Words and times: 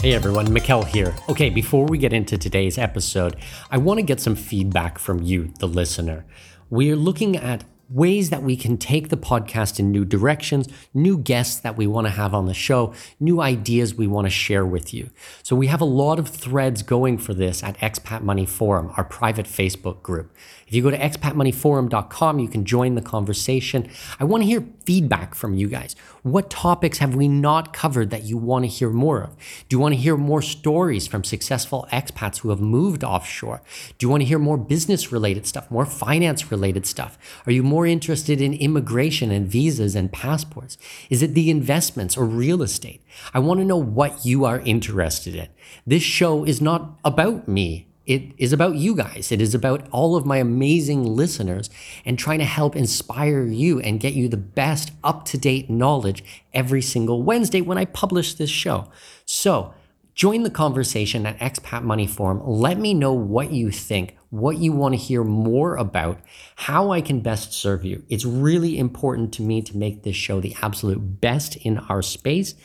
Hey 0.00 0.14
everyone, 0.14 0.46
Mikkel 0.46 0.86
here. 0.86 1.14
Okay, 1.28 1.50
before 1.50 1.84
we 1.84 1.98
get 1.98 2.14
into 2.14 2.38
today's 2.38 2.78
episode, 2.78 3.36
I 3.70 3.76
want 3.76 3.98
to 3.98 4.02
get 4.02 4.18
some 4.18 4.34
feedback 4.34 4.98
from 4.98 5.22
you, 5.22 5.52
the 5.58 5.68
listener. 5.68 6.24
We 6.70 6.90
are 6.90 6.96
looking 6.96 7.36
at 7.36 7.64
ways 7.90 8.30
that 8.30 8.42
we 8.42 8.56
can 8.56 8.78
take 8.78 9.10
the 9.10 9.16
podcast 9.18 9.78
in 9.78 9.90
new 9.90 10.06
directions, 10.06 10.68
new 10.94 11.18
guests 11.18 11.60
that 11.60 11.76
we 11.76 11.86
want 11.86 12.06
to 12.06 12.12
have 12.12 12.32
on 12.32 12.46
the 12.46 12.54
show, 12.54 12.94
new 13.18 13.42
ideas 13.42 13.94
we 13.94 14.06
want 14.06 14.24
to 14.24 14.30
share 14.30 14.64
with 14.64 14.94
you. 14.94 15.10
So 15.42 15.54
we 15.54 15.66
have 15.66 15.82
a 15.82 15.84
lot 15.84 16.18
of 16.18 16.28
threads 16.28 16.82
going 16.82 17.18
for 17.18 17.34
this 17.34 17.62
at 17.62 17.76
Expat 17.78 18.22
Money 18.22 18.46
Forum, 18.46 18.92
our 18.96 19.04
private 19.04 19.46
Facebook 19.46 20.02
group. 20.02 20.34
If 20.70 20.76
you 20.76 20.82
go 20.82 20.90
to 20.92 20.98
expatmoneyforum.com, 20.98 22.38
you 22.38 22.46
can 22.46 22.64
join 22.64 22.94
the 22.94 23.02
conversation. 23.02 23.90
I 24.20 24.24
want 24.24 24.44
to 24.44 24.46
hear 24.46 24.68
feedback 24.84 25.34
from 25.34 25.54
you 25.54 25.66
guys. 25.66 25.96
What 26.22 26.48
topics 26.48 26.98
have 26.98 27.16
we 27.16 27.26
not 27.26 27.72
covered 27.72 28.10
that 28.10 28.22
you 28.22 28.36
want 28.36 28.66
to 28.66 28.68
hear 28.68 28.90
more 28.90 29.20
of? 29.20 29.36
Do 29.68 29.74
you 29.74 29.80
want 29.80 29.96
to 29.96 30.00
hear 30.00 30.16
more 30.16 30.40
stories 30.42 31.08
from 31.08 31.24
successful 31.24 31.88
expats 31.92 32.38
who 32.38 32.50
have 32.50 32.60
moved 32.60 33.02
offshore? 33.02 33.62
Do 33.98 34.06
you 34.06 34.10
want 34.10 34.20
to 34.20 34.26
hear 34.28 34.38
more 34.38 34.56
business 34.56 35.10
related 35.10 35.44
stuff, 35.44 35.68
more 35.72 35.84
finance 35.84 36.52
related 36.52 36.86
stuff? 36.86 37.18
Are 37.46 37.52
you 37.52 37.64
more 37.64 37.84
interested 37.84 38.40
in 38.40 38.54
immigration 38.54 39.32
and 39.32 39.48
visas 39.48 39.96
and 39.96 40.12
passports? 40.12 40.78
Is 41.08 41.20
it 41.20 41.34
the 41.34 41.50
investments 41.50 42.16
or 42.16 42.26
real 42.26 42.62
estate? 42.62 43.02
I 43.34 43.40
want 43.40 43.58
to 43.58 43.66
know 43.66 43.76
what 43.76 44.24
you 44.24 44.44
are 44.44 44.60
interested 44.60 45.34
in. 45.34 45.48
This 45.84 46.04
show 46.04 46.44
is 46.44 46.60
not 46.60 46.96
about 47.04 47.48
me 47.48 47.88
it 48.10 48.32
is 48.38 48.52
about 48.52 48.74
you 48.74 48.96
guys. 48.96 49.30
It 49.30 49.40
is 49.40 49.54
about 49.54 49.88
all 49.92 50.16
of 50.16 50.26
my 50.26 50.38
amazing 50.38 51.04
listeners 51.04 51.70
and 52.04 52.18
trying 52.18 52.40
to 52.40 52.44
help 52.44 52.74
inspire 52.74 53.44
you 53.44 53.78
and 53.78 54.00
get 54.00 54.14
you 54.14 54.28
the 54.28 54.36
best 54.36 54.90
up 55.04 55.24
to 55.26 55.38
date 55.38 55.70
knowledge 55.70 56.24
every 56.52 56.82
single 56.82 57.22
Wednesday 57.22 57.60
when 57.60 57.78
I 57.78 57.84
publish 57.84 58.34
this 58.34 58.50
show. 58.50 58.88
So, 59.26 59.74
join 60.16 60.42
the 60.42 60.50
conversation 60.50 61.24
at 61.24 61.38
Expat 61.38 61.84
Money 61.84 62.08
Forum. 62.08 62.42
Let 62.44 62.80
me 62.80 62.94
know 62.94 63.12
what 63.12 63.52
you 63.52 63.70
think, 63.70 64.16
what 64.30 64.58
you 64.58 64.72
want 64.72 64.94
to 64.94 65.00
hear 65.00 65.22
more 65.22 65.76
about, 65.76 66.18
how 66.56 66.90
I 66.90 67.00
can 67.02 67.20
best 67.20 67.52
serve 67.52 67.84
you. 67.84 68.02
It's 68.08 68.24
really 68.24 68.76
important 68.76 69.32
to 69.34 69.42
me 69.42 69.62
to 69.62 69.76
make 69.76 70.02
this 70.02 70.16
show 70.16 70.40
the 70.40 70.56
absolute 70.62 71.20
best 71.20 71.54
in 71.58 71.78
our 71.78 72.02
space. 72.02 72.56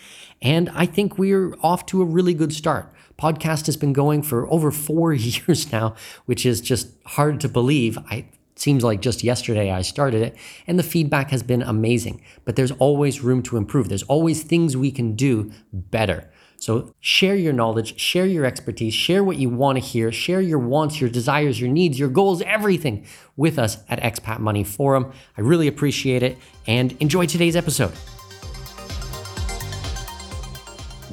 And 0.42 0.70
I 0.70 0.88
think 0.88 1.20
we're 1.20 1.56
off 1.62 1.86
to 1.88 2.02
a 2.02 2.06
really 2.06 2.34
good 2.34 2.52
start. 2.52 2.92
Podcast 3.18 3.66
has 3.68 3.78
been 3.78 3.94
going 3.94 4.22
for 4.22 4.50
over 4.52 4.72
four 4.72 5.14
years 5.14 5.72
now, 5.72 5.96
which 6.26 6.46
is 6.46 6.62
just 6.62 6.90
hard 7.06 7.40
to 7.42 7.50
believe. 7.50 7.98
I 8.10 8.28
seems 8.58 8.84
like 8.84 9.02
just 9.02 9.24
yesterday 9.24 9.70
I 9.72 9.82
started 9.82 10.22
it, 10.22 10.38
and 10.66 10.80
the 10.80 10.84
feedback 10.84 11.30
has 11.32 11.44
been 11.44 11.62
amazing. 11.62 12.22
But 12.46 12.56
there's 12.56 12.72
always 12.72 13.22
room 13.22 13.44
to 13.44 13.58
improve. 13.58 13.90
There's 13.90 14.04
always 14.04 14.44
things 14.44 14.78
we 14.78 14.92
can 14.92 15.16
do 15.16 15.52
better. 15.74 16.32
So 16.58 16.94
share 17.02 17.36
your 17.36 17.54
knowledge, 17.54 18.00
share 18.00 18.26
your 18.26 18.46
expertise, 18.46 18.94
share 18.94 19.24
what 19.24 19.38
you 19.38 19.50
want 19.50 19.78
to 19.78 19.84
hear, 19.84 20.12
share 20.12 20.42
your 20.42 20.60
wants, 20.60 21.02
your 21.02 21.10
desires, 21.10 21.60
your 21.60 21.70
needs, 21.70 22.00
your 22.00 22.10
goals, 22.10 22.42
everything 22.44 23.06
with 23.36 23.60
us 23.60 23.78
at 23.90 24.00
Expat 24.00 24.40
Money 24.40 24.64
Forum. 24.64 25.12
I 25.38 25.42
really 25.42 25.68
appreciate 25.68 26.24
it 26.24 26.38
and 26.66 26.94
enjoy 27.02 27.26
today's 27.26 27.56
episode. 27.56 27.92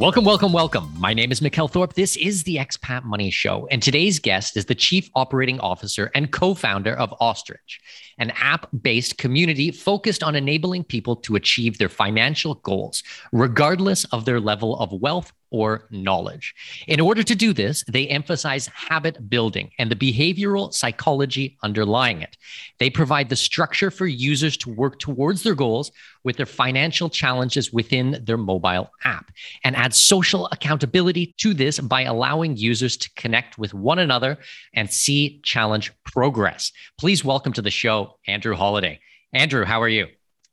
Welcome, 0.03 0.25
welcome, 0.25 0.53
welcome. 0.53 0.93
My 0.99 1.15
name 1.15 1.31
is 1.31 1.39
Mikkel 1.39 1.71
Thorup. 1.71 1.93
This 1.93 2.17
is 2.17 2.43
the 2.43 2.57
Expat 2.57 3.05
Money 3.05 3.31
Show, 3.31 3.69
and 3.71 3.81
today's 3.81 4.19
guest 4.19 4.57
is 4.57 4.65
the 4.65 4.75
Chief 4.75 5.09
Operating 5.15 5.61
Officer 5.61 6.11
and 6.17 6.33
co 6.33 6.55
founder 6.55 6.93
of 6.95 7.15
Ostrich, 7.21 7.81
an 8.19 8.31
app 8.31 8.67
based 8.83 9.17
community 9.17 9.71
focused 9.71 10.25
on 10.25 10.35
enabling 10.35 10.83
people 10.83 11.15
to 11.15 11.37
achieve 11.37 11.79
their 11.79 11.89
financial 11.89 12.57
goals, 12.57 13.05
regardless 13.31 14.05
of 14.07 14.25
their 14.25 14.41
level 14.41 14.77
of 14.81 14.91
wealth 14.91 15.33
or 15.53 15.87
knowledge. 15.91 16.55
In 16.89 16.99
order 16.99 17.23
to 17.23 17.37
do 17.37 17.53
this, 17.53 17.85
they 17.87 18.09
emphasize 18.09 18.67
habit 18.75 19.31
building 19.31 19.71
and 19.79 19.89
the 19.89 19.95
behavioral 19.95 20.73
psychology 20.73 21.59
underlying 21.63 22.23
it. 22.23 22.37
They 22.81 22.91
provide 22.91 23.29
the 23.29 23.37
structure 23.37 23.91
for 23.91 24.07
users 24.07 24.57
to 24.59 24.75
work 24.75 24.99
towards 24.99 25.45
their 25.45 25.55
goals 25.55 25.93
with 26.25 26.37
their 26.37 26.47
financial 26.47 27.09
challenges 27.09 27.73
within 27.73 28.19
their 28.25 28.37
mobile 28.37 28.91
app 29.05 29.31
and 29.65 29.77
add 29.77 29.95
social 29.95 30.49
accountability 30.53 31.35
to 31.39 31.55
this 31.55 31.79
by 31.81 32.03
allowing 32.03 32.57
users 32.57 32.97
to 32.97 33.11
connect 33.15 33.59
with 33.59 33.75
one 33.75 33.99
another 33.99 34.39
and 34.75 34.91
see 34.91 35.41
challenge 35.43 35.93
progress. 36.05 36.73
Please 36.99 37.25
welcome 37.25 37.53
to 37.53 37.63
the 37.63 37.71
show, 37.71 38.19
Andrew 38.27 38.55
Holliday. 38.55 39.01
Andrew, 39.33 39.65
how 39.65 39.81
are 39.81 39.89
you? 39.89 40.07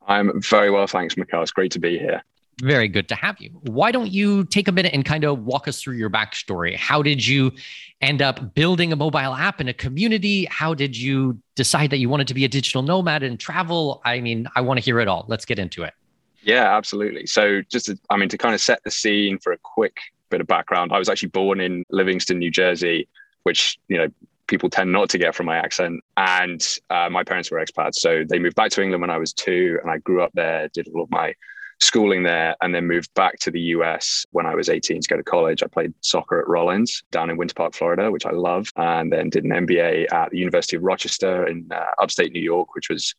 I'm 0.08 0.42
very 0.42 0.72
well, 0.72 0.88
thanks, 0.88 1.16
Mikkel. 1.16 1.42
It's 1.42 1.52
great 1.52 1.72
to 1.74 1.80
be 1.80 2.00
here. 2.00 2.24
Very 2.62 2.90
good 2.90 3.08
to 3.08 3.16
have 3.16 3.40
you. 3.40 3.52
Why 3.64 3.92
don't 3.92 4.12
you 4.12 4.44
take 4.44 4.68
a 4.68 4.72
minute 4.72 4.94
and 4.94 5.06
kind 5.06 5.24
of 5.24 5.40
walk 5.40 5.68
us 5.68 5.82
through 5.82 5.96
your 5.96 6.10
backstory? 6.10 6.76
How 6.76 7.02
did 7.02 7.26
you 7.26 7.54
end 8.02 8.22
up 8.22 8.54
building 8.54 8.92
a 8.92 8.96
mobile 8.96 9.34
app 9.34 9.62
in 9.62 9.70
a 9.70 9.74
community? 9.74 10.46
How 10.46 10.74
did 10.74 10.98
you 10.98 11.40
decide 11.56 11.90
that 11.92 11.98
you 11.98 12.10
wanted 12.10 12.28
to 12.28 12.34
be 12.34 12.44
a 12.44 12.50
digital 12.50 12.82
nomad 12.82 13.24
and 13.24 13.40
travel? 13.40 14.02
I 14.04 14.20
mean, 14.20 14.48
I 14.56 14.62
want 14.62 14.78
to 14.78 14.84
hear 14.84 15.00
it 15.00 15.08
all. 15.08 15.26
Let's 15.30 15.46
get 15.46 15.58
into 15.58 15.84
it. 15.84 15.94
Yeah, 16.42 16.76
absolutely. 16.76 17.28
So, 17.28 17.62
just 17.70 17.88
to, 17.88 18.00
I 18.10 18.18
mean, 18.18 18.30
to 18.30 18.38
kind 18.38 18.56
of 18.56 18.62
set 18.62 18.84
the 18.84 18.92
scene 18.92 19.40
for 19.40 19.54
a 19.54 19.58
quick 19.58 19.98
bit 20.30 20.42
of 20.42 20.48
background, 20.48 20.92
I 20.92 21.00
was 21.00 21.10
actually 21.10 21.30
born 21.30 21.60
in 21.60 21.86
Livingston, 21.90 22.40
New 22.40 22.52
Jersey, 22.52 23.08
which, 23.44 23.78
you 23.88 23.98
know, 23.98 24.08
people 24.48 24.70
tend 24.70 24.92
not 24.92 25.10
to 25.10 25.18
get 25.18 25.36
from 25.36 25.46
my 25.46 25.58
accent. 25.58 26.02
And 26.18 26.66
uh, 26.90 27.10
my 27.10 27.24
parents 27.24 27.52
were 27.52 27.64
expats. 27.64 27.96
So 27.96 28.24
they 28.28 28.40
moved 28.40 28.56
back 28.56 28.72
to 28.72 28.82
England 28.82 29.02
when 29.02 29.10
I 29.10 29.18
was 29.18 29.32
two, 29.32 29.80
and 29.82 29.92
I 29.92 29.98
grew 30.00 30.22
up 30.22 30.32
there, 30.34 30.70
did 30.70 30.88
all 30.94 31.04
of 31.04 31.12
my 31.12 31.34
schooling 31.80 32.24
there 32.24 32.56
and 32.62 32.76
then 32.76 32.86
moved 32.86 33.14
back 33.14 33.40
to 33.40 33.52
the 33.52 33.60
US 33.60 34.26
when 34.32 34.46
I 34.46 34.56
was 34.56 34.70
18 34.70 35.02
to 35.02 35.08
go 35.08 35.18
to 35.18 35.24
college. 35.24 35.64
I 35.64 35.68
played 35.68 35.94
soccer 36.02 36.40
at 36.40 36.48
Rollins 36.48 37.04
down 37.12 37.30
in 37.30 37.38
Winter 37.38 37.54
Park, 37.54 37.74
Florida, 37.74 38.12
which 38.12 38.26
I 38.26 38.32
love, 38.32 38.72
and 38.76 39.12
then 39.12 39.30
did 39.30 39.46
an 39.46 39.52
MBA 39.52 40.12
at 40.12 40.32
the 40.32 40.38
University 40.38 40.76
of 40.76 40.84
Rochester 40.84 41.48
in 41.48 41.68
uh, 41.72 41.86
upstate 42.02 42.34
New 42.34 42.42
York, 42.42 42.76
which 42.76 42.90
was 42.90 43.16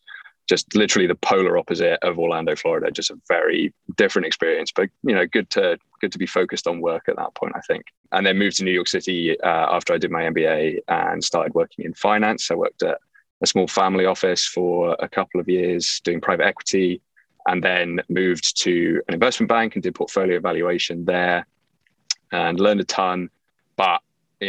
just 0.49 0.75
literally 0.75 1.07
the 1.07 1.15
polar 1.15 1.57
opposite 1.57 1.99
of 2.03 2.19
Orlando, 2.19 2.57
Florida. 2.57 2.91
Just 2.91 3.11
a 3.11 3.21
very 3.29 3.73
different 3.97 4.27
experience, 4.27 4.73
but 4.75 4.91
you 5.05 5.15
know, 5.15 5.27
good 5.27 5.49
to 5.51 5.79
good 6.01 6.13
to 6.13 6.19
be 6.19 6.27
focused 6.27 6.67
on 6.67 6.81
work 6.81 7.09
at 7.09 7.17
that 7.17 7.35
point, 7.35 7.53
I 7.57 7.61
think. 7.61 7.85
And 8.13 8.27
then 8.27 8.37
moved 8.37 8.57
to 8.57 8.65
New 8.65 8.73
York 8.73 8.89
City 8.89 9.41
uh, 9.41 9.75
after 9.75 9.95
I 9.95 9.99
did 9.99 10.11
my 10.11 10.23
MBA 10.23 10.81
and 10.89 11.23
started 11.23 11.55
working 11.55 11.85
in 11.85 11.95
finance. 11.95 12.51
I 12.51 12.55
worked 12.55 12.83
at 12.83 12.99
a 13.43 13.47
small 13.47 13.69
family 13.69 14.05
office 14.05 14.45
for 14.45 14.97
a 14.99 15.09
couple 15.09 15.41
of 15.41 15.49
years 15.49 16.01
doing 16.05 16.21
private 16.21 16.47
equity 16.47 17.01
and 17.47 17.63
then 17.63 18.01
moved 18.09 18.61
to 18.63 19.01
an 19.09 19.15
investment 19.15 19.49
bank 19.49 19.75
and 19.75 19.83
did 19.83 19.95
portfolio 19.95 20.37
evaluation 20.37 21.05
there 21.05 21.47
and 22.33 22.61
learned 22.61 22.81
a 22.81 22.85
ton. 22.85 23.29
But 23.77 24.01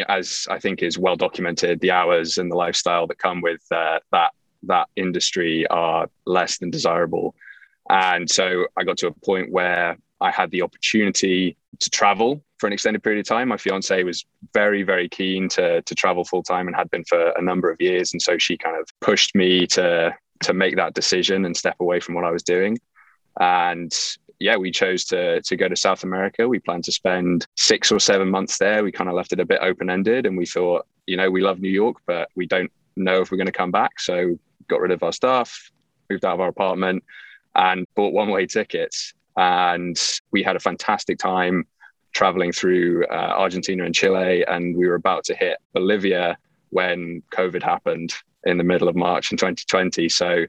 as 0.07 0.47
I 0.49 0.59
think 0.59 0.83
is 0.83 0.97
well 0.97 1.15
documented, 1.15 1.79
the 1.79 1.91
hours 1.91 2.37
and 2.37 2.51
the 2.51 2.55
lifestyle 2.55 3.07
that 3.07 3.17
come 3.17 3.41
with 3.41 3.61
uh, 3.71 3.99
that 4.11 4.31
that 4.63 4.87
industry 4.95 5.65
are 5.67 6.07
less 6.25 6.59
than 6.59 6.69
desirable. 6.69 7.35
And 7.89 8.29
so 8.29 8.67
I 8.77 8.83
got 8.83 8.97
to 8.97 9.07
a 9.07 9.11
point 9.11 9.51
where 9.51 9.97
I 10.21 10.31
had 10.31 10.51
the 10.51 10.61
opportunity 10.61 11.57
to 11.79 11.89
travel 11.89 12.43
for 12.59 12.67
an 12.67 12.73
extended 12.73 13.01
period 13.01 13.21
of 13.21 13.25
time. 13.27 13.47
My 13.49 13.57
fiance 13.57 14.03
was 14.03 14.23
very, 14.53 14.83
very 14.83 15.09
keen 15.09 15.49
to 15.49 15.81
to 15.81 15.95
travel 15.95 16.23
full 16.23 16.43
time 16.43 16.67
and 16.67 16.75
had 16.75 16.89
been 16.91 17.03
for 17.05 17.29
a 17.31 17.41
number 17.41 17.71
of 17.71 17.81
years, 17.81 18.13
and 18.13 18.21
so 18.21 18.37
she 18.37 18.57
kind 18.57 18.77
of 18.79 18.87
pushed 19.01 19.35
me 19.35 19.65
to 19.67 20.15
to 20.41 20.53
make 20.53 20.75
that 20.75 20.93
decision 20.93 21.45
and 21.45 21.55
step 21.55 21.75
away 21.79 21.99
from 21.99 22.15
what 22.15 22.23
I 22.23 22.31
was 22.31 22.43
doing. 22.43 22.77
And 23.39 23.93
yeah, 24.39 24.57
we 24.57 24.71
chose 24.71 25.05
to 25.05 25.41
to 25.41 25.55
go 25.55 25.67
to 25.67 25.75
South 25.75 26.03
America. 26.03 26.47
We 26.47 26.59
planned 26.59 26.83
to 26.85 26.91
spend 26.91 27.45
six 27.55 27.91
or 27.91 27.99
seven 27.99 28.29
months 28.29 28.57
there. 28.57 28.83
We 28.83 28.91
kind 28.91 29.09
of 29.09 29.15
left 29.15 29.33
it 29.33 29.39
a 29.39 29.45
bit 29.45 29.59
open 29.61 29.89
ended, 29.89 30.25
and 30.25 30.37
we 30.37 30.45
thought, 30.45 30.85
you 31.05 31.15
know, 31.15 31.29
we 31.29 31.41
love 31.41 31.59
New 31.59 31.69
York, 31.69 31.97
but 32.05 32.29
we 32.35 32.47
don't 32.47 32.71
know 32.95 33.21
if 33.21 33.31
we're 33.31 33.37
going 33.37 33.45
to 33.45 33.51
come 33.51 33.71
back. 33.71 33.99
So 33.99 34.37
got 34.67 34.81
rid 34.81 34.91
of 34.91 35.03
our 35.03 35.13
stuff, 35.13 35.71
moved 36.09 36.25
out 36.25 36.33
of 36.33 36.39
our 36.39 36.49
apartment, 36.49 37.03
and 37.55 37.85
bought 37.95 38.13
one 38.13 38.29
way 38.29 38.45
tickets. 38.45 39.13
And 39.37 39.99
we 40.31 40.43
had 40.43 40.55
a 40.55 40.59
fantastic 40.59 41.19
time 41.19 41.65
traveling 42.13 42.51
through 42.51 43.05
uh, 43.05 43.33
Argentina 43.37 43.85
and 43.85 43.95
Chile. 43.95 44.43
And 44.45 44.75
we 44.75 44.87
were 44.87 44.95
about 44.95 45.23
to 45.25 45.35
hit 45.35 45.57
Bolivia 45.73 46.37
when 46.69 47.21
COVID 47.31 47.63
happened 47.63 48.13
in 48.45 48.57
the 48.57 48.63
middle 48.63 48.87
of 48.87 48.95
March 48.95 49.31
in 49.31 49.37
2020. 49.37 50.09
So 50.09 50.45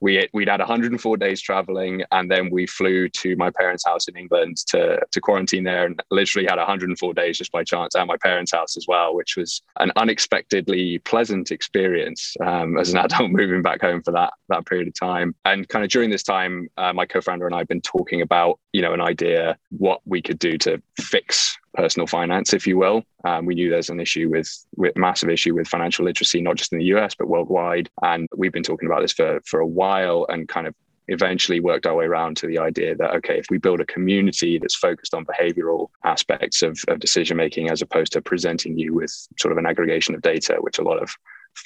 we 0.00 0.28
we'd 0.32 0.48
had 0.48 0.60
104 0.60 1.16
days 1.16 1.40
traveling 1.40 2.02
and 2.10 2.30
then 2.30 2.50
we 2.50 2.66
flew 2.66 3.08
to 3.08 3.36
my 3.36 3.50
parents 3.50 3.84
house 3.86 4.08
in 4.08 4.16
england 4.16 4.56
to, 4.66 4.98
to 5.12 5.20
quarantine 5.20 5.64
there 5.64 5.86
and 5.86 6.02
literally 6.10 6.46
had 6.48 6.56
104 6.56 7.14
days 7.14 7.38
just 7.38 7.52
by 7.52 7.62
chance 7.62 7.94
at 7.94 8.06
my 8.06 8.16
parents 8.16 8.52
house 8.52 8.76
as 8.76 8.86
well 8.88 9.14
which 9.14 9.36
was 9.36 9.62
an 9.78 9.92
unexpectedly 9.96 10.98
pleasant 11.00 11.50
experience 11.50 12.34
um, 12.44 12.78
as 12.78 12.92
an 12.92 12.98
adult 13.04 13.30
moving 13.30 13.62
back 13.62 13.80
home 13.80 14.02
for 14.02 14.12
that 14.12 14.32
that 14.48 14.66
period 14.66 14.88
of 14.88 14.94
time 14.94 15.34
and 15.44 15.68
kind 15.68 15.84
of 15.84 15.90
during 15.90 16.10
this 16.10 16.22
time 16.22 16.68
uh, 16.78 16.92
my 16.92 17.06
co-founder 17.06 17.46
and 17.46 17.54
i 17.54 17.58
have 17.58 17.68
been 17.68 17.80
talking 17.80 18.22
about 18.22 18.58
you 18.72 18.82
know 18.82 18.92
an 18.92 19.00
idea 19.00 19.56
what 19.70 20.00
we 20.04 20.20
could 20.20 20.38
do 20.38 20.58
to 20.58 20.82
fix 20.98 21.58
personal 21.74 22.06
finance, 22.06 22.52
if 22.52 22.66
you 22.66 22.76
will. 22.76 23.02
Um, 23.24 23.46
we 23.46 23.54
knew 23.54 23.70
there's 23.70 23.90
an 23.90 24.00
issue 24.00 24.28
with, 24.28 24.50
with 24.76 24.96
massive 24.96 25.30
issue 25.30 25.54
with 25.54 25.68
financial 25.68 26.04
literacy, 26.04 26.40
not 26.40 26.56
just 26.56 26.72
in 26.72 26.78
the 26.78 26.86
US 26.96 27.14
but 27.14 27.28
worldwide. 27.28 27.88
And 28.02 28.28
we've 28.36 28.52
been 28.52 28.62
talking 28.62 28.86
about 28.86 29.02
this 29.02 29.12
for 29.12 29.40
for 29.44 29.60
a 29.60 29.66
while, 29.66 30.26
and 30.28 30.48
kind 30.48 30.66
of 30.66 30.74
eventually 31.08 31.58
worked 31.58 31.86
our 31.86 31.94
way 31.94 32.04
around 32.04 32.36
to 32.36 32.46
the 32.46 32.58
idea 32.58 32.94
that 32.94 33.10
okay, 33.16 33.38
if 33.38 33.46
we 33.50 33.58
build 33.58 33.80
a 33.80 33.86
community 33.86 34.58
that's 34.58 34.76
focused 34.76 35.14
on 35.14 35.26
behavioral 35.26 35.88
aspects 36.04 36.62
of, 36.62 36.78
of 36.88 37.00
decision 37.00 37.36
making, 37.36 37.70
as 37.70 37.82
opposed 37.82 38.12
to 38.12 38.22
presenting 38.22 38.78
you 38.78 38.94
with 38.94 39.10
sort 39.38 39.52
of 39.52 39.58
an 39.58 39.66
aggregation 39.66 40.14
of 40.14 40.22
data, 40.22 40.56
which 40.60 40.78
a 40.78 40.84
lot 40.84 41.02
of 41.02 41.10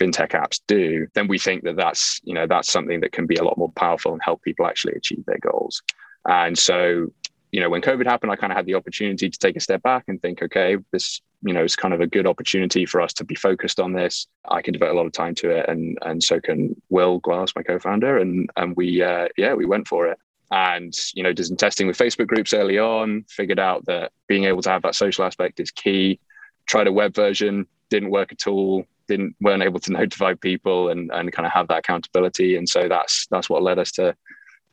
fintech 0.01 0.31
apps 0.31 0.61
do, 0.67 1.07
then 1.15 1.29
we 1.29 1.39
think 1.39 1.63
that 1.65 1.77
that's 1.77 2.21
you 2.25 2.35
know 2.35 2.47
that's 2.47 2.73
something 2.73 3.01
that 3.01 3.13
can 3.13 3.27
be 3.27 3.37
a 3.37 3.45
lot 3.45 3.59
more 3.59 3.73
powerful 3.73 4.13
and 4.13 4.23
help 4.25 4.43
people 4.43 4.67
actually 4.67 4.95
achieve 4.95 5.25
their 5.27 5.39
goals. 5.39 5.83
And 6.27 6.57
so 6.59 7.09
you 7.55 7.61
know, 7.61 7.71
when 7.71 7.83
COVID 7.83 8.05
happened, 8.05 8.33
I 8.33 8.37
kind 8.37 8.53
of 8.53 8.57
had 8.57 8.67
the 8.67 8.75
opportunity 8.75 9.31
to 9.31 9.39
take 9.39 9.55
a 9.55 9.61
step 9.61 9.81
back 9.85 10.07
and 10.09 10.21
think, 10.21 10.43
okay, 10.43 10.77
this, 10.91 11.23
you 11.43 11.53
know, 11.53 11.63
is 11.63 11.77
kind 11.77 11.95
of 11.95 12.01
a 12.01 12.07
good 12.09 12.27
opportunity 12.27 12.85
for 12.85 13.01
us 13.01 13.13
to 13.13 13.25
be 13.25 13.37
focused 13.37 13.79
on 13.79 13.93
this. 13.93 14.27
I 14.49 14.61
can 14.61 14.73
devote 14.73 14.91
a 14.91 14.95
lot 14.95 15.07
of 15.07 15.13
time 15.13 15.37
to 15.37 15.51
it, 15.51 15.69
and 15.69 15.97
and 16.03 16.21
so 16.21 16.41
can 16.41 16.75
Will 16.91 17.21
Glass, 17.21 17.53
my 17.55 17.63
co-founder, 17.63 18.19
and 18.19 18.51
and 18.57 18.75
we, 18.75 19.01
uh, 19.01 19.29
yeah, 19.37 19.55
we 19.55 19.67
went 19.67 19.87
for 19.87 20.09
it. 20.09 20.19
And 20.51 20.93
you 21.15 21.23
know, 21.23 21.33
did 21.33 21.47
some 21.47 21.57
testing 21.57 21.87
with 21.87 21.97
Facebook 21.97 22.27
groups 22.27 22.53
early 22.53 22.77
on. 22.77 23.25
Figured 23.29 23.61
out 23.61 23.87
that 23.87 24.11
being 24.27 24.47
able 24.47 24.63
to 24.63 24.71
have 24.71 24.83
that 24.83 24.97
social 24.97 25.25
aspect 25.25 25.61
is 25.61 25.71
key. 25.71 26.19
Tried 26.67 26.89
a 26.89 26.93
web 26.93 27.15
version, 27.15 27.69
didn't 27.89 28.11
work 28.11 28.33
at 28.33 28.49
all. 28.49 28.85
Didn't 29.07 29.37
weren't 29.41 29.63
able 29.63 29.79
to 29.79 29.93
notify 30.01 30.35
people 30.35 30.89
and 30.89 31.09
and 31.13 31.33
kind 31.33 31.47
of 31.47 31.53
have 31.53 31.69
that 31.69 31.79
accountability. 31.79 32.57
And 32.57 32.69
so 32.69 32.89
that's 32.89 33.29
that's 33.31 33.49
what 33.49 33.63
led 33.63 33.79
us 33.79 33.93
to 33.93 34.17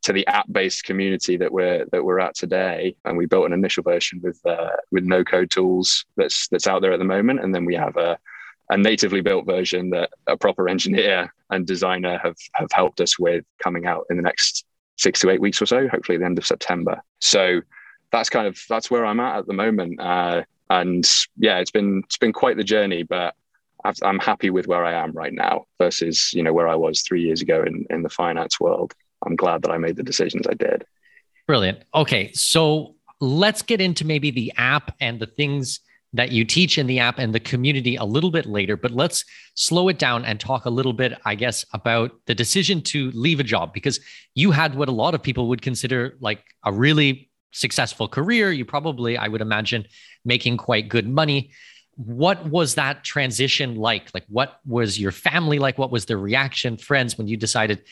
to 0.03 0.13
the 0.13 0.25
app-based 0.27 0.83
community 0.83 1.37
that 1.37 1.51
we're 1.51 1.85
that 1.91 2.03
we're 2.03 2.19
at 2.19 2.35
today. 2.35 2.95
And 3.05 3.17
we 3.17 3.25
built 3.25 3.45
an 3.45 3.53
initial 3.53 3.83
version 3.83 4.19
with 4.23 4.39
uh, 4.45 4.69
with 4.91 5.03
no 5.03 5.23
code 5.23 5.51
tools 5.51 6.05
that's 6.17 6.47
that's 6.47 6.67
out 6.67 6.81
there 6.81 6.93
at 6.93 6.99
the 6.99 7.05
moment, 7.05 7.41
and 7.43 7.53
then 7.53 7.65
we 7.65 7.75
have 7.75 7.97
a 7.97 8.17
a 8.69 8.77
natively 8.77 9.19
built 9.21 9.45
version 9.45 9.89
that 9.89 10.09
a 10.27 10.37
proper 10.37 10.69
engineer 10.69 11.33
and 11.49 11.67
designer 11.67 12.17
have 12.23 12.37
have 12.53 12.69
helped 12.71 13.01
us 13.01 13.19
with 13.19 13.43
coming 13.61 13.85
out 13.85 14.05
in 14.09 14.17
the 14.17 14.23
next 14.23 14.65
six 14.97 15.19
to 15.19 15.29
eight 15.29 15.41
weeks 15.41 15.61
or 15.61 15.65
so, 15.65 15.87
hopefully 15.87 16.17
the 16.17 16.25
end 16.25 16.37
of 16.37 16.45
September. 16.45 17.01
So 17.19 17.61
that's 18.11 18.29
kind 18.29 18.47
of 18.47 18.59
that's 18.69 18.89
where 18.89 19.05
I'm 19.05 19.19
at 19.19 19.39
at 19.39 19.47
the 19.47 19.53
moment. 19.53 19.99
Uh, 19.99 20.43
and 20.69 21.09
yeah, 21.37 21.57
it's 21.57 21.71
been 21.71 22.01
it's 22.05 22.17
been 22.17 22.33
quite 22.33 22.57
the 22.57 22.63
journey, 22.63 23.03
but 23.03 23.35
I'm 24.03 24.19
happy 24.19 24.51
with 24.51 24.67
where 24.67 24.85
I 24.85 24.93
am 24.93 25.11
right 25.11 25.33
now 25.33 25.65
versus 25.79 26.31
you 26.33 26.43
know 26.43 26.53
where 26.53 26.67
I 26.67 26.75
was 26.75 27.01
three 27.01 27.23
years 27.23 27.41
ago 27.41 27.63
in 27.63 27.85
in 27.89 28.03
the 28.03 28.09
finance 28.09 28.59
world. 28.59 28.93
I'm 29.25 29.35
glad 29.35 29.61
that 29.63 29.71
I 29.71 29.77
made 29.77 29.95
the 29.95 30.03
decisions 30.03 30.47
I 30.47 30.53
did. 30.53 30.85
Brilliant. 31.47 31.79
Okay, 31.93 32.31
so 32.33 32.95
let's 33.19 33.61
get 33.61 33.81
into 33.81 34.05
maybe 34.05 34.31
the 34.31 34.51
app 34.57 34.95
and 34.99 35.19
the 35.19 35.27
things 35.27 35.79
that 36.13 36.31
you 36.31 36.43
teach 36.43 36.77
in 36.77 36.87
the 36.87 36.99
app 36.99 37.19
and 37.19 37.33
the 37.33 37.39
community 37.39 37.95
a 37.95 38.03
little 38.03 38.31
bit 38.31 38.45
later, 38.45 38.75
but 38.75 38.91
let's 38.91 39.23
slow 39.53 39.87
it 39.87 39.97
down 39.97 40.25
and 40.25 40.39
talk 40.39 40.65
a 40.65 40.69
little 40.69 40.91
bit, 40.91 41.17
I 41.23 41.35
guess, 41.35 41.65
about 41.73 42.11
the 42.25 42.35
decision 42.35 42.81
to 42.83 43.11
leave 43.11 43.39
a 43.39 43.43
job 43.43 43.73
because 43.73 43.99
you 44.35 44.51
had 44.51 44.75
what 44.75 44.89
a 44.89 44.91
lot 44.91 45.15
of 45.15 45.23
people 45.23 45.47
would 45.47 45.61
consider 45.61 46.17
like 46.19 46.43
a 46.65 46.73
really 46.73 47.29
successful 47.51 48.09
career. 48.09 48.51
You 48.51 48.65
probably, 48.65 49.17
I 49.17 49.29
would 49.29 49.41
imagine, 49.41 49.85
making 50.25 50.57
quite 50.57 50.89
good 50.89 51.07
money. 51.07 51.51
What 51.95 52.45
was 52.45 52.75
that 52.75 53.05
transition 53.05 53.75
like? 53.75 54.09
Like, 54.13 54.25
what 54.27 54.59
was 54.65 54.99
your 54.99 55.11
family 55.11 55.59
like? 55.59 55.77
What 55.77 55.91
was 55.91 56.05
the 56.05 56.17
reaction, 56.17 56.75
friends, 56.75 57.17
when 57.17 57.27
you 57.27 57.37
decided 57.37 57.83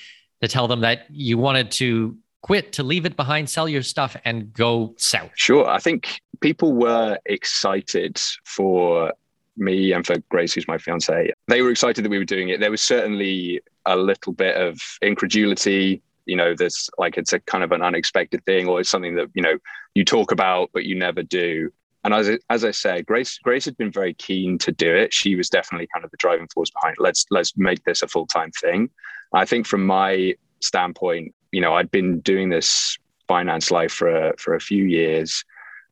to 0.42 0.48
tell 0.48 0.68
them 0.68 0.82
that 0.82 1.06
you 1.10 1.38
wanted 1.38 1.72
to 1.72 2.18
quit, 2.42 2.74
to 2.74 2.84
leave 2.84 3.06
it 3.06 3.16
behind, 3.16 3.50
sell 3.50 3.68
your 3.68 3.84
stuff, 3.84 4.16
and 4.26 4.54
go 4.54 4.94
south? 4.98 5.32
Sure. 5.36 5.68
I 5.68 5.80
think 5.80 6.22
people 6.42 6.74
were 6.74 7.18
excited 7.26 8.20
for 8.46 9.14
me 9.58 9.92
and 9.92 10.06
for 10.06 10.16
Grace, 10.30 10.54
who's 10.54 10.68
my 10.68 10.78
fiance. 10.78 11.32
They 11.48 11.62
were 11.62 11.72
excited 11.72 12.04
that 12.04 12.10
we 12.10 12.18
were 12.18 12.26
doing 12.26 12.50
it. 12.50 12.60
There 12.60 12.72
was 12.72 12.82
certainly 12.82 13.62
a 13.86 13.96
little 13.96 14.34
bit 14.34 14.56
of 14.56 14.80
incredulity. 15.02 16.02
You 16.26 16.36
know, 16.36 16.56
there's 16.56 16.90
like 16.98 17.18
it's 17.18 17.34
a 17.34 17.40
kind 17.40 17.64
of 17.64 17.72
an 17.72 17.82
unexpected 17.82 18.44
thing, 18.46 18.68
or 18.68 18.80
it's 18.80 18.90
something 18.90 19.16
that 19.16 19.28
you 19.34 19.42
know 19.42 19.58
you 19.96 20.06
talk 20.06 20.32
about 20.32 20.70
but 20.74 20.86
you 20.86 20.96
never 20.96 21.24
do. 21.24 21.72
And 22.04 22.14
as 22.14 22.30
as 22.50 22.64
I 22.64 22.72
said, 22.72 23.06
Grace 23.06 23.38
Grace 23.40 23.66
had 23.66 23.78
been 23.78 23.92
very 23.92 24.14
keen 24.14 24.58
to 24.60 24.72
do 24.72 24.94
it. 24.96 25.14
She 25.14 25.36
was 25.36 25.50
definitely 25.50 25.88
kind 25.94 26.06
of 26.06 26.12
the 26.12 26.18
driving 26.18 26.48
force 26.54 26.70
behind. 26.70 26.96
It. 26.98 27.04
Let's 27.04 27.26
let's 27.30 27.58
make 27.58 27.84
this 27.84 28.04
a 28.04 28.08
full 28.08 28.28
time 28.28 28.52
thing. 28.52 28.90
I 29.34 29.46
think 29.46 29.68
from 29.68 29.86
my 29.86 30.36
standpoint, 30.62 31.34
you 31.52 31.62
know, 31.62 31.74
I'd 31.76 31.92
been 31.92 32.20
doing 32.22 32.50
this 32.50 32.98
finance 33.28 33.72
life 33.72 33.92
for 33.92 34.10
a, 34.10 34.38
for 34.38 34.56
a 34.56 34.60
few 34.60 34.86
years, 34.86 35.44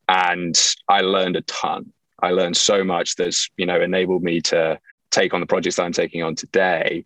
and 0.07 0.57
I 0.87 1.01
learned 1.01 1.35
a 1.35 1.41
ton. 1.41 1.91
I 2.21 2.31
learned 2.31 2.57
so 2.57 2.83
much 2.83 3.15
that's 3.15 3.49
you 3.57 3.65
know 3.65 3.79
enabled 3.79 4.23
me 4.23 4.41
to 4.41 4.79
take 5.11 5.33
on 5.33 5.39
the 5.39 5.45
projects 5.45 5.75
that 5.75 5.83
I'm 5.83 5.91
taking 5.91 6.23
on 6.23 6.35
today. 6.35 7.05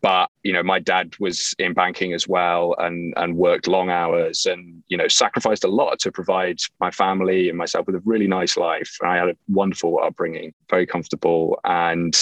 But 0.00 0.30
you 0.42 0.52
know, 0.52 0.62
my 0.62 0.78
dad 0.80 1.14
was 1.18 1.54
in 1.58 1.72
banking 1.72 2.12
as 2.12 2.28
well, 2.28 2.74
and 2.78 3.14
and 3.16 3.36
worked 3.36 3.66
long 3.66 3.90
hours, 3.90 4.46
and 4.46 4.82
you 4.88 4.96
know, 4.96 5.08
sacrificed 5.08 5.64
a 5.64 5.68
lot 5.68 5.98
to 6.00 6.12
provide 6.12 6.58
my 6.78 6.90
family 6.90 7.48
and 7.48 7.58
myself 7.58 7.86
with 7.86 7.96
a 7.96 8.02
really 8.04 8.26
nice 8.26 8.56
life. 8.56 8.96
And 9.00 9.10
I 9.10 9.16
had 9.16 9.28
a 9.30 9.36
wonderful 9.48 9.98
upbringing, 10.02 10.52
very 10.70 10.86
comfortable, 10.86 11.58
and 11.64 12.14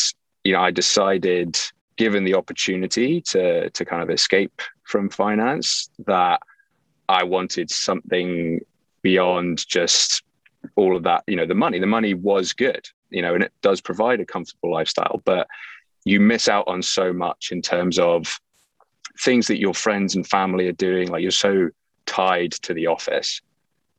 you 0.44 0.52
know, 0.52 0.60
I 0.60 0.70
decided 0.70 1.58
given 1.96 2.24
the 2.24 2.34
opportunity 2.34 3.20
to 3.20 3.70
to 3.70 3.84
kind 3.84 4.02
of 4.02 4.10
escape 4.10 4.62
from 4.84 5.08
finance 5.08 5.90
that 6.06 6.40
I 7.08 7.24
wanted 7.24 7.70
something 7.70 8.60
beyond 9.02 9.66
just 9.68 10.22
all 10.76 10.96
of 10.96 11.02
that 11.02 11.24
you 11.26 11.36
know 11.36 11.46
the 11.46 11.54
money. 11.54 11.78
The 11.78 11.86
money 11.86 12.14
was 12.14 12.52
good 12.52 12.86
you 13.10 13.22
know 13.22 13.34
and 13.34 13.44
it 13.44 13.52
does 13.62 13.80
provide 13.80 14.20
a 14.20 14.24
comfortable 14.24 14.70
lifestyle 14.70 15.20
but 15.24 15.46
you 16.04 16.18
miss 16.18 16.48
out 16.48 16.66
on 16.66 16.82
so 16.82 17.12
much 17.12 17.50
in 17.52 17.62
terms 17.62 17.98
of 17.98 18.40
things 19.20 19.46
that 19.46 19.60
your 19.60 19.74
friends 19.74 20.14
and 20.14 20.26
family 20.26 20.66
are 20.68 20.72
doing. 20.72 21.08
Like 21.08 21.22
you're 21.22 21.30
so 21.30 21.70
tied 22.06 22.52
to 22.52 22.74
the 22.74 22.86
office 22.86 23.40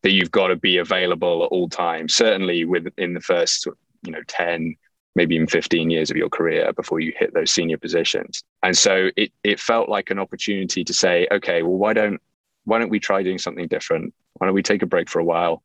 that 0.01 0.12
you've 0.12 0.31
got 0.31 0.47
to 0.47 0.55
be 0.55 0.77
available 0.77 1.45
at 1.45 1.47
all 1.47 1.69
times. 1.69 2.13
Certainly 2.13 2.65
within 2.65 3.13
the 3.13 3.21
first 3.21 3.65
you 4.03 4.12
know 4.12 4.21
10 4.27 4.75
maybe 5.15 5.36
even 5.36 5.48
15 5.48 5.89
years 5.89 6.10
of 6.10 6.17
your 6.17 6.29
career 6.29 6.74
before 6.74 7.00
you 7.00 7.13
hit 7.17 7.34
those 7.34 7.51
senior 7.51 7.77
positions. 7.77 8.43
And 8.63 8.77
so 8.77 9.10
it 9.15 9.32
it 9.43 9.60
felt 9.60 9.89
like 9.89 10.10
an 10.10 10.20
opportunity 10.20 10.84
to 10.84 10.93
say, 10.93 11.27
okay, 11.32 11.63
well, 11.63 11.77
why 11.77 11.93
don't 11.93 12.22
why 12.65 12.79
don't 12.79 12.89
we 12.89 13.00
try 13.00 13.24
doing 13.24 13.38
something 13.38 13.67
different? 13.67 14.13
Why 14.34 14.48
don't 14.48 14.55
we 14.55 14.63
take 14.63 14.82
a 14.82 14.88
break 14.88 15.10
for 15.10 15.20
a 15.20 15.24
while? 15.24 15.62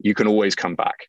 You 0.00 0.14
can 0.14 0.26
always 0.26 0.54
come 0.54 0.74
back. 0.74 1.08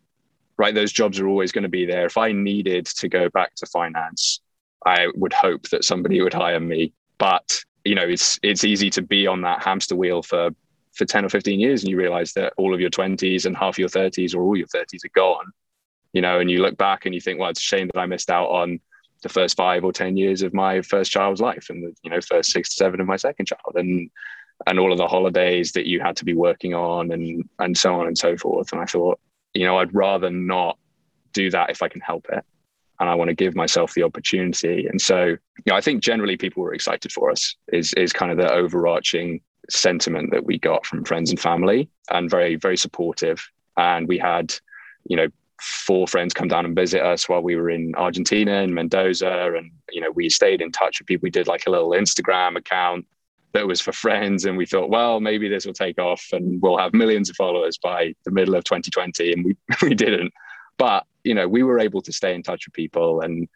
Right? 0.58 0.76
Those 0.76 0.92
jobs 0.92 1.20
are 1.20 1.28
always 1.28 1.52
going 1.52 1.64
to 1.64 1.70
be 1.70 1.86
there. 1.86 2.06
If 2.06 2.18
I 2.18 2.32
needed 2.32 2.86
to 2.86 3.10
go 3.10 3.30
back 3.30 3.56
to 3.56 3.66
finance, 3.66 4.42
I 4.86 5.08
would 5.16 5.34
hope 5.34 5.70
that 5.70 5.84
somebody 5.84 6.22
would 6.22 6.34
hire 6.34 6.60
me. 6.60 6.94
But 7.18 7.64
you 7.84 7.96
know, 7.96 8.08
it's 8.08 8.40
it's 8.44 8.64
easy 8.64 8.90
to 8.92 9.02
be 9.02 9.28
on 9.28 9.42
that 9.42 9.64
hamster 9.64 9.96
wheel 9.96 10.22
for 10.22 10.52
for 10.94 11.06
10 11.06 11.26
or 11.26 11.30
15 11.30 11.60
years 11.60 11.84
and 11.84 11.90
you 11.90 11.98
realize 11.98 12.34
that 12.34 12.54
all 12.58 12.74
of 12.74 12.82
your 12.82 12.90
20s 12.90 13.46
and 13.46 13.56
half 13.56 13.80
your 13.80 13.88
30s 13.88 14.36
or 14.36 14.42
all 14.42 14.58
your 14.58 14.68
30s 14.68 15.06
are 15.06 15.16
gone 15.16 15.46
you 16.14 16.22
know, 16.22 16.40
and 16.40 16.50
you 16.50 16.62
look 16.62 16.78
back 16.78 17.06
and 17.06 17.16
you 17.16 17.22
think, 17.22 17.40
well, 17.40 17.50
it's 17.50 17.60
a 17.60 17.64
shame 17.64 17.90
that 17.94 18.00
I 18.00 18.06
missed 18.06 18.30
out 18.30 18.48
on 18.48 18.80
the 19.24 19.30
first 19.30 19.56
five 19.56 19.84
or 19.84 19.94
10 19.94 20.18
years 20.18 20.42
of 20.42 20.54
my 20.54 20.82
first 20.82 21.12
child's 21.12 21.42
life 21.42 21.68
and 21.70 21.84
the, 21.84 21.96
you 22.04 22.10
know, 22.10 22.20
first 22.22 22.52
six 22.52 22.70
to 22.70 22.76
seven 22.76 23.00
of 23.00 23.08
my 23.08 23.16
second 23.16 23.46
child 23.46 23.76
and, 23.76 24.10
and 24.68 24.80
all 24.80 24.92
of 24.92 24.98
the 24.98 25.08
holidays 25.08 25.72
that 25.74 25.86
you 25.86 26.00
had 26.00 26.16
to 26.18 26.26
be 26.26 26.34
working 26.34 26.74
on 26.74 27.12
and, 27.12 27.48
and 27.60 27.78
so 27.78 28.00
on 28.00 28.08
and 28.08 28.18
so 28.18 28.36
forth. 28.36 28.72
And 28.72 28.82
I 28.82 28.86
thought, 28.86 29.20
you 29.54 29.66
know, 29.66 29.78
I'd 29.78 29.94
rather 29.94 30.30
not 30.30 30.78
do 31.34 31.50
that 31.52 31.70
if 31.70 31.82
I 31.82 31.88
can 31.88 32.02
help 32.02 32.28
it. 32.32 32.44
And 33.00 33.10
I 33.10 33.16
want 33.16 33.30
to 33.30 33.36
give 33.36 33.56
myself 33.56 33.94
the 33.94 34.04
opportunity. 34.04 34.86
And 34.88 35.02
so, 35.02 35.26
you 35.26 35.38
know, 35.66 35.76
I 35.76 35.82
think 35.82 36.04
generally 36.04 36.38
people 36.38 36.62
were 36.62 36.74
excited 36.74 37.12
for 37.12 37.32
us 37.32 37.56
is 37.74 37.94
is 37.94 38.14
kind 38.14 38.32
of 38.32 38.38
the 38.38 38.52
overarching 38.52 39.42
sentiment 39.70 40.30
that 40.32 40.46
we 40.46 40.60
got 40.60 40.86
from 40.86 41.04
friends 41.04 41.32
and 41.32 41.40
family 41.40 41.90
and 42.12 42.30
very, 42.30 42.58
very 42.58 42.78
supportive. 42.78 43.44
And 43.76 44.08
we 44.08 44.20
had, 44.20 44.54
you 45.06 45.18
know, 45.18 45.28
four 45.62 46.08
friends 46.08 46.34
come 46.34 46.48
down 46.48 46.66
and 46.66 46.76
visit 46.76 47.02
us 47.02 47.30
while 47.30 47.42
we 47.42 47.56
were 47.56 47.70
in 47.70 47.94
Argentina 47.96 48.62
and 48.62 48.74
Mendoza. 48.74 49.54
And, 49.56 49.72
you 49.92 50.02
know, 50.02 50.10
we 50.12 50.30
stayed 50.30 50.62
in 50.62 50.72
touch 50.72 51.00
with 51.00 51.08
people. 51.08 51.24
We 51.24 51.30
did 51.30 51.48
like 51.48 51.68
a 51.68 51.70
little 51.70 51.92
Instagram 51.92 52.58
account 52.58 53.06
that 53.54 53.68
was 53.68 53.80
for 53.80 53.92
friends. 53.92 54.46
And 54.46 54.58
we 54.58 54.66
thought, 54.66 54.90
well, 54.90 55.20
maybe 55.20 55.48
this 55.48 55.66
will 55.66 55.74
take 55.74 56.00
off 56.00 56.26
and 56.32 56.62
we'll 56.62 56.78
have 56.78 56.94
millions 56.94 57.30
of 57.30 57.36
followers 57.36 57.78
by 57.78 58.16
the 58.26 58.32
middle 58.32 58.56
of 58.56 58.64
2020. 58.64 59.34
And 59.34 59.46
we, 59.46 59.56
we 59.88 59.94
didn't. 59.94 60.34
But, 60.78 61.06
you 61.24 61.36
know, 61.36 61.48
we 61.48 61.62
were 61.62 61.80
able 61.80 62.02
to 62.02 62.12
stay 62.12 62.34
in 62.34 62.44
touch 62.44 62.66
with 62.66 62.74
people 62.74 63.22
and 63.22 63.48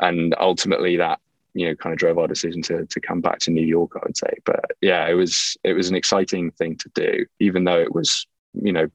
and 0.00 0.34
ultimately 0.40 0.96
that, 0.96 1.20
you 1.52 1.68
know, 1.68 1.76
kind 1.76 1.92
of 1.92 2.00
drove 2.00 2.18
our 2.18 2.26
decision 2.26 2.62
to 2.62 2.84
to 2.86 3.00
come 3.00 3.20
back 3.20 3.38
to 3.40 3.52
New 3.52 3.64
York, 3.64 3.92
I 3.94 4.00
would 4.04 4.16
say. 4.16 4.32
But 4.44 4.64
yeah, 4.80 5.06
it 5.06 5.14
was 5.14 5.56
it 5.62 5.74
was 5.74 5.88
an 5.88 5.94
exciting 5.94 6.50
thing 6.50 6.76
to 6.78 6.90
do, 6.94 7.26
even 7.38 7.62
though 7.62 7.80
it 7.80 7.94
was, 7.94 8.26
you 8.54 8.72
know, 8.72 8.88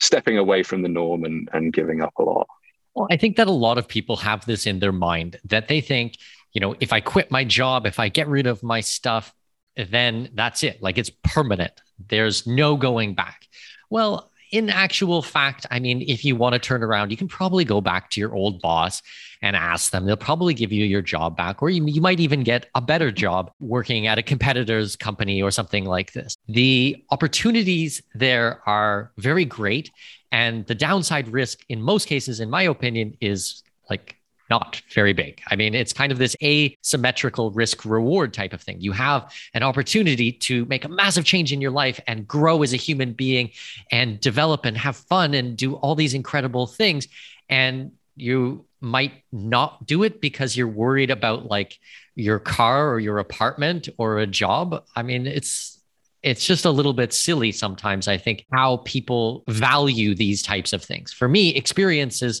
stepping 0.00 0.38
away 0.38 0.62
from 0.62 0.82
the 0.82 0.88
norm 0.88 1.24
and, 1.24 1.48
and 1.52 1.72
giving 1.72 2.00
up 2.00 2.12
a 2.18 2.22
lot. 2.22 2.46
Well, 2.94 3.08
I 3.10 3.16
think 3.16 3.36
that 3.36 3.48
a 3.48 3.52
lot 3.52 3.78
of 3.78 3.88
people 3.88 4.16
have 4.16 4.44
this 4.46 4.66
in 4.66 4.78
their 4.78 4.92
mind 4.92 5.38
that 5.44 5.68
they 5.68 5.80
think, 5.80 6.16
you 6.52 6.60
know, 6.60 6.76
if 6.80 6.92
I 6.92 7.00
quit 7.00 7.30
my 7.30 7.44
job, 7.44 7.86
if 7.86 7.98
I 7.98 8.08
get 8.08 8.28
rid 8.28 8.46
of 8.46 8.62
my 8.62 8.80
stuff, 8.80 9.34
then 9.76 10.30
that's 10.34 10.62
it. 10.62 10.80
Like 10.80 10.98
it's 10.98 11.10
permanent. 11.22 11.72
There's 12.08 12.46
no 12.46 12.76
going 12.76 13.14
back. 13.14 13.48
Well, 13.90 14.30
in 14.54 14.70
actual 14.70 15.20
fact, 15.20 15.66
I 15.72 15.80
mean, 15.80 16.00
if 16.06 16.24
you 16.24 16.36
want 16.36 16.52
to 16.52 16.60
turn 16.60 16.84
around, 16.84 17.10
you 17.10 17.16
can 17.16 17.26
probably 17.26 17.64
go 17.64 17.80
back 17.80 18.08
to 18.10 18.20
your 18.20 18.32
old 18.36 18.62
boss 18.62 19.02
and 19.42 19.56
ask 19.56 19.90
them. 19.90 20.06
They'll 20.06 20.16
probably 20.16 20.54
give 20.54 20.70
you 20.70 20.84
your 20.84 21.02
job 21.02 21.36
back, 21.36 21.60
or 21.60 21.70
you, 21.70 21.84
you 21.84 22.00
might 22.00 22.20
even 22.20 22.44
get 22.44 22.70
a 22.76 22.80
better 22.80 23.10
job 23.10 23.50
working 23.58 24.06
at 24.06 24.16
a 24.16 24.22
competitor's 24.22 24.94
company 24.94 25.42
or 25.42 25.50
something 25.50 25.86
like 25.86 26.12
this. 26.12 26.36
The 26.46 27.04
opportunities 27.10 28.00
there 28.14 28.60
are 28.64 29.10
very 29.18 29.44
great. 29.44 29.90
And 30.30 30.64
the 30.66 30.74
downside 30.76 31.28
risk, 31.28 31.64
in 31.68 31.82
most 31.82 32.06
cases, 32.06 32.38
in 32.38 32.48
my 32.48 32.62
opinion, 32.62 33.16
is 33.20 33.64
like 33.90 34.16
not 34.50 34.82
very 34.94 35.12
big. 35.12 35.40
I 35.50 35.56
mean, 35.56 35.74
it's 35.74 35.92
kind 35.92 36.12
of 36.12 36.18
this 36.18 36.36
asymmetrical 36.42 37.50
risk 37.52 37.84
reward 37.84 38.34
type 38.34 38.52
of 38.52 38.60
thing. 38.60 38.80
You 38.80 38.92
have 38.92 39.32
an 39.54 39.62
opportunity 39.62 40.32
to 40.32 40.64
make 40.66 40.84
a 40.84 40.88
massive 40.88 41.24
change 41.24 41.52
in 41.52 41.60
your 41.60 41.70
life 41.70 42.00
and 42.06 42.28
grow 42.28 42.62
as 42.62 42.72
a 42.72 42.76
human 42.76 43.12
being 43.12 43.50
and 43.90 44.20
develop 44.20 44.64
and 44.64 44.76
have 44.76 44.96
fun 44.96 45.34
and 45.34 45.56
do 45.56 45.74
all 45.76 45.94
these 45.94 46.14
incredible 46.14 46.66
things. 46.66 47.08
And 47.48 47.92
you 48.16 48.66
might 48.80 49.12
not 49.32 49.86
do 49.86 50.02
it 50.02 50.20
because 50.20 50.56
you're 50.56 50.68
worried 50.68 51.10
about 51.10 51.46
like 51.46 51.78
your 52.14 52.38
car 52.38 52.90
or 52.90 53.00
your 53.00 53.18
apartment 53.18 53.88
or 53.98 54.18
a 54.18 54.26
job. 54.26 54.84
I 54.94 55.02
mean, 55.02 55.26
it's 55.26 55.80
it's 56.22 56.46
just 56.46 56.64
a 56.64 56.70
little 56.70 56.94
bit 56.94 57.12
silly 57.12 57.52
sometimes 57.52 58.08
i 58.08 58.16
think 58.16 58.46
how 58.50 58.78
people 58.78 59.44
value 59.46 60.14
these 60.14 60.42
types 60.42 60.72
of 60.72 60.82
things 60.82 61.12
for 61.12 61.28
me 61.28 61.50
experiences 61.50 62.40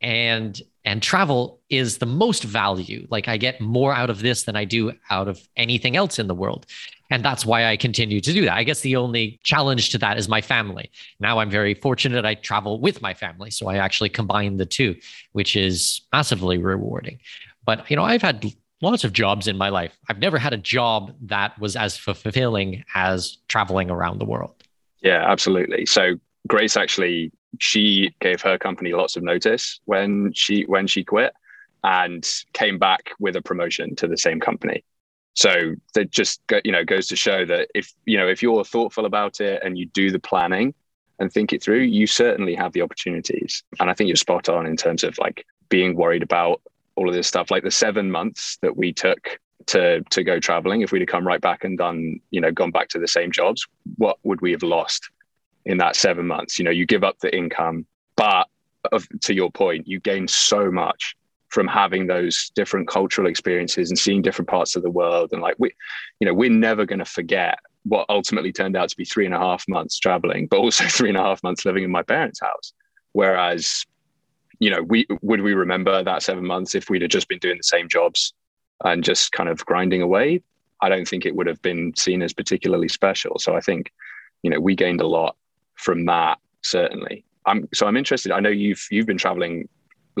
and 0.00 0.62
and 0.84 1.02
travel 1.02 1.60
is 1.70 1.98
the 1.98 2.06
most 2.06 2.44
value. 2.44 3.06
Like 3.10 3.28
i 3.28 3.36
get 3.36 3.60
more 3.60 3.94
out 3.94 4.10
of 4.10 4.20
this 4.20 4.44
than 4.44 4.56
i 4.56 4.64
do 4.64 4.92
out 5.10 5.28
of 5.28 5.40
anything 5.56 5.96
else 5.96 6.18
in 6.18 6.26
the 6.26 6.34
world. 6.34 6.66
And 7.10 7.24
that's 7.24 7.46
why 7.46 7.66
i 7.66 7.76
continue 7.76 8.20
to 8.20 8.32
do 8.32 8.44
that. 8.44 8.56
I 8.56 8.64
guess 8.64 8.80
the 8.80 8.96
only 8.96 9.40
challenge 9.44 9.90
to 9.90 9.98
that 9.98 10.18
is 10.18 10.28
my 10.28 10.40
family. 10.40 10.90
Now 11.20 11.38
i'm 11.38 11.50
very 11.50 11.74
fortunate 11.74 12.24
i 12.24 12.34
travel 12.34 12.80
with 12.80 13.00
my 13.02 13.14
family 13.14 13.50
so 13.50 13.68
i 13.68 13.76
actually 13.76 14.10
combine 14.10 14.56
the 14.56 14.66
two 14.66 14.96
which 15.32 15.56
is 15.56 16.02
massively 16.12 16.58
rewarding. 16.58 17.18
But 17.64 17.90
you 17.90 17.96
know 17.96 18.04
i've 18.04 18.22
had 18.22 18.44
lots 18.82 19.04
of 19.04 19.12
jobs 19.12 19.48
in 19.48 19.56
my 19.56 19.70
life. 19.70 19.96
I've 20.10 20.18
never 20.18 20.38
had 20.38 20.52
a 20.52 20.58
job 20.58 21.14
that 21.22 21.58
was 21.58 21.74
as 21.74 21.96
fulfilling 21.96 22.84
as 22.94 23.38
traveling 23.48 23.90
around 23.90 24.18
the 24.18 24.26
world. 24.26 24.62
Yeah 25.00 25.24
absolutely. 25.26 25.86
So 25.86 26.18
grace 26.46 26.76
actually 26.76 27.32
she 27.58 28.14
gave 28.20 28.40
her 28.42 28.58
company 28.58 28.92
lots 28.92 29.16
of 29.16 29.22
notice 29.22 29.80
when 29.84 30.32
she 30.32 30.62
when 30.64 30.86
she 30.86 31.04
quit 31.04 31.32
and 31.82 32.26
came 32.52 32.78
back 32.78 33.10
with 33.18 33.36
a 33.36 33.42
promotion 33.42 33.94
to 33.96 34.08
the 34.08 34.16
same 34.16 34.40
company. 34.40 34.84
So 35.34 35.74
that 35.94 36.10
just 36.10 36.40
you 36.64 36.72
know 36.72 36.84
goes 36.84 37.06
to 37.08 37.16
show 37.16 37.44
that 37.44 37.68
if 37.74 37.92
you 38.06 38.16
know 38.16 38.28
if 38.28 38.42
you're 38.42 38.64
thoughtful 38.64 39.04
about 39.04 39.40
it 39.40 39.62
and 39.64 39.76
you 39.76 39.86
do 39.86 40.10
the 40.10 40.18
planning 40.18 40.74
and 41.18 41.32
think 41.32 41.52
it 41.52 41.62
through 41.62 41.80
you 41.80 42.06
certainly 42.06 42.54
have 42.54 42.72
the 42.72 42.82
opportunities. 42.82 43.62
And 43.80 43.90
i 43.90 43.94
think 43.94 44.08
you're 44.08 44.16
spot 44.16 44.48
on 44.48 44.66
in 44.66 44.76
terms 44.76 45.04
of 45.04 45.18
like 45.18 45.44
being 45.68 45.96
worried 45.96 46.22
about 46.22 46.60
all 46.96 47.08
of 47.08 47.14
this 47.14 47.26
stuff. 47.26 47.50
Like 47.50 47.64
the 47.64 47.70
7 47.70 48.10
months 48.10 48.58
that 48.62 48.76
we 48.76 48.92
took 48.92 49.38
to 49.66 50.02
to 50.10 50.22
go 50.22 50.38
traveling 50.38 50.82
if 50.82 50.92
we'd 50.92 51.00
have 51.00 51.08
come 51.08 51.26
right 51.26 51.40
back 51.40 51.64
and 51.64 51.78
done 51.78 52.20
you 52.30 52.40
know 52.40 52.50
gone 52.50 52.70
back 52.70 52.88
to 52.88 52.98
the 52.98 53.08
same 53.08 53.32
jobs 53.32 53.66
what 53.96 54.18
would 54.22 54.40
we 54.40 54.50
have 54.50 54.62
lost 54.62 55.08
in 55.66 55.78
that 55.78 55.96
seven 55.96 56.26
months. 56.26 56.58
You 56.58 56.64
know, 56.64 56.70
you 56.70 56.86
give 56.86 57.04
up 57.04 57.18
the 57.20 57.34
income, 57.34 57.86
but 58.16 58.48
of, 58.92 59.06
to 59.22 59.34
your 59.34 59.50
point, 59.50 59.88
you 59.88 60.00
gain 60.00 60.28
so 60.28 60.70
much 60.70 61.16
from 61.48 61.68
having 61.68 62.06
those 62.06 62.50
different 62.54 62.88
cultural 62.88 63.28
experiences 63.28 63.90
and 63.90 63.98
seeing 63.98 64.22
different 64.22 64.48
parts 64.48 64.74
of 64.74 64.82
the 64.82 64.90
world. 64.90 65.30
And 65.32 65.40
like 65.40 65.54
we, 65.58 65.70
you 66.20 66.26
know, 66.26 66.34
we're 66.34 66.50
never 66.50 66.84
going 66.84 66.98
to 66.98 67.04
forget 67.04 67.58
what 67.84 68.06
ultimately 68.08 68.52
turned 68.52 68.76
out 68.76 68.88
to 68.88 68.96
be 68.96 69.04
three 69.04 69.24
and 69.24 69.34
a 69.34 69.38
half 69.38 69.64
months 69.68 69.98
traveling, 69.98 70.46
but 70.48 70.58
also 70.58 70.84
three 70.88 71.08
and 71.08 71.18
a 71.18 71.22
half 71.22 71.42
months 71.42 71.64
living 71.64 71.84
in 71.84 71.90
my 71.90 72.02
parents' 72.02 72.40
house. 72.40 72.72
Whereas, 73.12 73.86
you 74.58 74.70
know, 74.70 74.82
we 74.82 75.06
would 75.22 75.42
we 75.42 75.54
remember 75.54 76.02
that 76.02 76.22
seven 76.22 76.44
months 76.44 76.74
if 76.74 76.90
we'd 76.90 77.02
have 77.02 77.10
just 77.10 77.28
been 77.28 77.38
doing 77.38 77.56
the 77.56 77.62
same 77.62 77.88
jobs 77.88 78.34
and 78.84 79.04
just 79.04 79.32
kind 79.32 79.48
of 79.48 79.64
grinding 79.64 80.02
away? 80.02 80.42
I 80.80 80.88
don't 80.88 81.06
think 81.06 81.24
it 81.24 81.36
would 81.36 81.46
have 81.46 81.62
been 81.62 81.94
seen 81.96 82.20
as 82.20 82.32
particularly 82.32 82.88
special. 82.88 83.38
So 83.38 83.54
I 83.54 83.60
think, 83.60 83.92
you 84.42 84.50
know, 84.50 84.58
we 84.58 84.74
gained 84.74 85.00
a 85.00 85.06
lot 85.06 85.36
from 85.84 86.06
that 86.06 86.38
certainly. 86.62 87.24
I'm 87.46 87.68
so 87.74 87.86
I'm 87.86 87.96
interested. 87.96 88.32
I 88.32 88.40
know 88.40 88.48
you've 88.48 88.84
you've 88.90 89.06
been 89.06 89.18
traveling, 89.18 89.68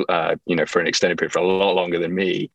uh, 0.08 0.36
you 0.46 0.54
know, 0.54 0.66
for 0.66 0.80
an 0.80 0.86
extended 0.86 1.18
period 1.18 1.32
for 1.32 1.38
a 1.38 1.46
lot 1.46 1.74
longer 1.74 1.98
than 1.98 2.14
me. 2.14 2.50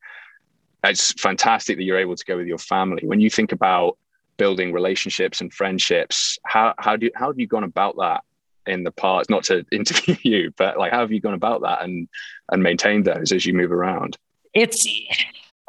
It's 0.84 1.12
fantastic 1.14 1.78
that 1.78 1.84
you're 1.84 1.98
able 1.98 2.16
to 2.16 2.26
go 2.26 2.38
with 2.38 2.48
your 2.48 2.60
family. 2.60 3.02
When 3.06 3.20
you 3.20 3.30
think 3.30 3.52
about 3.52 3.98
building 4.38 4.72
relationships 4.72 5.42
and 5.42 5.52
friendships, 5.52 6.38
how 6.46 6.76
how 6.78 6.96
do 6.96 7.08
you, 7.08 7.12
how 7.16 7.28
have 7.28 7.40
you 7.40 7.48
gone 7.48 7.64
about 7.64 7.98
that 7.98 8.24
in 8.68 8.84
the 8.84 8.92
past? 8.92 9.30
Not 9.30 9.44
to 9.46 9.66
interview 9.72 10.16
you, 10.22 10.54
but 10.56 10.78
like 10.78 10.92
how 10.92 11.00
have 11.00 11.12
you 11.12 11.20
gone 11.20 11.34
about 11.34 11.62
that 11.64 11.82
and 11.82 12.08
and 12.52 12.62
maintained 12.62 13.06
those 13.06 13.32
as 13.32 13.46
you 13.46 13.54
move 13.54 13.72
around? 13.72 14.18
It's 14.54 14.88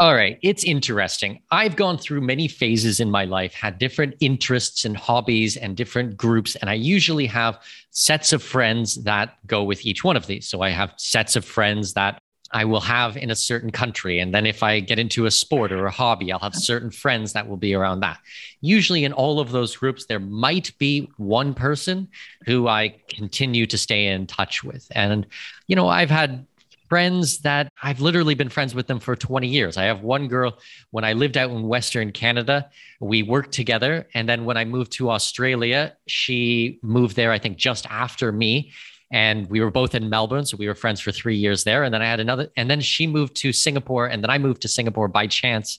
all 0.01 0.15
right, 0.15 0.39
it's 0.41 0.65
interesting. 0.65 1.43
I've 1.51 1.77
gone 1.77 1.99
through 1.99 2.23
many 2.23 2.49
phases 2.49 3.01
in 3.01 3.11
my 3.11 3.27
life, 3.27 3.53
had 3.53 3.77
different 3.77 4.15
interests 4.21 4.87
and 4.87 4.97
hobbies 4.97 5.59
and 5.59 5.77
different 5.77 6.17
groups, 6.17 6.57
and 6.57 6.71
I 6.71 6.73
usually 6.73 7.27
have 7.27 7.61
sets 7.91 8.33
of 8.33 8.43
friends 8.43 8.95
that 9.05 9.37
go 9.47 9.63
with 9.63 9.85
each 9.85 10.03
one 10.03 10.17
of 10.17 10.27
these. 10.27 10.49
So 10.49 10.63
I 10.63 10.71
have 10.71 10.95
sets 10.97 11.37
of 11.37 11.45
friends 11.45 11.93
that 11.93 12.19
I 12.53 12.65
will 12.65 12.81
have 12.81 13.19
in 13.19 13.31
a 13.31 13.37
certain 13.37 13.71
country. 13.71 14.19
And 14.21 14.35
then 14.35 14.47
if 14.47 14.63
I 14.63 14.81
get 14.81 14.99
into 14.99 15.27
a 15.27 15.31
sport 15.31 15.71
or 15.71 15.85
a 15.87 15.91
hobby, 15.91 16.33
I'll 16.33 16.41
have 16.41 16.55
certain 16.55 16.91
friends 16.91 17.35
that 17.35 17.47
will 17.47 17.59
be 17.59 17.75
around 17.75 18.01
that. 18.01 18.19
Usually 18.63 19.05
in 19.05 19.13
all 19.13 19.39
of 19.39 19.53
those 19.53 19.77
groups, 19.77 20.07
there 20.07 20.19
might 20.19 20.77
be 20.79 21.11
one 21.19 21.55
person 21.55 22.09
who 22.47 22.67
I 22.67 22.97
continue 23.09 23.67
to 23.67 23.79
stay 23.79 24.07
in 24.07 24.27
touch 24.27 24.65
with. 24.65 24.91
And, 24.93 25.27
you 25.69 25.77
know, 25.77 25.89
I've 25.89 26.11
had 26.11 26.47
friends 26.91 27.39
that 27.39 27.73
I've 27.81 28.01
literally 28.01 28.35
been 28.35 28.49
friends 28.49 28.75
with 28.75 28.89
them 28.89 28.99
for 28.99 29.15
20 29.15 29.47
years. 29.47 29.77
I 29.77 29.85
have 29.85 30.03
one 30.03 30.27
girl 30.27 30.59
when 30.91 31.05
I 31.05 31.13
lived 31.13 31.37
out 31.37 31.51
in 31.53 31.69
Western 31.69 32.11
Canada, 32.11 32.69
we 32.99 33.23
worked 33.23 33.53
together. 33.53 34.09
And 34.13 34.29
then 34.29 34.45
when 34.45 34.57
I 34.57 34.65
moved 34.65 34.91
to 34.93 35.11
Australia, 35.11 35.97
she 36.09 36.81
moved 36.83 37.15
there, 37.15 37.31
I 37.31 37.39
think, 37.39 37.57
just 37.59 37.87
after 37.87 38.33
me. 38.33 38.73
And 39.13 39.49
we 39.49 39.61
were 39.61 39.71
both 39.71 39.95
in 39.95 40.11
Melbourne. 40.11 40.45
So 40.45 40.57
we 40.57 40.67
were 40.67 40.75
friends 40.75 41.01
for 41.01 41.13
three 41.13 41.37
years 41.37 41.63
there. 41.63 41.85
And 41.85 41.95
then 41.95 42.03
I 42.03 42.07
had 42.07 42.19
another, 42.19 42.49
and 42.57 42.69
then 42.69 42.81
she 42.81 43.07
moved 43.07 43.37
to 43.37 43.53
Singapore. 43.53 44.07
And 44.07 44.23
then 44.23 44.31
I 44.31 44.39
moved 44.39 44.63
to 44.63 44.69
Singapore 44.69 45.07
by 45.07 45.29
chance 45.29 45.79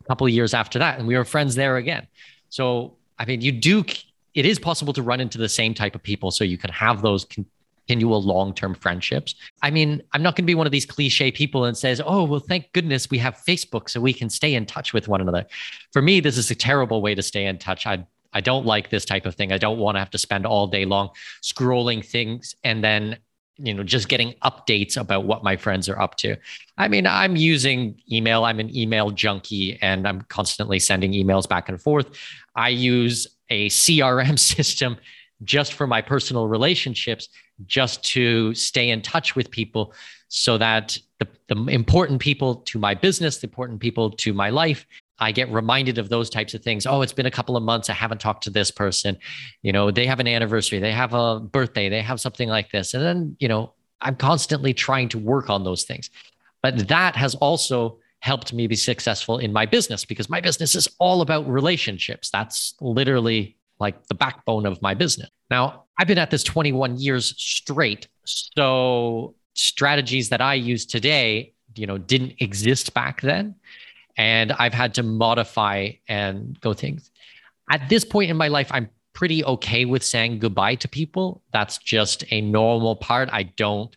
a 0.00 0.04
couple 0.08 0.26
of 0.26 0.32
years 0.32 0.54
after 0.54 0.80
that. 0.80 0.98
And 0.98 1.06
we 1.06 1.16
were 1.16 1.24
friends 1.24 1.54
there 1.54 1.76
again. 1.76 2.08
So, 2.50 2.96
I 3.16 3.24
mean, 3.26 3.42
you 3.42 3.52
do, 3.52 3.84
it 4.34 4.44
is 4.44 4.58
possible 4.58 4.92
to 4.94 5.02
run 5.02 5.20
into 5.20 5.38
the 5.38 5.48
same 5.48 5.72
type 5.72 5.94
of 5.94 6.02
people. 6.02 6.32
So 6.32 6.42
you 6.42 6.58
can 6.58 6.70
have 6.70 7.00
those 7.00 7.26
continual 7.88 8.22
long-term 8.22 8.74
friendships. 8.74 9.34
I 9.62 9.70
mean, 9.70 10.02
I'm 10.12 10.22
not 10.22 10.36
going 10.36 10.44
to 10.44 10.46
be 10.46 10.54
one 10.54 10.66
of 10.66 10.72
these 10.72 10.84
cliche 10.84 11.32
people 11.32 11.64
and 11.64 11.76
says, 11.76 12.02
"Oh, 12.04 12.24
well, 12.24 12.40
thank 12.40 12.72
goodness 12.72 13.10
we 13.10 13.18
have 13.18 13.42
Facebook 13.48 13.88
so 13.88 14.00
we 14.00 14.12
can 14.12 14.28
stay 14.28 14.54
in 14.54 14.66
touch 14.66 14.92
with 14.92 15.08
one 15.08 15.20
another." 15.20 15.46
For 15.92 16.02
me, 16.02 16.20
this 16.20 16.36
is 16.36 16.50
a 16.50 16.54
terrible 16.54 17.00
way 17.00 17.14
to 17.14 17.22
stay 17.22 17.46
in 17.46 17.58
touch. 17.58 17.86
I 17.86 18.06
I 18.34 18.42
don't 18.42 18.66
like 18.66 18.90
this 18.90 19.06
type 19.06 19.24
of 19.24 19.34
thing. 19.34 19.52
I 19.52 19.58
don't 19.58 19.78
want 19.78 19.94
to 19.94 20.00
have 20.00 20.10
to 20.10 20.18
spend 20.18 20.44
all 20.44 20.66
day 20.66 20.84
long 20.84 21.08
scrolling 21.42 22.04
things 22.04 22.54
and 22.62 22.84
then 22.84 23.16
you 23.56 23.74
know 23.74 23.82
just 23.82 24.08
getting 24.08 24.34
updates 24.44 24.96
about 24.96 25.24
what 25.24 25.42
my 25.42 25.56
friends 25.56 25.88
are 25.88 26.00
up 26.00 26.14
to 26.14 26.36
i 26.76 26.86
mean 26.86 27.08
i'm 27.08 27.34
using 27.34 28.00
email 28.12 28.44
i'm 28.44 28.60
an 28.60 28.72
email 28.76 29.10
junkie 29.10 29.76
and 29.82 30.06
i'm 30.06 30.20
constantly 30.28 30.78
sending 30.78 31.10
emails 31.10 31.48
back 31.48 31.68
and 31.68 31.82
forth 31.82 32.08
i 32.54 32.68
use 32.68 33.26
a 33.50 33.68
crm 33.70 34.38
system 34.38 34.96
just 35.44 35.74
for 35.74 35.86
my 35.86 36.02
personal 36.02 36.48
relationships, 36.48 37.28
just 37.66 38.02
to 38.04 38.54
stay 38.54 38.90
in 38.90 39.02
touch 39.02 39.36
with 39.36 39.50
people 39.50 39.94
so 40.28 40.58
that 40.58 40.98
the, 41.18 41.28
the 41.48 41.66
important 41.66 42.20
people 42.20 42.56
to 42.56 42.78
my 42.78 42.94
business, 42.94 43.38
the 43.38 43.46
important 43.46 43.80
people 43.80 44.10
to 44.10 44.32
my 44.32 44.50
life, 44.50 44.86
I 45.18 45.32
get 45.32 45.50
reminded 45.50 45.98
of 45.98 46.08
those 46.08 46.30
types 46.30 46.54
of 46.54 46.62
things. 46.62 46.86
Oh, 46.86 47.02
it's 47.02 47.12
been 47.12 47.26
a 47.26 47.30
couple 47.30 47.56
of 47.56 47.62
months. 47.62 47.90
I 47.90 47.94
haven't 47.94 48.20
talked 48.20 48.44
to 48.44 48.50
this 48.50 48.70
person. 48.70 49.18
You 49.62 49.72
know, 49.72 49.90
they 49.90 50.06
have 50.06 50.20
an 50.20 50.28
anniversary, 50.28 50.78
they 50.78 50.92
have 50.92 51.12
a 51.14 51.40
birthday, 51.40 51.88
they 51.88 52.02
have 52.02 52.20
something 52.20 52.48
like 52.48 52.70
this. 52.70 52.94
And 52.94 53.02
then, 53.02 53.36
you 53.40 53.48
know, 53.48 53.72
I'm 54.00 54.14
constantly 54.14 54.72
trying 54.74 55.08
to 55.10 55.18
work 55.18 55.50
on 55.50 55.64
those 55.64 55.84
things. 55.84 56.10
But 56.62 56.88
that 56.88 57.16
has 57.16 57.34
also 57.36 57.98
helped 58.20 58.52
me 58.52 58.66
be 58.66 58.76
successful 58.76 59.38
in 59.38 59.52
my 59.52 59.66
business 59.66 60.04
because 60.04 60.28
my 60.28 60.40
business 60.40 60.74
is 60.74 60.88
all 60.98 61.20
about 61.20 61.48
relationships. 61.48 62.30
That's 62.30 62.74
literally 62.80 63.56
like 63.80 64.06
the 64.06 64.14
backbone 64.14 64.66
of 64.66 64.80
my 64.82 64.94
business. 64.94 65.30
Now, 65.50 65.84
I've 65.98 66.06
been 66.06 66.18
at 66.18 66.30
this 66.30 66.44
21 66.44 66.98
years 66.98 67.34
straight. 67.36 68.08
So 68.24 69.34
strategies 69.54 70.28
that 70.28 70.40
I 70.40 70.54
use 70.54 70.86
today, 70.86 71.54
you 71.74 71.86
know, 71.86 71.98
didn't 71.98 72.34
exist 72.40 72.94
back 72.94 73.20
then. 73.20 73.56
And 74.16 74.52
I've 74.52 74.74
had 74.74 74.94
to 74.94 75.02
modify 75.02 75.90
and 76.08 76.58
go 76.60 76.74
things. 76.74 77.10
At 77.70 77.88
this 77.88 78.04
point 78.04 78.30
in 78.30 78.36
my 78.36 78.48
life, 78.48 78.68
I'm 78.70 78.88
pretty 79.12 79.44
okay 79.44 79.84
with 79.84 80.02
saying 80.02 80.38
goodbye 80.38 80.76
to 80.76 80.88
people. 80.88 81.42
That's 81.52 81.78
just 81.78 82.24
a 82.30 82.40
normal 82.40 82.96
part. 82.96 83.28
I 83.32 83.44
don't 83.44 83.96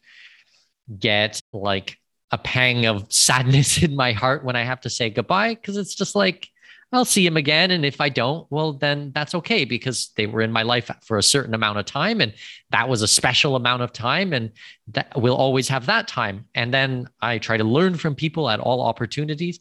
get 1.00 1.42
like 1.54 1.98
a 2.32 2.38
pang 2.38 2.86
of 2.86 3.12
sadness 3.12 3.82
in 3.84 3.96
my 3.96 4.12
heart 4.12 4.44
when 4.44 4.56
I 4.56 4.64
have 4.64 4.82
to 4.82 4.90
say 4.90 5.10
goodbye 5.10 5.56
because 5.56 5.78
it's 5.78 5.96
just 5.96 6.16
like 6.16 6.50
I'll 6.94 7.06
see 7.06 7.26
him 7.26 7.38
again. 7.38 7.72
And 7.72 7.86
if 7.86 8.02
I 8.02 8.10
don't, 8.10 8.46
well, 8.50 8.74
then 8.74 9.12
that's 9.16 9.34
okay 9.36 9.64
because 9.64 10.12
they 10.18 10.28
were 10.28 10.42
in 10.42 10.52
my 10.52 10.64
life 10.64 10.92
for 11.04 11.18
a 11.18 11.24
certain 11.24 11.54
amount 11.54 11.80
of 11.80 11.86
time. 11.86 12.20
And 12.20 12.34
that 12.72 12.90
was 12.90 13.02
a 13.02 13.08
special 13.08 13.56
amount 13.56 13.82
of 13.82 13.94
time. 13.94 14.34
And 14.34 14.52
that 14.90 15.14
we'll 15.16 15.36
always 15.36 15.70
have 15.70 15.86
that 15.86 16.10
time. 16.10 16.46
And 16.54 16.74
then 16.74 17.08
I 17.22 17.38
try 17.38 17.56
to 17.56 17.64
learn 17.64 17.96
from 17.96 18.16
people 18.16 18.50
at 18.50 18.60
all 18.60 18.82
opportunities. 18.82 19.60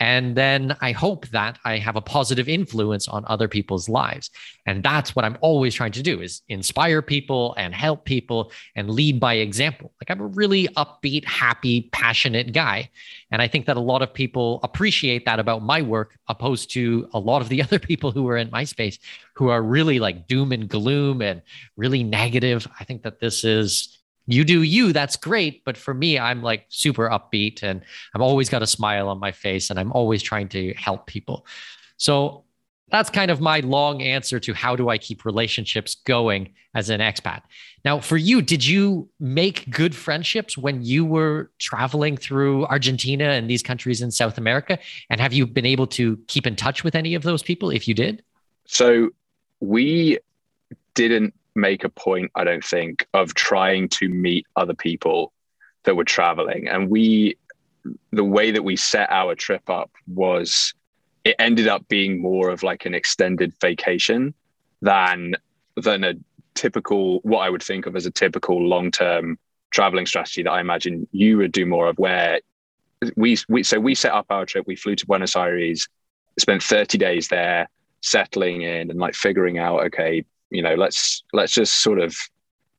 And 0.00 0.36
then 0.36 0.76
I 0.80 0.92
hope 0.92 1.26
that 1.28 1.58
I 1.64 1.78
have 1.78 1.96
a 1.96 2.00
positive 2.00 2.48
influence 2.48 3.08
on 3.08 3.24
other 3.26 3.48
people's 3.48 3.88
lives. 3.88 4.30
And 4.66 4.82
that's 4.82 5.16
what 5.16 5.24
I'm 5.24 5.36
always 5.40 5.74
trying 5.74 5.92
to 5.92 6.02
do 6.02 6.20
is 6.20 6.42
inspire 6.48 7.02
people 7.02 7.54
and 7.56 7.74
help 7.74 8.04
people 8.04 8.52
and 8.76 8.90
lead 8.90 9.18
by 9.18 9.34
example. 9.34 9.92
Like 10.00 10.10
I'm 10.10 10.20
a 10.20 10.26
really 10.26 10.68
upbeat, 10.76 11.24
happy, 11.24 11.88
passionate 11.92 12.52
guy. 12.52 12.90
And 13.30 13.42
I 13.42 13.48
think 13.48 13.66
that 13.66 13.76
a 13.76 13.80
lot 13.80 14.02
of 14.02 14.14
people 14.14 14.60
appreciate 14.62 15.24
that 15.24 15.40
about 15.40 15.62
my 15.62 15.82
work, 15.82 16.16
opposed 16.28 16.70
to 16.72 17.08
a 17.12 17.18
lot 17.18 17.42
of 17.42 17.48
the 17.48 17.62
other 17.68 17.78
people 17.78 18.12
who 18.12 18.28
are 18.28 18.36
in 18.36 18.50
my 18.50 18.64
space 18.64 18.98
who 19.34 19.50
are 19.50 19.62
really 19.62 20.00
like 20.00 20.26
doom 20.26 20.50
and 20.50 20.68
gloom 20.68 21.22
and 21.22 21.42
really 21.76 22.02
negative. 22.02 22.66
I 22.80 22.84
think 22.84 23.02
that 23.04 23.20
this 23.20 23.44
is 23.44 23.97
you 24.28 24.44
do 24.44 24.62
you 24.62 24.92
that's 24.92 25.16
great. 25.16 25.64
But 25.64 25.76
for 25.76 25.94
me 25.94 26.18
i'm 26.18 26.42
like 26.42 26.66
super 26.68 27.08
upbeat 27.08 27.62
and 27.62 27.82
i'm 28.14 28.22
always 28.22 28.48
got 28.48 28.62
a 28.62 28.66
smile 28.66 29.08
on 29.08 29.18
my 29.18 29.32
face 29.32 29.70
and 29.70 29.80
i'm 29.80 29.90
always 29.92 30.22
trying 30.22 30.48
to 30.50 30.74
help 30.74 31.06
people. 31.06 31.46
So 31.96 32.44
that's 32.90 33.10
kind 33.10 33.30
of 33.30 33.40
my 33.40 33.60
long 33.60 34.00
answer 34.02 34.38
to 34.40 34.54
how 34.54 34.76
do 34.76 34.88
i 34.90 34.98
keep 34.98 35.24
relationships 35.24 35.96
going 36.04 36.52
as 36.74 36.90
an 36.90 37.00
expat. 37.00 37.40
Now 37.84 38.00
for 38.00 38.18
you 38.18 38.42
did 38.42 38.64
you 38.64 39.08
make 39.18 39.70
good 39.70 39.96
friendships 39.96 40.56
when 40.58 40.82
you 40.82 41.04
were 41.06 41.50
traveling 41.58 42.16
through 42.16 42.66
argentina 42.66 43.24
and 43.24 43.48
these 43.48 43.62
countries 43.62 44.02
in 44.02 44.10
south 44.10 44.36
america? 44.36 44.78
And 45.08 45.20
have 45.20 45.32
you 45.32 45.46
been 45.46 45.66
able 45.66 45.86
to 45.88 46.18
keep 46.28 46.46
in 46.46 46.54
touch 46.54 46.84
with 46.84 46.94
any 46.94 47.14
of 47.14 47.22
those 47.22 47.42
people? 47.42 47.70
If 47.70 47.88
you 47.88 47.94
did? 47.94 48.22
So 48.66 49.10
we 49.60 50.18
didn't 50.94 51.34
make 51.58 51.84
a 51.84 51.88
point, 51.88 52.30
I 52.34 52.44
don't 52.44 52.64
think, 52.64 53.06
of 53.12 53.34
trying 53.34 53.88
to 53.90 54.08
meet 54.08 54.46
other 54.56 54.74
people 54.74 55.32
that 55.84 55.96
were 55.96 56.04
traveling. 56.04 56.68
And 56.68 56.88
we, 56.88 57.36
the 58.12 58.24
way 58.24 58.50
that 58.50 58.62
we 58.62 58.76
set 58.76 59.10
our 59.10 59.34
trip 59.34 59.68
up 59.68 59.90
was 60.06 60.74
it 61.24 61.36
ended 61.38 61.68
up 61.68 61.86
being 61.88 62.22
more 62.22 62.50
of 62.50 62.62
like 62.62 62.86
an 62.86 62.94
extended 62.94 63.52
vacation 63.60 64.34
than 64.80 65.34
than 65.76 66.04
a 66.04 66.14
typical 66.54 67.20
what 67.22 67.40
I 67.40 67.50
would 67.50 67.62
think 67.62 67.86
of 67.86 67.94
as 67.96 68.06
a 68.06 68.10
typical 68.10 68.60
long-term 68.66 69.38
traveling 69.70 70.06
strategy 70.06 70.42
that 70.42 70.50
I 70.50 70.60
imagine 70.60 71.06
you 71.12 71.38
would 71.38 71.52
do 71.52 71.66
more 71.66 71.88
of 71.88 71.98
where 71.98 72.40
we 73.16 73.36
we 73.48 73.62
so 73.62 73.78
we 73.78 73.94
set 73.94 74.12
up 74.12 74.26
our 74.30 74.46
trip 74.46 74.66
we 74.66 74.76
flew 74.76 74.96
to 74.96 75.06
Buenos 75.06 75.36
Aires 75.36 75.88
spent 76.38 76.62
30 76.62 76.98
days 76.98 77.28
there 77.28 77.68
settling 78.00 78.62
in 78.62 78.90
and 78.90 78.98
like 78.98 79.14
figuring 79.14 79.58
out 79.58 79.86
okay 79.86 80.24
you 80.50 80.62
know 80.62 80.74
let's 80.74 81.22
let's 81.32 81.52
just 81.52 81.82
sort 81.82 82.00
of 82.00 82.16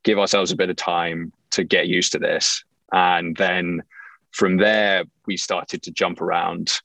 give 0.03 0.19
ourselves 0.19 0.51
a 0.51 0.55
bit 0.55 0.69
of 0.69 0.75
time 0.75 1.31
to 1.51 1.63
get 1.63 1.87
used 1.87 2.11
to 2.13 2.19
this. 2.19 2.63
And 2.91 3.35
then 3.35 3.83
from 4.31 4.57
there 4.57 5.03
we 5.25 5.37
started 5.37 5.83
to 5.83 5.91
jump 5.91 6.21
around 6.21 6.79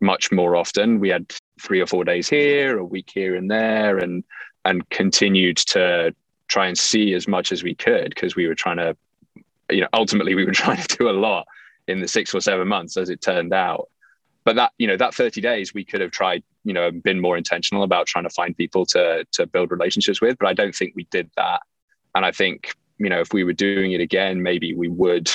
much 0.00 0.32
more 0.32 0.56
often. 0.56 1.00
We 1.00 1.08
had 1.08 1.32
three 1.60 1.80
or 1.80 1.86
four 1.86 2.04
days 2.04 2.28
here 2.28 2.78
a 2.78 2.84
week 2.84 3.10
here 3.12 3.34
and 3.36 3.50
there 3.50 3.98
and 3.98 4.24
and 4.64 4.88
continued 4.90 5.56
to 5.56 6.14
try 6.48 6.66
and 6.66 6.78
see 6.78 7.14
as 7.14 7.26
much 7.26 7.50
as 7.52 7.62
we 7.62 7.74
could 7.74 8.10
because 8.10 8.36
we 8.36 8.46
were 8.46 8.54
trying 8.54 8.76
to 8.76 8.96
you 9.70 9.80
know 9.80 9.88
ultimately 9.92 10.34
we 10.34 10.44
were 10.44 10.52
trying 10.64 10.82
to 10.82 10.96
do 10.96 11.08
a 11.08 11.12
lot 11.12 11.46
in 11.88 12.00
the 12.00 12.08
six 12.08 12.34
or 12.34 12.40
seven 12.40 12.68
months 12.68 12.96
as 12.96 13.10
it 13.10 13.20
turned 13.20 13.52
out. 13.52 13.88
But 14.44 14.56
that 14.56 14.72
you 14.78 14.86
know 14.86 14.96
that 14.96 15.14
30 15.14 15.40
days 15.40 15.72
we 15.72 15.84
could 15.84 16.00
have 16.00 16.10
tried 16.10 16.42
you 16.64 16.72
know 16.72 16.90
been 16.90 17.20
more 17.20 17.36
intentional 17.36 17.82
about 17.82 18.06
trying 18.06 18.24
to 18.24 18.30
find 18.30 18.56
people 18.56 18.84
to 18.86 19.24
to 19.32 19.46
build 19.46 19.70
relationships 19.70 20.20
with 20.20 20.36
but 20.38 20.48
i 20.48 20.52
don't 20.52 20.74
think 20.74 20.92
we 20.94 21.04
did 21.10 21.30
that 21.36 21.60
and 22.14 22.24
i 22.24 22.30
think 22.30 22.74
you 22.98 23.08
know 23.08 23.20
if 23.20 23.32
we 23.32 23.44
were 23.44 23.52
doing 23.52 23.92
it 23.92 24.00
again 24.00 24.42
maybe 24.42 24.74
we 24.74 24.88
would 24.88 25.30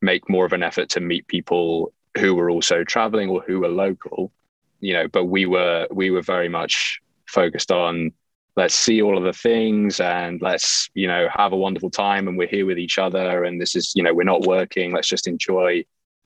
make 0.00 0.28
more 0.28 0.44
of 0.44 0.52
an 0.52 0.62
effort 0.62 0.88
to 0.88 1.00
meet 1.00 1.26
people 1.28 1.92
who 2.18 2.34
were 2.34 2.50
also 2.50 2.84
traveling 2.84 3.28
or 3.28 3.42
who 3.42 3.60
were 3.60 3.68
local 3.68 4.32
you 4.80 4.92
know 4.92 5.06
but 5.08 5.24
we 5.26 5.46
were 5.46 5.86
we 5.90 6.10
were 6.10 6.22
very 6.22 6.48
much 6.48 7.00
focused 7.26 7.70
on 7.70 8.12
let's 8.56 8.74
see 8.74 9.00
all 9.00 9.16
of 9.16 9.24
the 9.24 9.32
things 9.32 10.00
and 10.00 10.42
let's 10.42 10.90
you 10.94 11.06
know 11.06 11.28
have 11.32 11.52
a 11.52 11.56
wonderful 11.56 11.90
time 11.90 12.28
and 12.28 12.36
we're 12.36 12.48
here 12.48 12.66
with 12.66 12.78
each 12.78 12.98
other 12.98 13.44
and 13.44 13.60
this 13.60 13.74
is 13.74 13.92
you 13.94 14.02
know 14.02 14.12
we're 14.12 14.24
not 14.24 14.42
working 14.42 14.92
let's 14.92 15.08
just 15.08 15.26
enjoy 15.26 15.82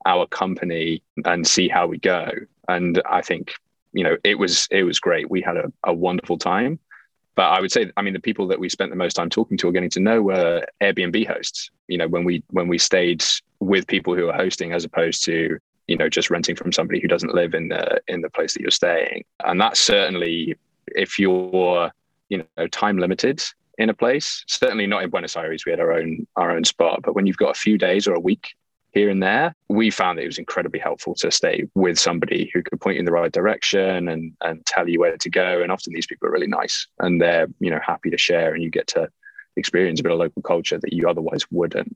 our 0.06 0.26
company 0.28 1.02
and 1.24 1.46
see 1.46 1.68
how 1.68 1.86
we 1.86 1.98
go. 1.98 2.30
And 2.68 3.02
I 3.10 3.20
think, 3.20 3.54
you 3.96 4.04
know, 4.04 4.16
it 4.24 4.38
was 4.38 4.68
it 4.70 4.82
was 4.82 5.00
great. 5.00 5.30
We 5.30 5.40
had 5.40 5.56
a, 5.56 5.72
a 5.84 5.94
wonderful 5.94 6.36
time. 6.36 6.78
But 7.34 7.50
I 7.50 7.60
would 7.60 7.72
say, 7.72 7.90
I 7.96 8.02
mean, 8.02 8.12
the 8.12 8.20
people 8.20 8.46
that 8.48 8.60
we 8.60 8.68
spent 8.68 8.90
the 8.90 8.96
most 8.96 9.14
time 9.14 9.30
talking 9.30 9.56
to 9.58 9.68
or 9.68 9.72
getting 9.72 9.90
to 9.90 10.00
know 10.00 10.22
were 10.22 10.64
Airbnb 10.82 11.26
hosts. 11.26 11.70
You 11.88 11.96
know, 11.96 12.06
when 12.06 12.24
we 12.24 12.44
when 12.50 12.68
we 12.68 12.76
stayed 12.76 13.24
with 13.60 13.86
people 13.86 14.14
who 14.14 14.28
are 14.28 14.36
hosting, 14.36 14.72
as 14.72 14.84
opposed 14.84 15.24
to 15.24 15.58
you 15.86 15.96
know 15.96 16.10
just 16.10 16.30
renting 16.30 16.56
from 16.56 16.72
somebody 16.72 17.00
who 17.00 17.08
doesn't 17.08 17.34
live 17.34 17.54
in 17.54 17.68
the 17.68 18.00
in 18.06 18.20
the 18.20 18.28
place 18.28 18.52
that 18.52 18.60
you're 18.60 18.70
staying. 18.70 19.24
And 19.42 19.58
that's 19.58 19.80
certainly 19.80 20.56
if 20.88 21.18
you're 21.18 21.90
you 22.28 22.44
know 22.58 22.66
time 22.66 22.98
limited 22.98 23.42
in 23.78 23.88
a 23.88 23.94
place. 23.94 24.44
Certainly 24.46 24.88
not 24.88 25.04
in 25.04 25.10
Buenos 25.10 25.36
Aires. 25.36 25.64
We 25.64 25.72
had 25.72 25.80
our 25.80 25.92
own 25.92 26.26
our 26.36 26.50
own 26.50 26.64
spot. 26.64 27.00
But 27.02 27.14
when 27.14 27.26
you've 27.26 27.38
got 27.38 27.56
a 27.56 27.60
few 27.60 27.78
days 27.78 28.06
or 28.06 28.12
a 28.12 28.20
week 28.20 28.54
here 28.96 29.10
and 29.10 29.22
there, 29.22 29.54
we 29.68 29.90
found 29.90 30.16
that 30.16 30.22
it 30.22 30.26
was 30.26 30.38
incredibly 30.38 30.80
helpful 30.80 31.14
to 31.16 31.30
stay 31.30 31.64
with 31.74 31.98
somebody 31.98 32.50
who 32.54 32.62
could 32.62 32.80
point 32.80 32.94
you 32.94 33.00
in 33.00 33.04
the 33.04 33.12
right 33.12 33.30
direction 33.30 34.08
and 34.08 34.32
and 34.40 34.64
tell 34.64 34.88
you 34.88 34.98
where 34.98 35.18
to 35.18 35.28
go. 35.28 35.60
And 35.60 35.70
often 35.70 35.92
these 35.92 36.06
people 36.06 36.26
are 36.26 36.32
really 36.32 36.46
nice 36.46 36.86
and 36.98 37.20
they're 37.20 37.46
you 37.60 37.70
know 37.70 37.80
happy 37.84 38.08
to 38.08 38.16
share, 38.16 38.54
and 38.54 38.62
you 38.62 38.70
get 38.70 38.86
to 38.88 39.08
experience 39.56 40.00
a 40.00 40.02
bit 40.02 40.12
of 40.12 40.18
local 40.18 40.40
culture 40.40 40.78
that 40.78 40.94
you 40.94 41.08
otherwise 41.08 41.44
wouldn't. 41.50 41.94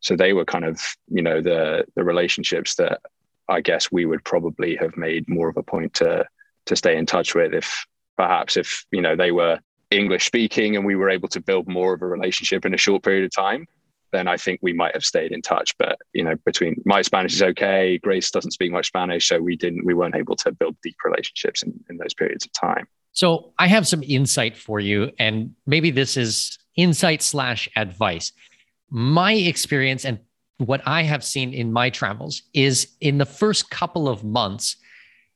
So 0.00 0.16
they 0.16 0.32
were 0.32 0.44
kind 0.44 0.64
of 0.64 0.80
you 1.08 1.22
know 1.22 1.40
the 1.40 1.84
the 1.94 2.02
relationships 2.02 2.74
that 2.76 3.00
I 3.48 3.60
guess 3.60 3.92
we 3.92 4.04
would 4.04 4.24
probably 4.24 4.74
have 4.76 4.96
made 4.96 5.28
more 5.28 5.48
of 5.48 5.56
a 5.56 5.62
point 5.62 5.94
to 5.94 6.26
to 6.66 6.74
stay 6.74 6.96
in 6.96 7.06
touch 7.06 7.32
with 7.32 7.54
if 7.54 7.86
perhaps 8.16 8.56
if 8.56 8.84
you 8.90 9.02
know 9.02 9.14
they 9.14 9.30
were 9.30 9.60
English 9.92 10.24
speaking 10.26 10.74
and 10.74 10.84
we 10.84 10.96
were 10.96 11.10
able 11.10 11.28
to 11.28 11.40
build 11.40 11.68
more 11.68 11.94
of 11.94 12.02
a 12.02 12.06
relationship 12.06 12.64
in 12.64 12.74
a 12.74 12.84
short 12.86 13.04
period 13.04 13.24
of 13.24 13.32
time 13.32 13.68
then 14.12 14.28
I 14.28 14.36
think 14.36 14.60
we 14.62 14.72
might 14.72 14.94
have 14.94 15.04
stayed 15.04 15.32
in 15.32 15.42
touch. 15.42 15.76
But 15.78 15.98
you 16.12 16.24
know, 16.24 16.34
between 16.44 16.80
my 16.84 17.02
Spanish 17.02 17.34
is 17.34 17.42
okay, 17.42 17.98
Grace 17.98 18.30
doesn't 18.30 18.52
speak 18.52 18.72
much 18.72 18.88
Spanish, 18.88 19.28
so 19.28 19.40
we 19.40 19.56
didn't, 19.56 19.84
we 19.84 19.94
weren't 19.94 20.16
able 20.16 20.36
to 20.36 20.52
build 20.52 20.76
deep 20.82 20.96
relationships 21.04 21.62
in, 21.62 21.72
in 21.88 21.96
those 21.96 22.14
periods 22.14 22.44
of 22.44 22.52
time. 22.52 22.86
So 23.12 23.52
I 23.58 23.66
have 23.66 23.86
some 23.86 24.02
insight 24.02 24.56
for 24.56 24.80
you, 24.80 25.10
and 25.18 25.54
maybe 25.66 25.90
this 25.90 26.16
is 26.16 26.58
insight 26.76 27.22
slash 27.22 27.68
advice. 27.76 28.32
My 28.88 29.32
experience 29.32 30.04
and 30.04 30.20
what 30.58 30.82
I 30.86 31.02
have 31.02 31.24
seen 31.24 31.52
in 31.52 31.72
my 31.72 31.90
travels 31.90 32.42
is 32.52 32.88
in 33.00 33.18
the 33.18 33.26
first 33.26 33.70
couple 33.70 34.08
of 34.08 34.22
months, 34.22 34.76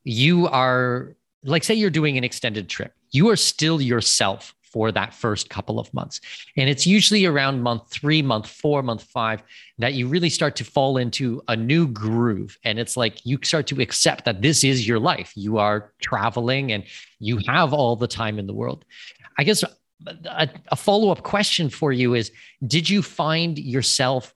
you 0.05 0.47
are 0.49 1.17
like, 1.45 1.65
say 1.65 1.75
you're 1.75 1.91
doing 1.91 2.17
an 2.17 2.25
extended 2.25 2.69
trip, 2.69 2.93
you 3.11 3.29
are 3.29 3.37
still 3.37 3.81
yourself 3.81 4.54
for 4.75 4.91
that 4.91 5.15
first 5.15 5.49
couple 5.49 5.79
of 5.79 5.95
months. 5.95 6.21
And 6.57 6.69
it's 6.69 6.85
usually 6.85 7.27
around 7.27 7.63
month 7.63 7.89
three, 7.91 8.23
month 8.23 8.49
four, 8.49 8.83
month 8.83 9.05
five 9.05 9.41
that 9.79 9.95
you 9.95 10.09
really 10.09 10.29
start 10.29 10.57
to 10.57 10.65
fall 10.65 10.97
into 10.97 11.41
a 11.47 11.55
new 11.55 11.87
groove. 11.87 12.59
And 12.65 12.81
it's 12.81 12.97
like 12.97 13.25
you 13.25 13.39
start 13.45 13.69
to 13.69 13.81
accept 13.81 14.25
that 14.25 14.43
this 14.43 14.65
is 14.65 14.89
your 14.89 14.99
life. 14.99 15.31
You 15.37 15.59
are 15.59 15.93
traveling 16.03 16.73
and 16.73 16.83
you 17.21 17.39
have 17.47 17.73
all 17.73 17.95
the 17.95 18.09
time 18.09 18.41
in 18.41 18.49
the 18.49 18.53
world. 18.53 18.85
I 19.39 19.45
guess 19.45 19.63
a, 19.63 20.49
a 20.73 20.77
follow 20.77 21.13
up 21.13 21.23
question 21.23 21.71
for 21.71 21.93
you 21.93 22.15
is 22.15 22.33
Did 22.67 22.91
you 22.91 23.01
find 23.01 23.57
yourself 23.57 24.35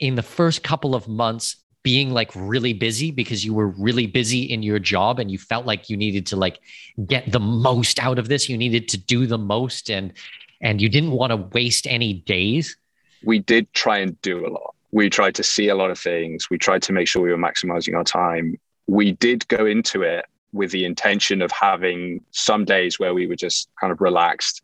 in 0.00 0.14
the 0.14 0.22
first 0.22 0.62
couple 0.62 0.94
of 0.94 1.08
months 1.08 1.56
being 1.84 2.10
like 2.10 2.30
really 2.34 2.72
busy 2.72 3.12
because 3.12 3.44
you 3.44 3.54
were 3.54 3.68
really 3.68 4.06
busy 4.06 4.42
in 4.42 4.62
your 4.62 4.80
job 4.80 5.20
and 5.20 5.30
you 5.30 5.38
felt 5.38 5.66
like 5.66 5.88
you 5.88 5.96
needed 5.96 6.26
to 6.26 6.34
like 6.34 6.58
get 7.06 7.30
the 7.30 7.38
most 7.38 8.02
out 8.02 8.18
of 8.18 8.28
this. 8.28 8.48
You 8.48 8.56
needed 8.56 8.88
to 8.88 8.96
do 8.96 9.26
the 9.26 9.38
most 9.38 9.90
and 9.90 10.12
and 10.60 10.80
you 10.80 10.88
didn't 10.88 11.12
want 11.12 11.30
to 11.30 11.36
waste 11.36 11.86
any 11.86 12.14
days. 12.14 12.76
We 13.22 13.38
did 13.38 13.72
try 13.74 13.98
and 13.98 14.20
do 14.22 14.46
a 14.46 14.48
lot. 14.48 14.74
We 14.92 15.10
tried 15.10 15.34
to 15.34 15.42
see 15.42 15.68
a 15.68 15.74
lot 15.74 15.90
of 15.90 15.98
things. 15.98 16.48
We 16.48 16.56
tried 16.56 16.82
to 16.82 16.92
make 16.92 17.06
sure 17.06 17.20
we 17.20 17.30
were 17.30 17.36
maximizing 17.36 17.94
our 17.94 18.04
time. 18.04 18.56
We 18.86 19.12
did 19.12 19.46
go 19.48 19.66
into 19.66 20.02
it 20.02 20.24
with 20.52 20.70
the 20.70 20.86
intention 20.86 21.42
of 21.42 21.50
having 21.50 22.24
some 22.30 22.64
days 22.64 22.98
where 22.98 23.12
we 23.12 23.26
were 23.26 23.36
just 23.36 23.68
kind 23.78 23.92
of 23.92 24.00
relaxed 24.00 24.62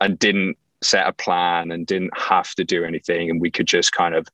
and 0.00 0.18
didn't 0.18 0.56
set 0.82 1.06
a 1.06 1.12
plan 1.12 1.70
and 1.70 1.86
didn't 1.86 2.16
have 2.18 2.54
to 2.54 2.64
do 2.64 2.84
anything 2.84 3.30
and 3.30 3.40
we 3.40 3.50
could 3.50 3.66
just 3.66 3.92
kind 3.92 4.14
of 4.14 4.26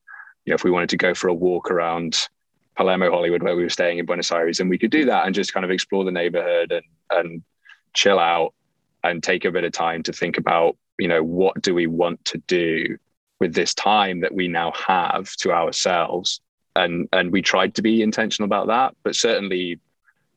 you 0.45 0.51
know 0.51 0.55
if 0.55 0.65
we 0.65 0.71
wanted 0.71 0.89
to 0.91 0.97
go 0.97 1.15
for 1.15 1.29
a 1.29 1.35
walk 1.35 1.71
around 1.71 2.29
Palermo 2.77 3.11
Hollywood 3.11 3.43
where 3.43 3.57
we 3.57 3.63
were 3.63 3.69
staying 3.69 3.99
in 3.99 4.07
Buenos 4.07 4.33
Aires 4.33 4.61
and 4.61 4.71
we 4.71 4.79
could 4.79 4.91
do 4.91 5.05
that 5.07 5.27
and 5.27 5.35
just 5.35 5.53
kind 5.53 5.65
of 5.65 5.71
explore 5.71 6.05
the 6.05 6.11
neighborhood 6.11 6.73
and 6.73 6.85
and 7.11 7.43
chill 7.95 8.19
out 8.19 8.55
and 9.05 9.23
take 9.23 9.45
a 9.45 9.51
bit 9.51 9.65
of 9.65 9.73
time 9.73 10.03
to 10.05 10.13
think 10.13 10.39
about 10.39 10.77
you 10.99 11.09
know 11.09 11.23
what 11.23 11.61
do 11.63 11.75
we 11.75 11.87
want 11.87 12.25
to 12.25 12.39
do 12.47 12.97
with 13.41 13.55
this 13.55 13.75
time 13.75 14.21
that 14.21 14.35
we 14.35 14.49
now 14.49 14.73
have 14.73 15.35
to 15.37 15.53
ourselves 15.53 16.41
and 16.77 17.09
and 17.13 17.33
we 17.33 17.43
tried 17.43 17.75
to 17.75 17.83
be 17.83 18.03
intentional 18.03 18.47
about 18.47 18.69
that 18.69 18.95
but 19.03 19.15
certainly 19.15 19.79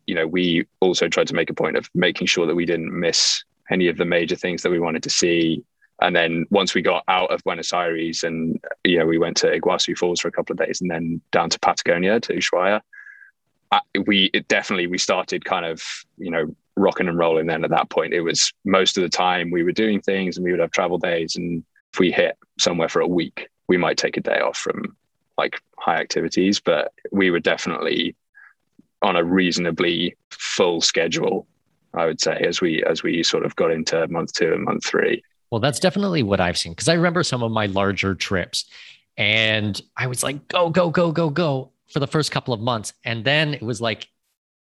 you 0.08 0.16
know 0.16 0.28
we 0.28 0.66
also 0.82 1.08
tried 1.08 1.28
to 1.28 1.36
make 1.36 1.50
a 1.50 1.54
point 1.54 1.78
of 1.78 1.90
making 1.94 2.28
sure 2.28 2.46
that 2.46 2.56
we 2.56 2.66
didn't 2.66 2.92
miss 2.98 3.44
any 3.70 3.88
of 3.88 3.98
the 3.98 4.06
major 4.06 4.36
things 4.36 4.62
that 4.62 4.70
we 4.70 4.80
wanted 4.80 5.04
to 5.04 5.10
see. 5.10 5.64
And 6.02 6.16
then 6.16 6.46
once 6.50 6.74
we 6.74 6.82
got 6.82 7.04
out 7.08 7.32
of 7.32 7.44
Buenos 7.44 7.72
Aires 7.74 8.24
and 8.24 8.60
you 8.84 9.00
know 9.00 9.06
we 9.06 9.18
went 9.18 9.38
to 9.38 9.48
Iguazu 9.48 9.98
Falls 9.98 10.20
for 10.20 10.28
a 10.28 10.32
couple 10.32 10.54
of 10.54 10.60
days 10.60 10.82
and 10.82 10.92
then 10.92 11.22
down 11.32 11.50
to 11.50 11.60
Patagonia 11.60 12.20
to 12.20 12.34
Ushuaia, 12.34 12.82
we 14.06 14.30
definitely 14.48 14.88
we 14.88 14.98
started 14.98 15.46
kind 15.46 15.66
of 15.66 15.84
you 16.18 16.32
know 16.32 16.54
rocking 16.76 17.08
and 17.08 17.18
rolling. 17.18 17.48
Then 17.48 17.64
at 17.64 17.70
that 17.70 17.90
point, 17.90 18.14
it 18.14 18.22
was 18.22 18.54
most 18.66 18.98
of 18.98 19.04
the 19.04 19.10
time 19.10 19.52
we 19.52 19.64
were 19.64 19.72
doing 19.72 20.02
things 20.02 20.38
and 20.38 20.44
we 20.44 20.52
would 20.52 20.60
have 20.60 20.72
travel 20.72 20.98
days. 20.98 21.36
And 21.36 21.64
if 21.94 22.00
we 22.00 22.12
hit 22.12 22.38
somewhere 22.60 22.90
for 22.90 23.02
a 23.02 23.08
week, 23.08 23.48
we 23.68 23.78
might 23.78 23.98
take 23.98 24.18
a 24.18 24.22
day 24.22 24.40
off 24.40 24.58
from 24.58 24.96
like 25.38 25.62
high 25.78 26.00
activities, 26.00 26.60
but 26.60 26.94
we 27.12 27.32
were 27.32 27.40
definitely 27.40 28.16
on 29.02 29.16
a 29.16 29.24
reasonably 29.24 30.16
full 30.30 30.82
schedule 30.82 31.48
I 31.96 32.06
would 32.06 32.22
say, 32.22 32.38
as 32.46 32.62
we 32.62 32.84
as 32.84 33.04
we 33.04 33.24
sort 33.24 33.46
of 33.46 33.56
got 33.56 33.72
into 33.72 34.08
month 34.10 34.34
two 34.34 34.54
and 34.54 34.64
month 34.64 34.86
three. 34.86 35.24
Well, 35.52 35.62
that's 35.62 35.80
definitely 35.80 36.24
what 36.24 36.40
I've 36.40 36.58
seen 36.58 36.74
because 36.74 36.90
I 36.90 36.94
remember 36.94 37.24
some 37.24 37.44
of 37.44 37.52
my 37.52 37.68
larger 37.68 38.16
trips, 38.16 38.66
and 39.18 39.80
I 39.96 40.08
was 40.08 40.24
like, 40.24 40.48
go, 40.48 40.70
go, 40.70 40.90
go, 40.90 41.12
go, 41.12 41.30
go 41.30 41.72
for 41.92 42.00
the 42.00 42.08
first 42.08 42.32
couple 42.32 42.54
of 42.54 42.60
months, 42.60 42.94
and 43.04 43.24
then 43.24 43.54
it 43.54 43.62
was 43.62 43.80
like, 43.80 44.08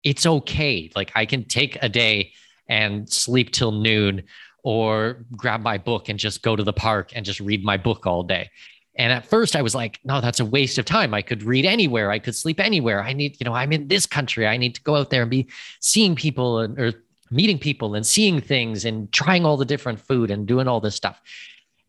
it's 0.03 0.27
okay. 0.27 0.91
Like 0.97 1.13
I 1.15 1.27
can 1.27 1.45
take 1.45 1.79
a 1.83 1.89
day 1.89 2.33
and 2.69 3.09
sleep 3.11 3.53
till 3.53 3.73
noon, 3.73 4.23
or 4.63 5.25
grab 5.37 5.63
my 5.63 5.79
book 5.79 6.09
and 6.09 6.19
just 6.19 6.43
go 6.43 6.57
to 6.57 6.63
the 6.63 6.73
park 6.73 7.13
and 7.15 7.25
just 7.25 7.41
read 7.41 7.65
my 7.65 7.77
book 7.77 8.07
all 8.07 8.23
day. 8.23 8.51
And 8.97 9.13
at 9.13 9.25
first 9.25 9.57
I 9.57 9.63
was 9.63 9.75
like, 9.75 10.01
no, 10.05 10.21
that's 10.21 10.41
a 10.41 10.45
waste 10.45 10.77
of 10.79 10.85
time. 10.85 11.15
I 11.15 11.23
could 11.23 11.43
read 11.43 11.65
anywhere. 11.65 12.11
I 12.11 12.19
could 12.19 12.35
sleep 12.35 12.61
anywhere. 12.61 13.03
I 13.03 13.13
need, 13.15 13.41
you 13.41 13.45
know, 13.45 13.55
I'm 13.55 13.73
in 13.73 13.89
this 13.89 14.05
country. 14.05 14.47
I 14.47 14.57
need 14.57 14.75
to 14.75 14.83
go 14.83 14.97
out 14.97 15.11
there 15.11 15.23
and 15.23 15.31
be 15.31 15.49
seeing 15.81 16.15
people 16.15 16.61
or 16.61 16.93
meeting 17.31 17.59
people 17.59 17.95
and 17.95 18.07
seeing 18.07 18.41
things 18.41 18.85
and 18.85 19.13
trying 19.13 19.45
all 19.45 19.57
the 19.57 19.65
different 19.65 20.01
food 20.01 20.31
and 20.31 20.47
doing 20.47 20.69
all 20.69 20.81
this 20.81 20.97
stuff. 20.97 21.21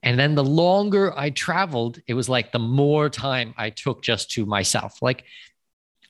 And 0.04 0.20
then 0.20 0.36
the 0.36 0.44
longer 0.44 1.18
I 1.18 1.30
traveled, 1.30 2.00
it 2.08 2.14
was 2.14 2.28
like 2.28 2.52
the 2.52 2.60
more 2.60 3.10
time 3.10 3.54
I 3.58 3.70
took 3.70 4.02
just 4.02 4.32
to 4.32 4.46
myself. 4.46 5.02
Like 5.02 5.26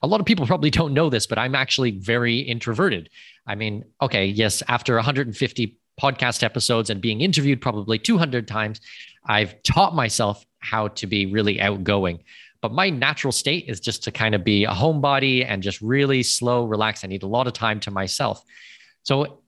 a 0.02 0.06
lot 0.06 0.20
of 0.20 0.26
people 0.26 0.46
probably 0.46 0.70
don't 0.70 0.94
know 0.94 1.10
this, 1.10 1.26
but 1.26 1.38
I'm 1.38 1.54
actually 1.54 1.92
very 1.92 2.38
introverted. 2.38 3.10
I 3.46 3.54
mean, 3.54 3.84
okay, 4.00 4.26
yes, 4.26 4.62
after 4.68 4.94
150 4.96 5.78
podcast 6.00 6.42
episodes 6.42 6.90
and 6.90 7.00
being 7.00 7.20
interviewed 7.20 7.60
probably 7.60 7.98
200 7.98 8.48
times, 8.48 8.80
I've 9.26 9.62
taught 9.62 9.94
myself 9.94 10.44
how 10.58 10.88
to 10.88 11.06
be 11.06 11.26
really 11.26 11.60
outgoing. 11.60 12.24
But 12.62 12.72
my 12.72 12.90
natural 12.90 13.32
state 13.32 13.66
is 13.68 13.80
just 13.80 14.04
to 14.04 14.12
kind 14.12 14.34
of 14.34 14.44
be 14.44 14.64
a 14.64 14.70
homebody 14.70 15.44
and 15.46 15.62
just 15.62 15.80
really 15.80 16.22
slow, 16.22 16.64
relax. 16.64 17.04
I 17.04 17.08
need 17.08 17.24
a 17.24 17.28
lot 17.28 17.46
of 17.46 17.52
time 17.52 17.80
to 17.80 17.90
myself. 17.90 18.44
So 19.02 19.42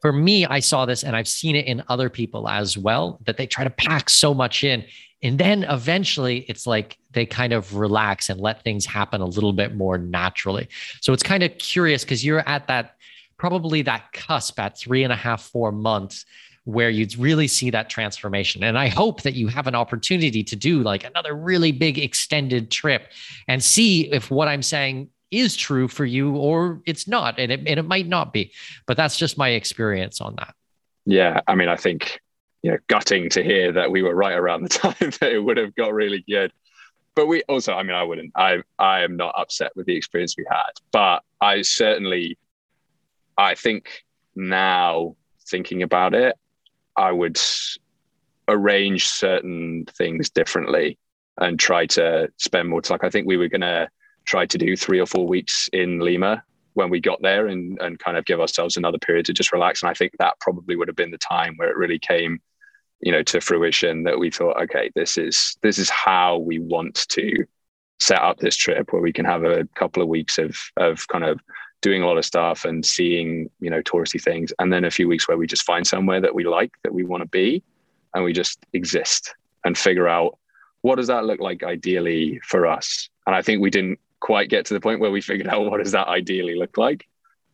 for 0.00 0.12
me, 0.12 0.46
I 0.46 0.60
saw 0.60 0.86
this 0.86 1.04
and 1.04 1.14
I've 1.14 1.28
seen 1.28 1.56
it 1.56 1.66
in 1.66 1.82
other 1.88 2.10
people 2.10 2.48
as 2.48 2.76
well 2.76 3.20
that 3.24 3.36
they 3.36 3.46
try 3.46 3.64
to 3.64 3.70
pack 3.70 4.10
so 4.10 4.34
much 4.34 4.64
in. 4.64 4.84
And 5.22 5.38
then 5.38 5.64
eventually 5.64 6.38
it's 6.48 6.66
like 6.66 6.98
they 7.12 7.26
kind 7.26 7.52
of 7.52 7.76
relax 7.76 8.28
and 8.28 8.40
let 8.40 8.62
things 8.62 8.84
happen 8.84 9.20
a 9.20 9.26
little 9.26 9.52
bit 9.52 9.74
more 9.74 9.96
naturally. 9.98 10.68
So 11.00 11.12
it's 11.12 11.22
kind 11.22 11.42
of 11.42 11.56
curious 11.58 12.04
because 12.04 12.24
you're 12.24 12.46
at 12.48 12.66
that 12.68 12.96
probably 13.38 13.82
that 13.82 14.12
cusp 14.12 14.58
at 14.58 14.78
three 14.78 15.04
and 15.04 15.12
a 15.12 15.16
half, 15.16 15.42
four 15.42 15.72
months 15.72 16.24
where 16.64 16.90
you'd 16.90 17.16
really 17.16 17.46
see 17.46 17.70
that 17.70 17.88
transformation. 17.88 18.64
And 18.64 18.76
I 18.76 18.88
hope 18.88 19.22
that 19.22 19.34
you 19.34 19.46
have 19.48 19.68
an 19.68 19.74
opportunity 19.74 20.42
to 20.42 20.56
do 20.56 20.82
like 20.82 21.04
another 21.04 21.34
really 21.34 21.70
big 21.70 21.98
extended 21.98 22.70
trip 22.70 23.12
and 23.46 23.62
see 23.62 24.12
if 24.12 24.30
what 24.30 24.48
I'm 24.48 24.62
saying 24.62 25.10
is 25.30 25.56
true 25.56 25.88
for 25.88 26.04
you 26.04 26.36
or 26.36 26.80
it's 26.86 27.08
not 27.08 27.38
and 27.38 27.50
it, 27.50 27.60
and 27.60 27.78
it 27.78 27.84
might 27.86 28.06
not 28.06 28.32
be 28.32 28.52
but 28.86 28.96
that's 28.96 29.16
just 29.16 29.36
my 29.36 29.50
experience 29.50 30.20
on 30.20 30.34
that. 30.36 30.54
Yeah 31.04 31.40
i 31.46 31.54
mean 31.54 31.68
i 31.68 31.76
think 31.76 32.20
you 32.62 32.70
know 32.70 32.78
gutting 32.88 33.28
to 33.30 33.42
hear 33.42 33.72
that 33.72 33.90
we 33.90 34.02
were 34.02 34.14
right 34.14 34.36
around 34.36 34.62
the 34.62 34.68
time 34.84 34.94
that 35.20 35.32
it 35.32 35.40
would 35.40 35.56
have 35.56 35.74
got 35.74 35.92
really 35.92 36.24
good. 36.28 36.52
But 37.14 37.26
we 37.26 37.42
also 37.44 37.72
i 37.72 37.82
mean 37.82 37.96
i 37.96 38.02
wouldn't 38.02 38.32
i 38.36 38.58
i 38.78 39.00
am 39.00 39.16
not 39.16 39.34
upset 39.38 39.72
with 39.74 39.86
the 39.86 39.96
experience 39.96 40.36
we 40.36 40.44
had 40.50 40.72
but 40.92 41.22
i 41.40 41.62
certainly 41.62 42.36
i 43.38 43.54
think 43.54 44.04
now 44.34 45.16
thinking 45.48 45.82
about 45.82 46.14
it 46.14 46.36
i 46.94 47.10
would 47.10 47.38
arrange 48.48 49.06
certain 49.06 49.84
things 49.96 50.30
differently 50.30 50.98
and 51.38 51.58
try 51.58 51.86
to 51.86 52.28
spend 52.38 52.68
more 52.68 52.80
time. 52.80 52.98
I 53.02 53.10
think 53.10 53.26
we 53.26 53.36
were 53.36 53.48
going 53.48 53.60
to 53.60 53.88
tried 54.26 54.50
to 54.50 54.58
do 54.58 54.76
three 54.76 55.00
or 55.00 55.06
four 55.06 55.26
weeks 55.26 55.68
in 55.72 56.00
Lima 56.00 56.42
when 56.74 56.90
we 56.90 57.00
got 57.00 57.22
there 57.22 57.46
and, 57.46 57.78
and 57.80 57.98
kind 57.98 58.18
of 58.18 58.26
give 58.26 58.40
ourselves 58.40 58.76
another 58.76 58.98
period 58.98 59.24
to 59.26 59.32
just 59.32 59.52
relax. 59.52 59.82
And 59.82 59.90
I 59.90 59.94
think 59.94 60.12
that 60.18 60.38
probably 60.40 60.76
would 60.76 60.88
have 60.88 60.96
been 60.96 61.10
the 61.10 61.18
time 61.18 61.54
where 61.56 61.70
it 61.70 61.76
really 61.76 61.98
came, 61.98 62.38
you 63.00 63.12
know, 63.12 63.22
to 63.22 63.40
fruition 63.40 64.02
that 64.02 64.18
we 64.18 64.30
thought, 64.30 64.60
okay, 64.62 64.90
this 64.94 65.16
is 65.16 65.56
this 65.62 65.78
is 65.78 65.88
how 65.88 66.38
we 66.38 66.58
want 66.58 67.06
to 67.08 67.46
set 67.98 68.20
up 68.20 68.38
this 68.38 68.56
trip 68.56 68.92
where 68.92 69.00
we 69.00 69.12
can 69.12 69.24
have 69.24 69.44
a 69.44 69.66
couple 69.74 70.02
of 70.02 70.08
weeks 70.08 70.36
of 70.38 70.54
of 70.76 71.08
kind 71.08 71.24
of 71.24 71.40
doing 71.80 72.02
a 72.02 72.06
lot 72.06 72.18
of 72.18 72.24
stuff 72.24 72.64
and 72.64 72.84
seeing, 72.84 73.48
you 73.60 73.70
know, 73.70 73.80
touristy 73.82 74.20
things. 74.20 74.52
And 74.58 74.72
then 74.72 74.84
a 74.84 74.90
few 74.90 75.08
weeks 75.08 75.28
where 75.28 75.38
we 75.38 75.46
just 75.46 75.64
find 75.64 75.86
somewhere 75.86 76.20
that 76.20 76.34
we 76.34 76.44
like, 76.44 76.72
that 76.82 76.92
we 76.92 77.04
want 77.04 77.22
to 77.22 77.28
be, 77.28 77.62
and 78.14 78.24
we 78.24 78.32
just 78.32 78.58
exist 78.72 79.34
and 79.64 79.76
figure 79.78 80.08
out 80.08 80.38
what 80.82 80.96
does 80.96 81.06
that 81.06 81.24
look 81.24 81.40
like 81.40 81.62
ideally 81.62 82.40
for 82.44 82.66
us. 82.66 83.08
And 83.26 83.34
I 83.34 83.42
think 83.42 83.60
we 83.60 83.70
didn't 83.70 83.98
quite 84.26 84.50
get 84.50 84.66
to 84.66 84.74
the 84.74 84.80
point 84.80 84.98
where 84.98 85.12
we 85.12 85.20
figured 85.20 85.46
out 85.46 85.70
what 85.70 85.78
does 85.78 85.92
that 85.92 86.08
ideally 86.08 86.56
look 86.56 86.76
like. 86.76 87.06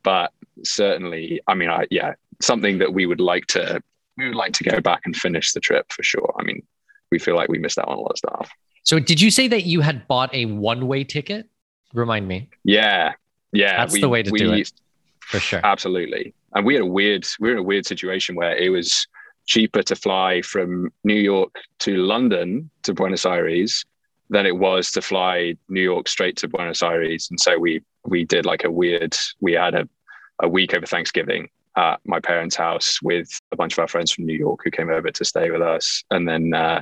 But 0.02 0.32
certainly, 0.64 1.42
I 1.46 1.54
mean, 1.54 1.68
I, 1.68 1.86
yeah, 1.90 2.14
something 2.40 2.78
that 2.78 2.94
we 2.94 3.04
would 3.04 3.20
like 3.20 3.46
to 3.48 3.82
we 4.16 4.28
would 4.28 4.36
like 4.36 4.54
to 4.54 4.64
go 4.64 4.80
back 4.80 5.02
and 5.04 5.14
finish 5.14 5.52
the 5.52 5.60
trip 5.60 5.92
for 5.92 6.02
sure. 6.02 6.34
I 6.38 6.42
mean, 6.44 6.62
we 7.10 7.18
feel 7.18 7.36
like 7.36 7.50
we 7.50 7.58
missed 7.58 7.78
out 7.78 7.88
on 7.88 7.98
a 7.98 8.00
lot 8.00 8.12
of 8.12 8.18
stuff. 8.18 8.50
So, 8.84 8.98
did 8.98 9.20
you 9.20 9.30
say 9.30 9.48
that 9.48 9.64
you 9.64 9.82
had 9.82 10.08
bought 10.08 10.34
a 10.34 10.46
one 10.46 10.88
way 10.88 11.04
ticket? 11.04 11.46
Remind 11.92 12.26
me. 12.26 12.48
Yeah, 12.64 13.12
yeah, 13.52 13.76
that's 13.76 13.92
we, 13.92 14.00
the 14.00 14.08
way 14.08 14.22
to 14.22 14.30
we, 14.30 14.38
do 14.38 14.52
it 14.52 14.72
for 15.20 15.40
sure. 15.40 15.60
Absolutely. 15.62 16.34
And 16.54 16.64
we 16.64 16.74
had 16.74 16.82
a 16.82 16.86
weird, 16.86 17.26
we 17.38 17.48
were 17.48 17.52
in 17.52 17.58
a 17.58 17.62
weird 17.62 17.84
situation 17.84 18.34
where 18.34 18.56
it 18.56 18.70
was 18.70 19.06
cheaper 19.44 19.82
to 19.82 19.94
fly 19.94 20.40
from 20.40 20.90
New 21.04 21.20
York 21.20 21.54
to 21.80 21.96
London 21.96 22.70
to 22.84 22.94
Buenos 22.94 23.26
Aires 23.26 23.84
than 24.32 24.46
it 24.46 24.56
was 24.56 24.90
to 24.90 25.02
fly 25.02 25.54
New 25.68 25.82
York 25.82 26.08
straight 26.08 26.36
to 26.38 26.48
Buenos 26.48 26.82
Aires. 26.82 27.28
And 27.30 27.38
so 27.38 27.58
we 27.58 27.82
we 28.04 28.24
did 28.24 28.46
like 28.46 28.64
a 28.64 28.70
weird. 28.70 29.14
We 29.40 29.52
had 29.52 29.74
a 29.74 29.88
a 30.40 30.48
week 30.48 30.74
over 30.74 30.86
Thanksgiving 30.86 31.48
at 31.76 32.00
my 32.04 32.18
parents' 32.18 32.56
house 32.56 33.00
with 33.02 33.28
a 33.52 33.56
bunch 33.56 33.74
of 33.74 33.78
our 33.78 33.88
friends 33.88 34.10
from 34.10 34.26
New 34.26 34.36
York 34.36 34.60
who 34.64 34.70
came 34.70 34.90
over 34.90 35.10
to 35.10 35.24
stay 35.24 35.50
with 35.50 35.62
us, 35.62 36.02
and 36.10 36.26
then 36.26 36.54
uh, 36.54 36.80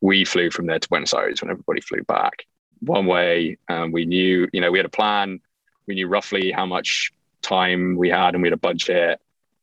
we 0.00 0.24
flew 0.24 0.50
from 0.50 0.66
there 0.66 0.78
to 0.78 0.88
Buenos 0.88 1.12
Aires 1.12 1.42
when 1.42 1.50
everybody 1.50 1.80
flew 1.80 2.02
back 2.04 2.46
one 2.80 3.06
way. 3.06 3.58
Um, 3.68 3.92
we 3.92 4.06
knew, 4.06 4.48
you 4.52 4.60
know, 4.60 4.70
we 4.70 4.78
had 4.78 4.86
a 4.86 4.96
plan. 5.00 5.40
We 5.86 5.94
knew 5.94 6.08
roughly 6.08 6.52
how 6.52 6.66
much 6.66 7.12
time 7.42 7.96
we 7.96 8.08
had, 8.08 8.34
and 8.34 8.42
we 8.42 8.46
had 8.48 8.54
a 8.54 8.68
budget, 8.68 9.20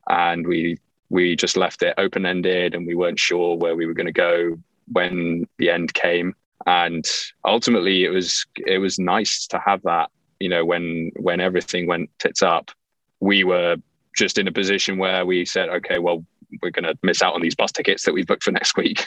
and 0.10 0.46
we 0.46 0.78
we 1.10 1.38
just 1.38 1.56
left 1.56 1.84
it 1.84 1.96
open 1.98 2.26
ended, 2.26 2.76
and 2.76 2.86
we 2.86 2.96
weren't 2.96 3.20
sure 3.20 3.56
where 3.56 3.78
we 3.78 3.86
were 3.86 3.94
going 3.94 4.14
to 4.14 4.22
go 4.28 4.60
when 4.92 5.48
the 5.58 5.70
end 5.70 5.94
came 5.94 6.36
and 6.66 7.06
ultimately 7.46 8.04
it 8.04 8.10
was 8.10 8.46
it 8.58 8.80
was 8.80 9.00
nice 9.00 9.48
to 9.48 9.60
have 9.66 9.82
that 9.84 10.10
you 10.40 10.50
know 10.50 10.66
when 10.66 11.12
when 11.18 11.40
everything 11.40 11.88
went 11.88 12.10
tits 12.20 12.44
up 12.44 12.72
we 13.20 13.44
were 13.44 13.76
just 14.16 14.38
in 14.38 14.48
a 14.48 14.52
position 14.52 14.98
where 14.98 15.26
we 15.26 15.46
said 15.46 15.70
okay 15.70 16.00
well 16.00 16.24
we're 16.62 16.72
going 16.72 16.86
to 16.86 16.98
miss 17.04 17.22
out 17.22 17.34
on 17.34 17.42
these 17.42 17.56
bus 17.56 17.72
tickets 17.72 18.04
that 18.04 18.14
we 18.14 18.24
booked 18.24 18.44
for 18.44 18.52
next 18.60 18.76
week. 18.78 19.06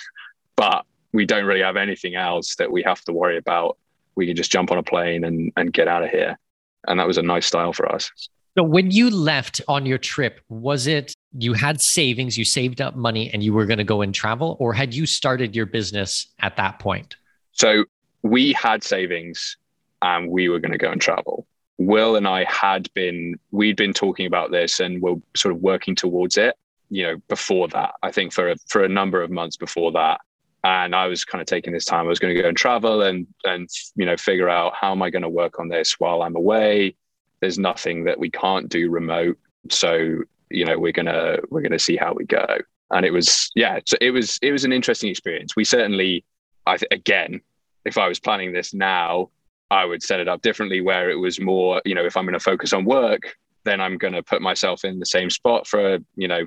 but 0.56 0.84
we 1.12 1.26
don't 1.26 1.44
really 1.44 1.60
have 1.60 1.76
anything 1.76 2.14
else 2.14 2.56
that 2.56 2.70
we 2.70 2.82
have 2.82 3.02
to 3.02 3.12
worry 3.12 3.36
about. 3.36 3.76
We 4.14 4.26
can 4.26 4.36
just 4.36 4.50
jump 4.50 4.70
on 4.70 4.78
a 4.78 4.82
plane 4.82 5.24
and, 5.24 5.52
and 5.56 5.72
get 5.72 5.88
out 5.88 6.02
of 6.02 6.10
here. 6.10 6.38
And 6.86 6.98
that 6.98 7.06
was 7.06 7.18
a 7.18 7.22
nice 7.22 7.46
style 7.46 7.72
for 7.72 7.90
us. 7.92 8.10
So 8.56 8.64
when 8.64 8.90
you 8.90 9.08
left 9.08 9.60
on 9.68 9.86
your 9.86 9.98
trip, 9.98 10.40
was 10.48 10.86
it 10.86 11.14
you 11.38 11.54
had 11.54 11.80
savings, 11.80 12.36
you 12.36 12.44
saved 12.44 12.80
up 12.80 12.96
money 12.96 13.30
and 13.32 13.42
you 13.42 13.52
were 13.52 13.66
going 13.66 13.78
to 13.78 13.84
go 13.84 14.02
and 14.02 14.14
travel 14.14 14.56
or 14.58 14.74
had 14.74 14.94
you 14.94 15.06
started 15.06 15.56
your 15.56 15.64
business 15.64 16.26
at 16.40 16.56
that 16.56 16.78
point? 16.78 17.16
So 17.52 17.84
we 18.22 18.52
had 18.52 18.82
savings 18.82 19.56
and 20.00 20.28
we 20.28 20.48
were 20.48 20.58
going 20.58 20.72
to 20.72 20.78
go 20.78 20.90
and 20.90 21.00
travel. 21.00 21.46
Will 21.78 22.16
and 22.16 22.28
I 22.28 22.44
had 22.44 22.92
been, 22.94 23.38
we'd 23.50 23.76
been 23.76 23.92
talking 23.92 24.26
about 24.26 24.50
this 24.50 24.80
and 24.80 25.00
we're 25.00 25.16
sort 25.36 25.54
of 25.54 25.60
working 25.60 25.94
towards 25.94 26.36
it, 26.36 26.56
you 26.90 27.02
know, 27.04 27.16
before 27.28 27.68
that, 27.68 27.94
I 28.02 28.12
think 28.12 28.32
for 28.32 28.50
a, 28.50 28.56
for 28.68 28.84
a 28.84 28.88
number 28.88 29.22
of 29.22 29.30
months 29.30 29.56
before 29.56 29.92
that. 29.92 30.20
And 30.64 30.94
I 30.94 31.08
was 31.08 31.24
kind 31.24 31.42
of 31.42 31.46
taking 31.46 31.72
this 31.72 31.84
time, 31.84 32.04
I 32.04 32.08
was 32.08 32.20
going 32.20 32.34
to 32.36 32.40
go 32.40 32.48
and 32.48 32.56
travel 32.56 33.02
and, 33.02 33.26
and, 33.44 33.68
you 33.96 34.06
know, 34.06 34.16
figure 34.16 34.48
out 34.48 34.74
how 34.80 34.92
am 34.92 35.02
I 35.02 35.10
going 35.10 35.22
to 35.22 35.28
work 35.28 35.58
on 35.58 35.68
this 35.68 35.98
while 35.98 36.22
I'm 36.22 36.36
away? 36.36 36.94
There's 37.40 37.58
nothing 37.58 38.04
that 38.04 38.18
we 38.18 38.30
can't 38.30 38.68
do 38.68 38.88
remote. 38.88 39.38
So, 39.70 40.18
you 40.50 40.64
know, 40.64 40.78
we're 40.78 40.92
going 40.92 41.06
to, 41.06 41.42
we're 41.50 41.62
going 41.62 41.72
to 41.72 41.80
see 41.80 41.96
how 41.96 42.14
we 42.14 42.24
go. 42.26 42.46
And 42.92 43.04
it 43.04 43.10
was, 43.10 43.50
yeah, 43.56 43.80
so 43.86 43.96
it 44.00 44.12
was, 44.12 44.38
it 44.40 44.52
was 44.52 44.64
an 44.64 44.72
interesting 44.72 45.10
experience. 45.10 45.56
We 45.56 45.64
certainly, 45.64 46.24
I 46.66 46.76
th- 46.76 46.88
again, 46.90 47.40
if 47.84 47.98
I 47.98 48.08
was 48.08 48.20
planning 48.20 48.52
this 48.52 48.72
now, 48.74 49.30
I 49.70 49.84
would 49.84 50.02
set 50.02 50.20
it 50.20 50.28
up 50.28 50.42
differently 50.42 50.80
where 50.80 51.10
it 51.10 51.16
was 51.16 51.40
more, 51.40 51.80
you 51.84 51.94
know, 51.94 52.04
if 52.04 52.16
I'm 52.16 52.24
going 52.24 52.34
to 52.34 52.40
focus 52.40 52.72
on 52.72 52.84
work, 52.84 53.36
then 53.64 53.80
I'm 53.80 53.96
going 53.96 54.12
to 54.12 54.22
put 54.22 54.42
myself 54.42 54.84
in 54.84 54.98
the 54.98 55.06
same 55.06 55.30
spot 55.30 55.66
for, 55.66 55.98
you 56.16 56.28
know, 56.28 56.46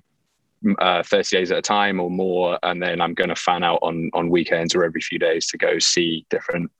uh, 0.79 1.03
30 1.03 1.37
days 1.37 1.51
at 1.51 1.57
a 1.57 1.61
time 1.61 1.99
or 1.99 2.09
more. 2.09 2.59
And 2.63 2.81
then 2.81 3.01
I'm 3.01 3.13
going 3.13 3.29
to 3.29 3.35
fan 3.35 3.63
out 3.63 3.79
on, 3.81 4.11
on 4.13 4.29
weekends 4.29 4.75
or 4.75 4.83
every 4.83 5.01
few 5.01 5.19
days 5.19 5.47
to 5.47 5.57
go 5.57 5.79
see 5.79 6.25
different, 6.29 6.71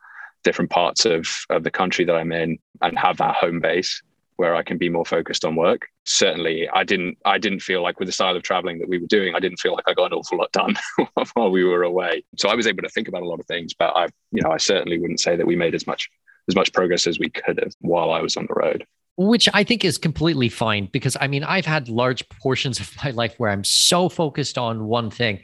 different 0.43 0.69
parts 0.69 1.05
of, 1.05 1.27
of 1.49 1.63
the 1.63 1.71
country 1.71 2.05
that 2.05 2.15
I'm 2.15 2.31
in 2.31 2.59
and 2.81 2.97
have 2.99 3.17
that 3.17 3.35
home 3.35 3.59
base 3.59 4.01
where 4.37 4.55
I 4.55 4.63
can 4.63 4.77
be 4.77 4.89
more 4.89 5.05
focused 5.05 5.45
on 5.45 5.55
work. 5.55 5.87
Certainly, 6.05 6.69
I 6.69 6.83
didn't. 6.83 7.17
I 7.25 7.37
didn't 7.37 7.61
feel 7.61 7.81
like 7.81 7.99
with 7.99 8.07
the 8.07 8.11
style 8.11 8.35
of 8.35 8.43
traveling 8.43 8.79
that 8.79 8.89
we 8.89 8.97
were 8.97 9.07
doing, 9.07 9.35
I 9.35 9.39
didn't 9.39 9.59
feel 9.59 9.73
like 9.73 9.85
I 9.87 9.93
got 9.93 10.11
an 10.11 10.13
awful 10.13 10.37
lot 10.37 10.51
done 10.51 10.75
while 11.33 11.51
we 11.51 11.63
were 11.63 11.83
away. 11.83 12.23
So 12.37 12.49
I 12.49 12.55
was 12.55 12.67
able 12.67 12.83
to 12.83 12.89
think 12.89 13.07
about 13.07 13.23
a 13.23 13.27
lot 13.27 13.39
of 13.39 13.45
things, 13.45 13.73
but 13.73 13.95
I, 13.95 14.07
you 14.31 14.41
know, 14.41 14.51
I 14.51 14.57
certainly 14.57 14.99
wouldn't 14.99 15.19
say 15.19 15.35
that 15.35 15.47
we 15.47 15.55
made 15.55 15.75
as 15.75 15.87
much 15.87 16.09
as 16.47 16.55
much 16.55 16.73
progress 16.73 17.07
as 17.07 17.19
we 17.19 17.29
could 17.29 17.59
have 17.59 17.73
while 17.79 18.11
I 18.11 18.21
was 18.21 18.37
on 18.37 18.47
the 18.47 18.53
road. 18.53 18.85
Which 19.17 19.47
I 19.53 19.63
think 19.63 19.85
is 19.85 19.97
completely 19.97 20.49
fine 20.49 20.89
because 20.91 21.15
I 21.19 21.27
mean, 21.27 21.43
I've 21.43 21.65
had 21.65 21.87
large 21.89 22.27
portions 22.29 22.79
of 22.79 22.91
my 23.03 23.11
life 23.11 23.35
where 23.37 23.49
I'm 23.49 23.63
so 23.63 24.09
focused 24.09 24.57
on 24.57 24.85
one 24.85 25.09
thing 25.09 25.39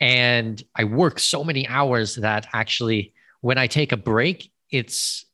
and 0.00 0.62
I 0.74 0.84
work 0.84 1.20
so 1.20 1.44
many 1.44 1.66
hours 1.68 2.16
that 2.16 2.48
actually 2.52 3.12
when 3.40 3.58
I 3.58 3.68
take 3.68 3.92
a 3.92 3.96
break, 3.96 4.50
it's 4.70 5.24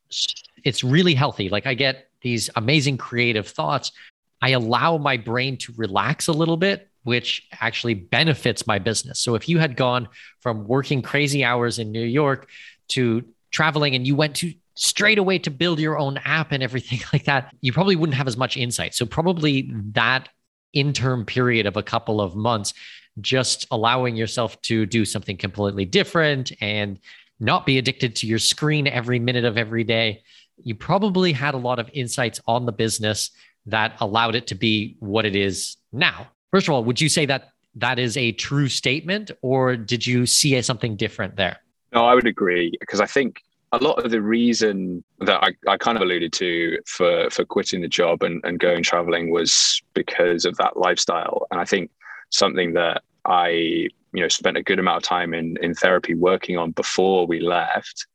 it's 0.64 0.84
really 0.84 1.14
healthy. 1.14 1.48
Like 1.48 1.66
I 1.66 1.74
get 1.74 2.07
these 2.22 2.50
amazing 2.56 2.98
creative 2.98 3.48
thoughts. 3.48 3.92
I 4.40 4.50
allow 4.50 4.98
my 4.98 5.16
brain 5.16 5.56
to 5.58 5.72
relax 5.76 6.28
a 6.28 6.32
little 6.32 6.56
bit, 6.56 6.88
which 7.02 7.46
actually 7.60 7.94
benefits 7.94 8.66
my 8.66 8.78
business. 8.78 9.18
So 9.20 9.34
if 9.34 9.48
you 9.48 9.58
had 9.58 9.76
gone 9.76 10.08
from 10.40 10.66
working 10.66 11.02
crazy 11.02 11.44
hours 11.44 11.78
in 11.78 11.90
New 11.90 12.04
York 12.04 12.48
to 12.88 13.24
traveling 13.50 13.94
and 13.94 14.06
you 14.06 14.14
went 14.14 14.36
to 14.36 14.52
straight 14.74 15.18
away 15.18 15.38
to 15.40 15.50
build 15.50 15.80
your 15.80 15.98
own 15.98 16.18
app 16.18 16.52
and 16.52 16.62
everything 16.62 17.00
like 17.12 17.24
that, 17.24 17.54
you 17.60 17.72
probably 17.72 17.96
wouldn't 17.96 18.16
have 18.16 18.28
as 18.28 18.36
much 18.36 18.56
insight. 18.56 18.94
So, 18.94 19.06
probably 19.06 19.70
that 19.92 20.28
interim 20.72 21.24
period 21.24 21.66
of 21.66 21.76
a 21.76 21.82
couple 21.82 22.20
of 22.20 22.36
months, 22.36 22.74
just 23.20 23.66
allowing 23.70 24.16
yourself 24.16 24.60
to 24.62 24.86
do 24.86 25.04
something 25.04 25.36
completely 25.36 25.84
different 25.84 26.52
and 26.60 27.00
not 27.40 27.66
be 27.66 27.78
addicted 27.78 28.16
to 28.16 28.26
your 28.26 28.38
screen 28.38 28.86
every 28.86 29.18
minute 29.18 29.44
of 29.44 29.56
every 29.56 29.84
day. 29.84 30.22
You 30.62 30.74
probably 30.74 31.32
had 31.32 31.54
a 31.54 31.58
lot 31.58 31.78
of 31.78 31.90
insights 31.92 32.40
on 32.46 32.66
the 32.66 32.72
business 32.72 33.30
that 33.66 33.96
allowed 34.00 34.34
it 34.34 34.46
to 34.48 34.54
be 34.54 34.96
what 35.00 35.26
it 35.26 35.36
is 35.36 35.76
now. 35.92 36.28
First 36.50 36.68
of 36.68 36.74
all, 36.74 36.84
would 36.84 37.00
you 37.00 37.08
say 37.08 37.26
that 37.26 37.52
that 37.74 37.98
is 37.98 38.16
a 38.16 38.32
true 38.32 38.68
statement, 38.68 39.30
or 39.42 39.76
did 39.76 40.06
you 40.06 40.26
see 40.26 40.60
something 40.62 40.96
different 40.96 41.36
there? 41.36 41.58
No, 41.92 42.06
I 42.06 42.14
would 42.14 42.26
agree 42.26 42.72
because 42.80 43.00
I 43.00 43.06
think 43.06 43.42
a 43.72 43.78
lot 43.78 44.04
of 44.04 44.10
the 44.10 44.22
reason 44.22 45.04
that 45.20 45.42
I, 45.42 45.70
I 45.70 45.76
kind 45.76 45.96
of 45.96 46.02
alluded 46.02 46.32
to 46.34 46.78
for 46.86 47.28
for 47.30 47.44
quitting 47.44 47.82
the 47.82 47.88
job 47.88 48.22
and, 48.22 48.42
and 48.44 48.58
going 48.58 48.82
traveling 48.82 49.30
was 49.30 49.82
because 49.94 50.44
of 50.44 50.56
that 50.56 50.76
lifestyle. 50.76 51.46
And 51.50 51.60
I 51.60 51.64
think 51.64 51.90
something 52.30 52.72
that 52.74 53.02
I, 53.24 53.48
you 53.48 53.90
know, 54.22 54.28
spent 54.28 54.56
a 54.56 54.62
good 54.62 54.78
amount 54.78 54.98
of 54.98 55.02
time 55.02 55.34
in 55.34 55.56
in 55.62 55.74
therapy 55.74 56.14
working 56.14 56.56
on 56.56 56.72
before 56.72 57.26
we 57.26 57.40
left 57.40 58.06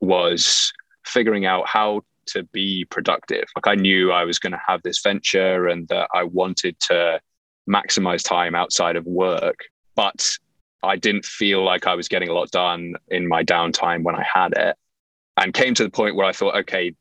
was 0.00 0.72
figuring 1.04 1.46
out 1.46 1.66
how 1.66 2.02
to 2.26 2.42
be 2.44 2.86
productive. 2.90 3.44
Like 3.56 3.66
I 3.66 3.74
knew 3.74 4.12
I 4.12 4.24
was 4.24 4.38
going 4.38 4.52
to 4.52 4.60
have 4.66 4.82
this 4.82 5.00
venture 5.02 5.68
and 5.68 5.86
that 5.88 6.08
I 6.14 6.24
wanted 6.24 6.78
to 6.88 7.20
maximize 7.68 8.22
time 8.22 8.54
outside 8.54 8.96
of 8.96 9.04
work, 9.06 9.58
but 9.94 10.30
I 10.82 10.96
didn't 10.96 11.24
feel 11.24 11.64
like 11.64 11.86
I 11.86 11.94
was 11.94 12.08
getting 12.08 12.28
a 12.28 12.32
lot 12.32 12.50
done 12.50 12.94
in 13.08 13.26
my 13.26 13.42
downtime 13.42 14.02
when 14.02 14.14
I 14.14 14.24
had 14.24 14.52
it 14.56 14.76
and 15.36 15.52
came 15.52 15.74
to 15.74 15.82
the 15.82 15.90
point 15.90 16.16
where 16.16 16.26
I 16.26 16.32
thought, 16.32 16.56
okay, 16.56 16.94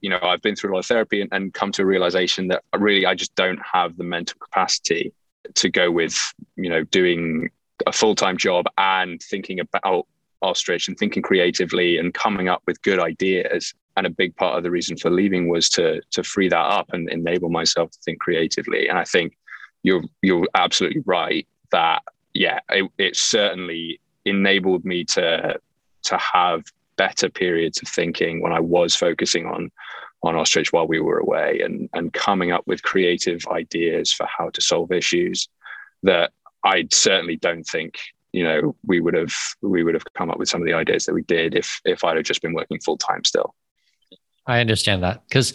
you 0.00 0.08
know, 0.08 0.18
I've 0.22 0.42
been 0.42 0.56
through 0.56 0.72
a 0.72 0.74
lot 0.74 0.80
of 0.80 0.86
therapy 0.86 1.20
and, 1.20 1.30
and 1.32 1.52
come 1.52 1.72
to 1.72 1.82
a 1.82 1.86
realization 1.86 2.48
that 2.48 2.62
really 2.76 3.04
I 3.04 3.14
just 3.14 3.34
don't 3.34 3.60
have 3.72 3.96
the 3.96 4.04
mental 4.04 4.38
capacity 4.40 5.12
to 5.54 5.68
go 5.68 5.90
with, 5.90 6.16
you 6.56 6.70
know, 6.70 6.84
doing 6.84 7.50
a 7.86 7.92
full 7.92 8.14
time 8.14 8.36
job 8.36 8.66
and 8.78 9.20
thinking 9.22 9.60
about 9.60 10.06
ostrich 10.42 10.88
and 10.88 10.98
thinking 10.98 11.22
creatively 11.22 11.98
and 11.98 12.14
coming 12.14 12.48
up 12.48 12.62
with 12.66 12.80
good 12.82 12.98
ideas. 12.98 13.74
And 13.96 14.06
a 14.06 14.10
big 14.10 14.34
part 14.36 14.56
of 14.56 14.62
the 14.62 14.70
reason 14.70 14.96
for 14.96 15.10
leaving 15.10 15.48
was 15.48 15.68
to 15.70 16.00
to 16.12 16.22
free 16.22 16.48
that 16.48 16.56
up 16.56 16.92
and 16.92 17.08
enable 17.10 17.50
myself 17.50 17.90
to 17.90 17.98
think 18.02 18.20
creatively. 18.20 18.88
And 18.88 18.98
I 18.98 19.04
think 19.04 19.36
you're 19.82 20.02
you're 20.22 20.48
absolutely 20.54 21.02
right 21.04 21.46
that 21.72 22.02
yeah, 22.34 22.60
it, 22.68 22.90
it 22.98 23.16
certainly 23.16 24.00
enabled 24.24 24.84
me 24.84 25.04
to 25.04 25.58
to 26.04 26.18
have 26.18 26.62
better 26.96 27.28
periods 27.28 27.80
of 27.82 27.88
thinking 27.88 28.40
when 28.40 28.52
I 28.52 28.60
was 28.60 28.94
focusing 28.94 29.46
on 29.46 29.70
on 30.22 30.36
Ostrich 30.36 30.72
while 30.72 30.86
we 30.86 31.00
were 31.00 31.18
away 31.18 31.60
and 31.64 31.88
and 31.94 32.12
coming 32.12 32.52
up 32.52 32.66
with 32.66 32.82
creative 32.82 33.46
ideas 33.48 34.12
for 34.12 34.26
how 34.26 34.50
to 34.50 34.60
solve 34.60 34.92
issues 34.92 35.48
that 36.02 36.32
I 36.64 36.86
certainly 36.90 37.36
don't 37.36 37.64
think 37.64 37.98
you 38.32 38.44
know 38.44 38.74
we 38.86 39.00
would 39.00 39.14
have 39.14 39.34
we 39.62 39.82
would 39.82 39.94
have 39.94 40.04
come 40.14 40.30
up 40.30 40.38
with 40.38 40.48
some 40.48 40.60
of 40.60 40.66
the 40.66 40.74
ideas 40.74 41.06
that 41.06 41.14
we 41.14 41.22
did 41.22 41.54
if 41.54 41.80
if 41.84 42.04
I'd 42.04 42.16
have 42.16 42.24
just 42.24 42.42
been 42.42 42.54
working 42.54 42.80
full 42.80 42.96
time 42.96 43.24
still. 43.24 43.54
I 44.46 44.60
understand 44.60 45.02
that 45.02 45.22
because 45.28 45.52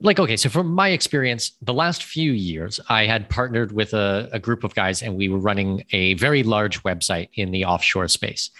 like 0.00 0.18
okay 0.18 0.36
so 0.36 0.48
from 0.48 0.68
my 0.68 0.90
experience 0.90 1.52
the 1.60 1.74
last 1.74 2.04
few 2.04 2.32
years 2.32 2.80
i 2.88 3.04
had 3.04 3.28
partnered 3.28 3.70
with 3.70 3.92
a, 3.92 4.30
a, 4.32 4.38
group 4.38 4.64
of 4.64 4.74
guys 4.74 5.02
and 5.02 5.14
we 5.14 5.28
were 5.28 5.38
running 5.38 5.84
a 5.92 6.14
very 6.14 6.42
large 6.42 6.82
website 6.84 7.28
in 7.34 7.50
the 7.50 7.66
offshore 7.66 8.08
space 8.08 8.50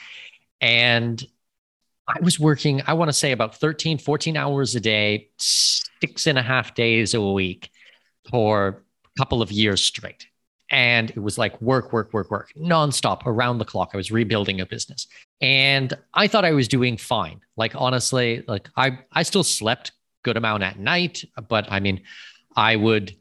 and 0.61 1.25
I 2.11 2.21
was 2.23 2.41
working, 2.41 2.83
I 2.87 2.95
want 2.95 3.09
to 3.09 3.13
say 3.13 3.33
about 3.33 3.57
13, 3.57 3.99
14 3.99 4.37
hours 4.37 4.75
a 4.75 4.81
day, 4.81 5.29
six 5.39 6.27
and 6.27 6.39
a 6.39 6.43
half 6.43 6.75
days 6.75 7.15
a 7.15 7.21
week 7.21 7.71
for 8.31 8.83
a 9.05 9.19
couple 9.19 9.43
of 9.43 9.53
years 9.53 9.83
straight. 9.83 10.27
And 10.71 11.11
it 11.11 11.19
was 11.19 11.37
like 11.37 11.61
work, 11.61 11.93
work, 11.93 12.13
work, 12.13 12.31
work, 12.31 12.53
nonstop 12.57 13.27
around 13.27 13.59
the 13.59 13.65
clock. 13.65 13.91
I 13.93 13.97
was 13.97 14.11
rebuilding 14.11 14.61
a 14.61 14.67
business. 14.67 15.07
And 15.41 15.93
I 16.15 16.29
thought 16.29 16.45
I 16.45 16.53
was 16.53 16.69
doing 16.69 16.97
fine. 16.97 17.41
Like 17.57 17.75
honestly, 17.75 18.45
like 18.47 18.69
I 18.77 18.99
I 19.13 19.23
still 19.25 19.45
slept 19.45 19.93
good 20.23 20.37
amount 20.37 20.63
at 20.63 20.79
night, 20.79 21.25
but 21.49 21.71
I 21.71 21.81
mean, 21.81 22.03
I 22.57 22.77
would 22.77 23.17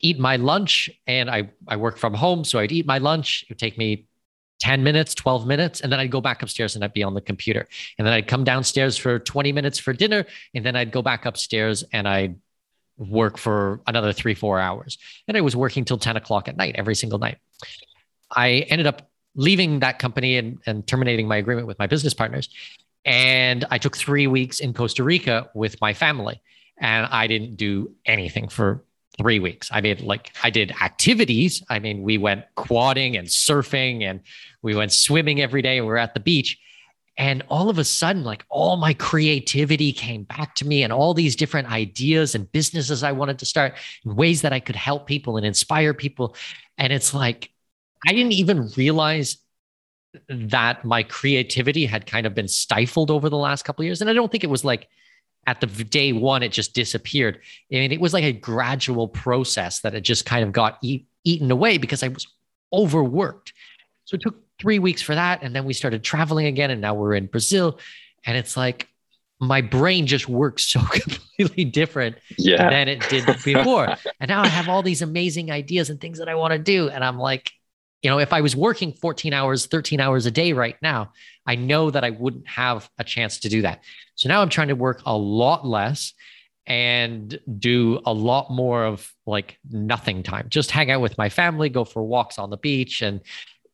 eat 0.00 0.18
my 0.18 0.36
lunch 0.36 0.90
and 1.06 1.30
I 1.30 1.50
I 1.68 1.76
work 1.76 1.96
from 1.96 2.14
home. 2.14 2.44
So 2.44 2.58
I'd 2.58 2.72
eat 2.72 2.86
my 2.86 2.98
lunch. 2.98 3.44
It 3.44 3.50
would 3.50 3.58
take 3.58 3.78
me 3.78 4.06
10 4.60 4.82
minutes, 4.82 5.14
12 5.14 5.46
minutes, 5.46 5.80
and 5.80 5.90
then 5.90 5.98
I'd 6.00 6.10
go 6.10 6.20
back 6.20 6.42
upstairs 6.42 6.74
and 6.74 6.84
I'd 6.84 6.92
be 6.92 7.02
on 7.02 7.14
the 7.14 7.20
computer. 7.20 7.66
And 7.98 8.06
then 8.06 8.12
I'd 8.12 8.28
come 8.28 8.44
downstairs 8.44 8.96
for 8.96 9.18
20 9.18 9.52
minutes 9.52 9.78
for 9.78 9.92
dinner, 9.92 10.26
and 10.54 10.64
then 10.64 10.76
I'd 10.76 10.92
go 10.92 11.02
back 11.02 11.24
upstairs 11.26 11.82
and 11.92 12.06
I'd 12.06 12.36
work 13.00 13.38
for 13.38 13.80
another 13.86 14.12
three, 14.12 14.34
four 14.34 14.60
hours. 14.60 14.98
And 15.26 15.36
I 15.36 15.40
was 15.40 15.56
working 15.56 15.84
till 15.84 15.98
10 15.98 16.16
o'clock 16.16 16.48
at 16.48 16.56
night 16.56 16.74
every 16.76 16.94
single 16.94 17.18
night. 17.18 17.38
I 18.30 18.66
ended 18.68 18.86
up 18.86 19.10
leaving 19.34 19.80
that 19.80 19.98
company 19.98 20.36
and, 20.36 20.58
and 20.66 20.86
terminating 20.86 21.26
my 21.26 21.36
agreement 21.36 21.66
with 21.66 21.78
my 21.78 21.86
business 21.86 22.14
partners. 22.14 22.48
And 23.04 23.64
I 23.70 23.78
took 23.78 23.96
three 23.96 24.26
weeks 24.26 24.60
in 24.60 24.74
Costa 24.74 25.02
Rica 25.02 25.48
with 25.54 25.80
my 25.80 25.94
family. 25.94 26.40
And 26.78 27.06
I 27.06 27.26
didn't 27.26 27.56
do 27.56 27.92
anything 28.04 28.48
for 28.48 28.84
three 29.18 29.38
weeks. 29.38 29.70
I 29.72 29.80
mean, 29.80 30.04
like 30.04 30.32
I 30.42 30.50
did 30.50 30.72
activities. 30.82 31.62
I 31.68 31.78
mean, 31.78 32.02
we 32.02 32.18
went 32.18 32.44
quadding 32.54 33.16
and 33.16 33.28
surfing 33.28 34.02
and 34.02 34.20
we 34.62 34.74
went 34.74 34.92
swimming 34.92 35.40
every 35.40 35.62
day. 35.62 35.78
And 35.78 35.86
we 35.86 35.90
were 35.90 35.98
at 35.98 36.14
the 36.14 36.20
beach. 36.20 36.58
And 37.20 37.44
all 37.50 37.68
of 37.68 37.78
a 37.78 37.84
sudden, 37.84 38.24
like 38.24 38.46
all 38.48 38.78
my 38.78 38.94
creativity 38.94 39.92
came 39.92 40.22
back 40.22 40.54
to 40.54 40.66
me 40.66 40.82
and 40.82 40.90
all 40.90 41.12
these 41.12 41.36
different 41.36 41.70
ideas 41.70 42.34
and 42.34 42.50
businesses 42.50 43.02
I 43.02 43.12
wanted 43.12 43.38
to 43.40 43.44
start, 43.44 43.74
ways 44.06 44.40
that 44.40 44.54
I 44.54 44.58
could 44.58 44.74
help 44.74 45.06
people 45.06 45.36
and 45.36 45.44
inspire 45.44 45.92
people. 45.92 46.34
And 46.78 46.94
it's 46.94 47.12
like, 47.12 47.50
I 48.08 48.14
didn't 48.14 48.32
even 48.32 48.70
realize 48.74 49.36
that 50.30 50.82
my 50.86 51.02
creativity 51.02 51.84
had 51.84 52.06
kind 52.06 52.26
of 52.26 52.34
been 52.34 52.48
stifled 52.48 53.10
over 53.10 53.28
the 53.28 53.36
last 53.36 53.66
couple 53.66 53.82
of 53.82 53.86
years. 53.86 54.00
And 54.00 54.08
I 54.08 54.14
don't 54.14 54.32
think 54.32 54.42
it 54.42 54.50
was 54.50 54.64
like 54.64 54.88
at 55.46 55.60
the 55.60 55.66
day 55.66 56.14
one, 56.14 56.42
it 56.42 56.52
just 56.52 56.72
disappeared. 56.74 57.40
I 57.70 57.74
mean, 57.76 57.92
it 57.92 58.00
was 58.00 58.14
like 58.14 58.24
a 58.24 58.32
gradual 58.32 59.08
process 59.08 59.80
that 59.80 59.94
it 59.94 60.00
just 60.00 60.24
kind 60.24 60.42
of 60.42 60.52
got 60.52 60.78
eat, 60.82 61.06
eaten 61.24 61.50
away 61.50 61.76
because 61.76 62.02
I 62.02 62.08
was 62.08 62.26
overworked. 62.72 63.52
So 64.10 64.16
it 64.16 64.22
took 64.22 64.42
three 64.58 64.80
weeks 64.80 65.02
for 65.02 65.14
that. 65.14 65.44
And 65.44 65.54
then 65.54 65.64
we 65.64 65.72
started 65.72 66.02
traveling 66.02 66.46
again. 66.46 66.72
And 66.72 66.80
now 66.80 66.94
we're 66.94 67.14
in 67.14 67.26
Brazil. 67.26 67.78
And 68.26 68.36
it's 68.36 68.56
like 68.56 68.88
my 69.38 69.60
brain 69.60 70.08
just 70.08 70.28
works 70.28 70.66
so 70.66 70.80
completely 70.90 71.64
different 71.64 72.16
yeah. 72.36 72.68
than 72.70 72.88
it 72.88 73.08
did 73.08 73.24
before. 73.44 73.94
and 74.18 74.28
now 74.28 74.42
I 74.42 74.48
have 74.48 74.68
all 74.68 74.82
these 74.82 75.00
amazing 75.00 75.52
ideas 75.52 75.90
and 75.90 76.00
things 76.00 76.18
that 76.18 76.28
I 76.28 76.34
want 76.34 76.50
to 76.54 76.58
do. 76.58 76.88
And 76.88 77.04
I'm 77.04 77.20
like, 77.20 77.52
you 78.02 78.10
know, 78.10 78.18
if 78.18 78.32
I 78.32 78.40
was 78.40 78.56
working 78.56 78.94
14 78.94 79.32
hours, 79.32 79.66
13 79.66 80.00
hours 80.00 80.26
a 80.26 80.32
day 80.32 80.54
right 80.54 80.76
now, 80.82 81.12
I 81.46 81.54
know 81.54 81.92
that 81.92 82.02
I 82.02 82.10
wouldn't 82.10 82.48
have 82.48 82.90
a 82.98 83.04
chance 83.04 83.38
to 83.40 83.48
do 83.48 83.62
that. 83.62 83.80
So 84.16 84.28
now 84.28 84.42
I'm 84.42 84.48
trying 84.48 84.68
to 84.68 84.74
work 84.74 85.02
a 85.06 85.16
lot 85.16 85.64
less 85.64 86.14
and 86.66 87.38
do 87.60 88.00
a 88.06 88.12
lot 88.12 88.50
more 88.50 88.84
of 88.84 89.12
like 89.24 89.56
nothing 89.70 90.24
time, 90.24 90.46
just 90.48 90.72
hang 90.72 90.90
out 90.90 91.00
with 91.00 91.16
my 91.16 91.28
family, 91.28 91.68
go 91.68 91.84
for 91.84 92.02
walks 92.02 92.40
on 92.40 92.50
the 92.50 92.56
beach. 92.56 93.02
And 93.02 93.20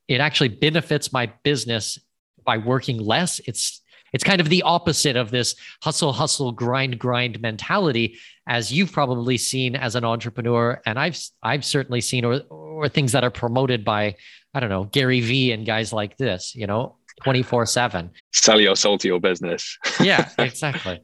it 0.09 0.21
actually 0.21 0.49
benefits 0.49 1.13
my 1.13 1.33
business 1.43 1.99
by 2.45 2.59
working 2.59 2.99
less. 2.99 3.41
It's 3.47 3.83
it's 4.13 4.25
kind 4.25 4.41
of 4.41 4.49
the 4.49 4.63
opposite 4.63 5.17
of 5.17 5.31
this 5.31 5.57
hustle, 5.83 6.13
hustle, 6.13 6.53
grind, 6.53 6.99
grind 6.99 7.41
mentality, 7.41 8.19
as 8.49 8.73
you've 8.73 8.93
probably 8.93 9.37
seen 9.37 9.75
as 9.77 9.95
an 9.95 10.05
entrepreneur, 10.05 10.81
and 10.87 10.99
I've 10.99 11.19
I've 11.43 11.65
certainly 11.65 12.01
seen, 12.01 12.25
or 12.25 12.41
or 12.51 12.89
things 12.89 13.13
that 13.13 13.25
are 13.25 13.31
promoted 13.31 13.85
by, 13.85 14.17
I 14.55 14.61
don't 14.61 14.71
know, 14.71 14.85
Gary 14.85 15.21
Vee 15.21 15.53
and 15.53 15.67
guys 15.67 15.93
like 15.93 16.17
this, 16.17 16.55
you 16.55 16.67
know, 16.67 16.97
24 17.25 17.67
7. 17.67 18.11
Sell 18.33 18.61
your 18.61 18.77
soul 18.77 18.99
to 18.99 19.09
your 19.09 19.21
business. 19.21 19.79
yeah, 20.01 20.29
exactly. 20.39 21.03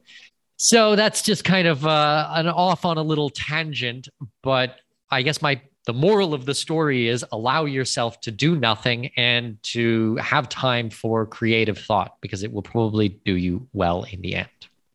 So 0.57 0.95
that's 0.95 1.21
just 1.21 1.43
kind 1.43 1.67
of 1.67 1.85
uh, 1.85 2.29
an 2.33 2.47
off 2.47 2.85
on 2.85 2.97
a 2.97 3.03
little 3.03 3.29
tangent, 3.29 4.07
but 4.41 4.79
I 5.11 5.23
guess 5.23 5.41
my 5.41 5.61
the 5.85 5.93
moral 5.93 6.33
of 6.33 6.45
the 6.45 6.53
story 6.53 7.07
is 7.07 7.25
allow 7.31 7.65
yourself 7.65 8.21
to 8.21 8.31
do 8.31 8.55
nothing 8.55 9.07
and 9.17 9.61
to 9.63 10.15
have 10.17 10.47
time 10.47 10.89
for 10.89 11.25
creative 11.25 11.77
thought 11.77 12.17
because 12.21 12.43
it 12.43 12.53
will 12.53 12.61
probably 12.61 13.09
do 13.09 13.35
you 13.35 13.67
well 13.73 14.03
in 14.03 14.21
the 14.21 14.35
end. 14.35 14.47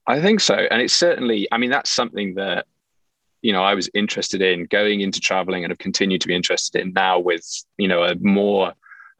I 0.07 0.21
think 0.21 0.41
so. 0.41 0.55
And 0.55 0.81
it's 0.81 0.95
certainly, 0.95 1.47
I 1.53 1.59
mean, 1.59 1.71
that's 1.71 1.91
something 1.91 2.35
that, 2.37 2.67
you 3.43 3.53
know, 3.53 3.63
I 3.63 3.75
was 3.75 3.91
interested 3.93 4.41
in 4.41 4.65
going 4.65 5.03
into 5.03 5.21
traveling 5.21 5.65
and 5.65 5.71
have 5.71 5.79
continued 5.79 6.23
to 6.23 6.29
be 6.29 6.35
interested 6.35 6.81
in 6.81 6.93
now 6.95 7.19
with, 7.19 7.47
you 7.77 7.87
know, 7.87 8.05
a 8.05 8.15
more 8.17 8.73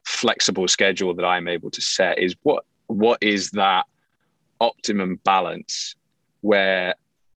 flexible 0.05 0.67
schedule 0.67 1.13
that 1.13 1.25
I'm 1.25 1.47
able 1.47 1.69
to 1.71 1.81
set 1.81 2.17
is 2.17 2.35
what 2.41 2.65
what 2.87 3.21
is 3.21 3.51
that 3.51 3.85
optimum 4.59 5.19
balance 5.23 5.95
where 6.41 6.95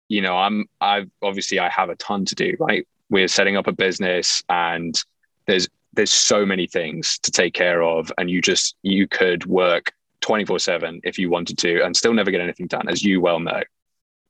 you 0.08 0.22
know 0.22 0.38
i'm 0.38 0.66
i've 0.80 1.10
obviously 1.22 1.60
i 1.60 1.70
have 1.70 1.90
a 1.90 1.96
ton 1.96 2.26
to 2.26 2.36
do 2.36 2.56
right 2.60 2.88
we're 3.12 3.28
setting 3.28 3.58
up 3.58 3.68
a 3.68 3.72
business 3.72 4.42
and 4.50 5.04
there's 5.46 5.68
there's 5.94 6.12
so 6.12 6.46
many 6.46 6.66
things 6.66 7.20
to 7.20 7.30
take 7.30 7.54
care 7.54 7.84
of 7.84 8.12
and 8.18 8.32
you 8.32 8.42
just 8.42 8.76
you 8.82 9.08
could 9.08 9.46
work 9.46 9.92
24 10.22 10.58
7 10.58 11.02
if 11.04 11.20
you 11.20 11.30
wanted 11.30 11.58
to 11.60 11.84
and 11.84 11.96
still 11.96 12.14
never 12.14 12.32
get 12.32 12.42
anything 12.42 12.68
done 12.68 12.88
as 12.88 13.04
you 13.04 13.22
well 13.22 13.40
know. 13.40 13.62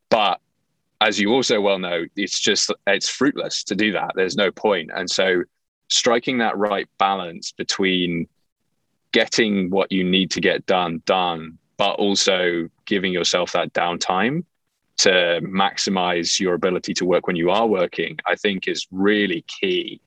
But 0.10 0.42
as 1.00 1.20
you 1.20 1.32
also 1.32 1.62
well 1.62 1.80
know 1.80 2.06
it's 2.16 2.40
just 2.40 2.74
it's 2.88 3.08
fruitless 3.08 3.64
to 3.66 3.76
do 3.76 3.92
that. 3.94 4.14
There's 4.16 4.36
no 4.36 4.52
point. 4.52 4.90
And 4.94 5.10
so 5.10 5.44
striking 5.88 6.40
that 6.40 6.58
right 6.58 6.90
balance 6.98 7.52
between 7.52 8.28
getting 9.12 9.70
what 9.70 9.92
you 9.92 10.04
need 10.04 10.32
to 10.32 10.42
get 10.42 10.66
done 10.66 11.04
done 11.06 11.58
but 11.78 11.94
also 11.94 12.70
giving 12.86 13.12
yourself 13.12 13.52
that 13.52 13.74
downtime 13.74 14.44
to 15.02 15.42
maximize 15.44 16.40
your 16.40 16.54
ability 16.54 16.94
to 16.94 17.06
work 17.06 17.28
when 17.28 17.36
you 17.36 17.50
are 17.50 17.68
working, 17.68 18.18
I 18.26 18.36
think 18.36 18.68
is 18.68 18.88
really 18.92 19.44
key. 19.48 20.02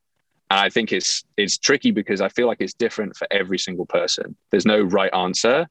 And 0.50 0.60
I 0.60 0.68
think 0.68 0.92
it's 0.92 1.24
it's 1.36 1.58
tricky 1.58 1.90
because 1.90 2.20
I 2.20 2.28
feel 2.28 2.46
like 2.46 2.60
it's 2.60 2.74
different 2.74 3.16
for 3.16 3.26
every 3.30 3.58
single 3.58 3.86
person. 3.86 4.36
There's 4.50 4.66
no 4.66 4.82
right 4.82 5.12
answer. 5.12 5.66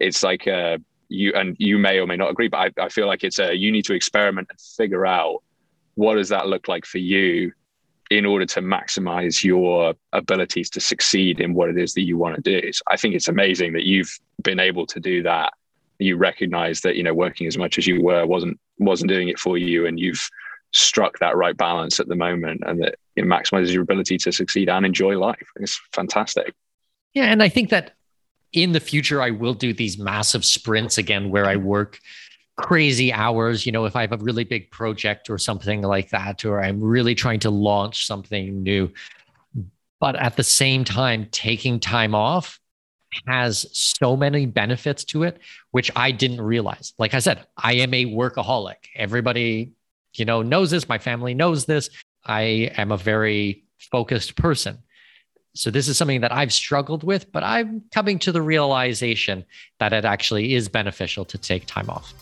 It's 0.00 0.22
like 0.22 0.46
uh, 0.46 0.78
you 1.08 1.32
and 1.34 1.56
you 1.58 1.78
may 1.78 1.98
or 1.98 2.06
may 2.06 2.16
not 2.16 2.30
agree, 2.30 2.48
but 2.48 2.58
I, 2.78 2.84
I 2.84 2.88
feel 2.88 3.06
like 3.06 3.24
it's 3.24 3.38
a 3.38 3.54
you 3.54 3.72
need 3.72 3.86
to 3.86 3.94
experiment 3.94 4.48
and 4.50 4.60
figure 4.60 5.06
out 5.06 5.42
what 5.94 6.16
does 6.16 6.28
that 6.28 6.48
look 6.48 6.68
like 6.68 6.84
for 6.84 6.98
you 6.98 7.52
in 8.10 8.24
order 8.26 8.46
to 8.46 8.60
maximize 8.60 9.44
your 9.44 9.94
abilities 10.12 10.70
to 10.70 10.80
succeed 10.80 11.40
in 11.40 11.54
what 11.54 11.68
it 11.68 11.78
is 11.78 11.92
that 11.94 12.02
you 12.02 12.16
want 12.16 12.36
to 12.36 12.42
do. 12.42 12.72
So 12.72 12.82
I 12.86 12.96
think 12.96 13.14
it's 13.14 13.28
amazing 13.28 13.74
that 13.74 13.84
you've 13.84 14.18
been 14.42 14.60
able 14.60 14.86
to 14.86 15.00
do 15.00 15.22
that 15.24 15.52
you 15.98 16.16
recognize 16.16 16.80
that 16.82 16.96
you 16.96 17.02
know 17.02 17.14
working 17.14 17.46
as 17.46 17.58
much 17.58 17.78
as 17.78 17.86
you 17.86 18.02
were 18.02 18.26
wasn't 18.26 18.58
wasn't 18.78 19.08
doing 19.08 19.28
it 19.28 19.38
for 19.38 19.58
you 19.58 19.86
and 19.86 19.98
you've 19.98 20.28
struck 20.72 21.18
that 21.18 21.36
right 21.36 21.56
balance 21.56 21.98
at 21.98 22.08
the 22.08 22.14
moment 22.14 22.62
and 22.66 22.82
that 22.82 22.96
it 23.16 23.24
maximizes 23.24 23.72
your 23.72 23.82
ability 23.82 24.18
to 24.18 24.30
succeed 24.30 24.68
and 24.68 24.84
enjoy 24.84 25.18
life. 25.18 25.48
It's 25.56 25.80
fantastic. 25.92 26.54
Yeah 27.14 27.24
and 27.24 27.42
i 27.42 27.48
think 27.48 27.70
that 27.70 27.94
in 28.52 28.72
the 28.72 28.80
future 28.80 29.20
i 29.20 29.30
will 29.30 29.54
do 29.54 29.72
these 29.72 29.98
massive 29.98 30.44
sprints 30.44 30.98
again 30.98 31.30
where 31.30 31.46
i 31.46 31.56
work 31.56 31.98
crazy 32.56 33.12
hours. 33.12 33.66
You 33.66 33.72
know 33.72 33.84
if 33.84 33.96
i 33.96 34.02
have 34.02 34.12
a 34.12 34.18
really 34.18 34.44
big 34.44 34.70
project 34.70 35.30
or 35.30 35.38
something 35.38 35.82
like 35.82 36.10
that 36.10 36.44
or 36.44 36.62
i'm 36.62 36.80
really 36.80 37.14
trying 37.14 37.40
to 37.40 37.50
launch 37.50 38.06
something 38.06 38.62
new 38.62 38.92
but 40.00 40.16
at 40.16 40.36
the 40.36 40.44
same 40.44 40.84
time 40.84 41.26
taking 41.30 41.80
time 41.80 42.14
off 42.14 42.60
has 43.26 43.66
so 43.72 44.16
many 44.16 44.46
benefits 44.46 45.04
to 45.04 45.22
it, 45.22 45.40
which 45.70 45.90
I 45.96 46.10
didn't 46.10 46.40
realize. 46.40 46.92
Like 46.98 47.14
I 47.14 47.18
said, 47.18 47.46
I 47.56 47.74
am 47.74 47.94
a 47.94 48.06
workaholic. 48.06 48.76
Everybody, 48.96 49.72
you 50.14 50.24
know, 50.24 50.42
knows 50.42 50.70
this. 50.70 50.88
My 50.88 50.98
family 50.98 51.34
knows 51.34 51.66
this. 51.66 51.90
I 52.24 52.70
am 52.76 52.92
a 52.92 52.96
very 52.96 53.64
focused 53.78 54.36
person. 54.36 54.78
So 55.54 55.70
this 55.70 55.88
is 55.88 55.96
something 55.96 56.20
that 56.20 56.32
I've 56.32 56.52
struggled 56.52 57.02
with, 57.02 57.32
but 57.32 57.42
I'm 57.42 57.82
coming 57.92 58.18
to 58.20 58.32
the 58.32 58.42
realization 58.42 59.44
that 59.80 59.92
it 59.92 60.04
actually 60.04 60.54
is 60.54 60.68
beneficial 60.68 61.24
to 61.24 61.38
take 61.38 61.66
time 61.66 61.90
off. 61.90 62.12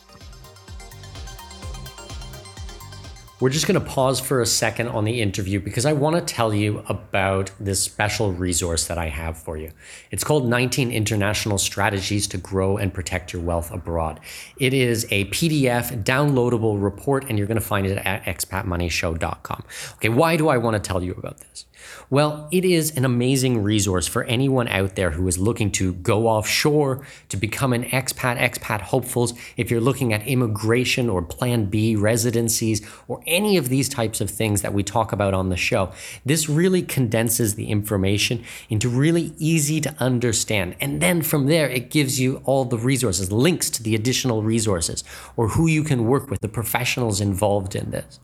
We're 3.39 3.51
just 3.51 3.67
going 3.67 3.79
to 3.79 3.87
pause 3.87 4.19
for 4.19 4.41
a 4.41 4.47
second 4.47 4.89
on 4.89 5.05
the 5.05 5.21
interview 5.21 5.61
because 5.61 5.85
I 5.85 5.93
want 5.93 6.17
to 6.17 6.23
tell 6.23 6.55
you 6.55 6.83
about 6.89 7.51
this 7.61 7.83
special 7.83 8.33
resource 8.33 8.87
that 8.87 8.97
I 8.97 9.11
have 9.11 9.37
for 9.37 9.59
you. 9.59 9.73
It's 10.11 10.25
called 10.25 10.49
19 10.49 10.91
International 10.91 11.59
Strategies 11.59 12.27
to 12.29 12.39
Grow 12.39 12.79
and 12.79 12.95
Protect 12.95 13.35
Your 13.35 13.43
Wealth 13.43 13.71
Abroad. 13.71 14.21
It 14.57 14.73
is 14.73 15.07
a 15.11 15.27
PDF 15.27 16.03
downloadable 16.03 16.83
report, 16.83 17.27
and 17.29 17.37
you're 17.37 17.47
going 17.47 17.61
to 17.61 17.67
find 17.67 17.87
it 17.87 17.99
at 17.99 18.25
expatmoneyshow.com. 18.25 19.65
Okay, 19.97 20.09
why 20.09 20.39
do 20.39 20.49
I 20.49 20.57
want 20.57 20.83
to 20.83 20.89
tell 20.89 21.03
you 21.03 21.13
about 21.13 21.37
this? 21.41 21.67
Well, 22.09 22.49
it 22.53 22.65
is 22.65 22.97
an 22.97 23.05
amazing 23.05 23.63
resource 23.63 24.07
for 24.07 24.25
anyone 24.25 24.69
out 24.69 24.95
there 24.95 25.11
who 25.11 25.27
is 25.27 25.39
looking 25.39 25.71
to 25.73 25.95
go 25.95 26.29
offshore, 26.29 27.07
to 27.29 27.37
become 27.37 27.73
an 27.73 27.85
expat, 27.85 28.39
expat 28.39 28.81
hopefuls. 28.81 29.35
If 29.57 29.71
you're 29.71 29.81
looking 29.81 30.13
at 30.13 30.27
immigration 30.27 31.09
or 31.09 31.23
Plan 31.23 31.67
B 31.67 31.97
residencies 31.97 32.87
or 33.09 33.23
any 33.27 33.57
of 33.57 33.69
these 33.69 33.89
types 33.89 34.21
of 34.21 34.31
things 34.31 34.63
that 34.63 34.73
we 34.73 34.83
talk 34.83 35.13
about 35.13 35.35
on 35.35 35.49
the 35.49 35.57
show, 35.57 35.93
this 36.25 36.49
really 36.49 36.83
condenses 36.83 37.55
the 37.55 37.67
information 37.67 38.45
into 38.71 38.89
really 38.89 39.33
easy 39.39 39.81
to 39.81 39.95
understand. 39.99 40.77
And 40.81 41.01
then 41.01 41.23
from 41.23 41.47
there, 41.47 41.69
it 41.69 41.91
gives 41.91 42.21
you 42.21 42.41
all 42.45 42.65
the 42.65 42.79
resources, 42.79 43.33
links 43.33 43.71
to 43.71 43.83
the 43.83 43.95
additional 43.95 44.43
resources, 44.43 45.03
or 45.37 45.49
who 45.49 45.67
you 45.67 45.83
can 45.83 46.07
work 46.07 46.31
with, 46.31 46.41
the 46.41 46.49
professionals 46.49 47.21
involved 47.21 47.75
in 47.75 47.91
this. 47.91 48.21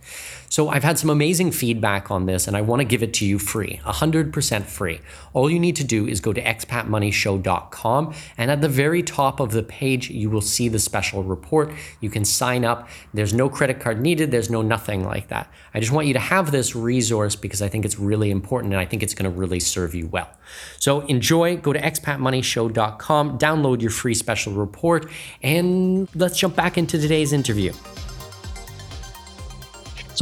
So 0.48 0.68
I've 0.68 0.84
had 0.84 0.98
some 0.98 1.08
amazing 1.08 1.52
feedback 1.52 2.10
on 2.10 2.26
this, 2.26 2.46
and 2.46 2.56
I 2.56 2.60
want 2.60 2.80
to 2.80 2.84
give 2.84 3.02
it 3.02 3.14
to 3.14 3.26
you 3.26 3.38
free, 3.52 3.78
100% 3.84 4.64
free. 4.64 4.98
All 5.34 5.50
you 5.50 5.60
need 5.60 5.76
to 5.76 5.84
do 5.84 6.08
is 6.08 6.22
go 6.22 6.32
to 6.32 6.42
expatmoneyshow.com, 6.42 8.14
and 8.38 8.50
at 8.50 8.62
the 8.62 8.68
very 8.68 9.02
top 9.02 9.40
of 9.40 9.52
the 9.52 9.62
page, 9.62 10.08
you 10.08 10.30
will 10.30 10.40
see 10.40 10.68
the 10.68 10.78
special 10.78 11.22
report. 11.22 11.70
You 12.00 12.08
can 12.08 12.24
sign 12.24 12.64
up. 12.64 12.88
There's 13.12 13.34
no 13.34 13.50
credit 13.50 13.78
card 13.78 14.00
needed, 14.00 14.30
there's 14.30 14.48
no 14.48 14.62
nothing 14.62 15.04
like 15.04 15.28
that. 15.28 15.52
I 15.74 15.80
just 15.80 15.92
want 15.92 16.06
you 16.06 16.14
to 16.14 16.18
have 16.18 16.50
this 16.50 16.74
resource 16.74 17.36
because 17.36 17.60
I 17.60 17.68
think 17.68 17.84
it's 17.84 17.98
really 17.98 18.30
important 18.30 18.72
and 18.72 18.80
I 18.80 18.86
think 18.86 19.02
it's 19.02 19.14
going 19.14 19.30
to 19.30 19.38
really 19.38 19.60
serve 19.60 19.94
you 19.94 20.06
well. 20.06 20.30
So 20.78 21.00
enjoy, 21.00 21.58
go 21.58 21.74
to 21.74 21.80
expatmoneyshow.com, 21.80 23.38
download 23.38 23.82
your 23.82 23.90
free 23.90 24.14
special 24.14 24.54
report, 24.54 25.10
and 25.42 26.08
let's 26.14 26.38
jump 26.38 26.56
back 26.56 26.78
into 26.78 26.98
today's 26.98 27.34
interview. 27.34 27.74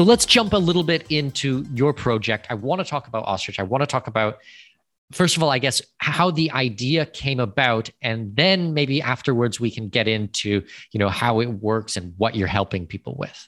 So 0.01 0.05
let's 0.05 0.25
jump 0.25 0.55
a 0.55 0.57
little 0.57 0.83
bit 0.83 1.05
into 1.11 1.67
your 1.75 1.93
project. 1.93 2.47
I 2.49 2.55
want 2.55 2.81
to 2.81 2.87
talk 2.87 3.07
about 3.07 3.25
Ostrich. 3.25 3.61
I 3.61 3.65
want 3.65 3.83
to 3.83 3.87
talk 3.87 4.07
about, 4.07 4.39
first 5.13 5.37
of 5.37 5.43
all, 5.43 5.51
I 5.51 5.59
guess, 5.59 5.83
how 5.99 6.31
the 6.31 6.51
idea 6.53 7.05
came 7.05 7.39
about. 7.39 7.91
And 8.01 8.35
then 8.35 8.73
maybe 8.73 9.03
afterwards 9.03 9.61
we 9.61 9.71
can 9.71 9.91
get 9.91 10.09
into, 10.09 10.65
you 10.93 10.99
know, 10.99 11.11
how 11.11 11.41
it 11.41 11.49
works 11.49 11.99
and 11.99 12.15
what 12.17 12.35
you're 12.35 12.49
helping 12.49 12.87
people 12.87 13.15
with. 13.19 13.47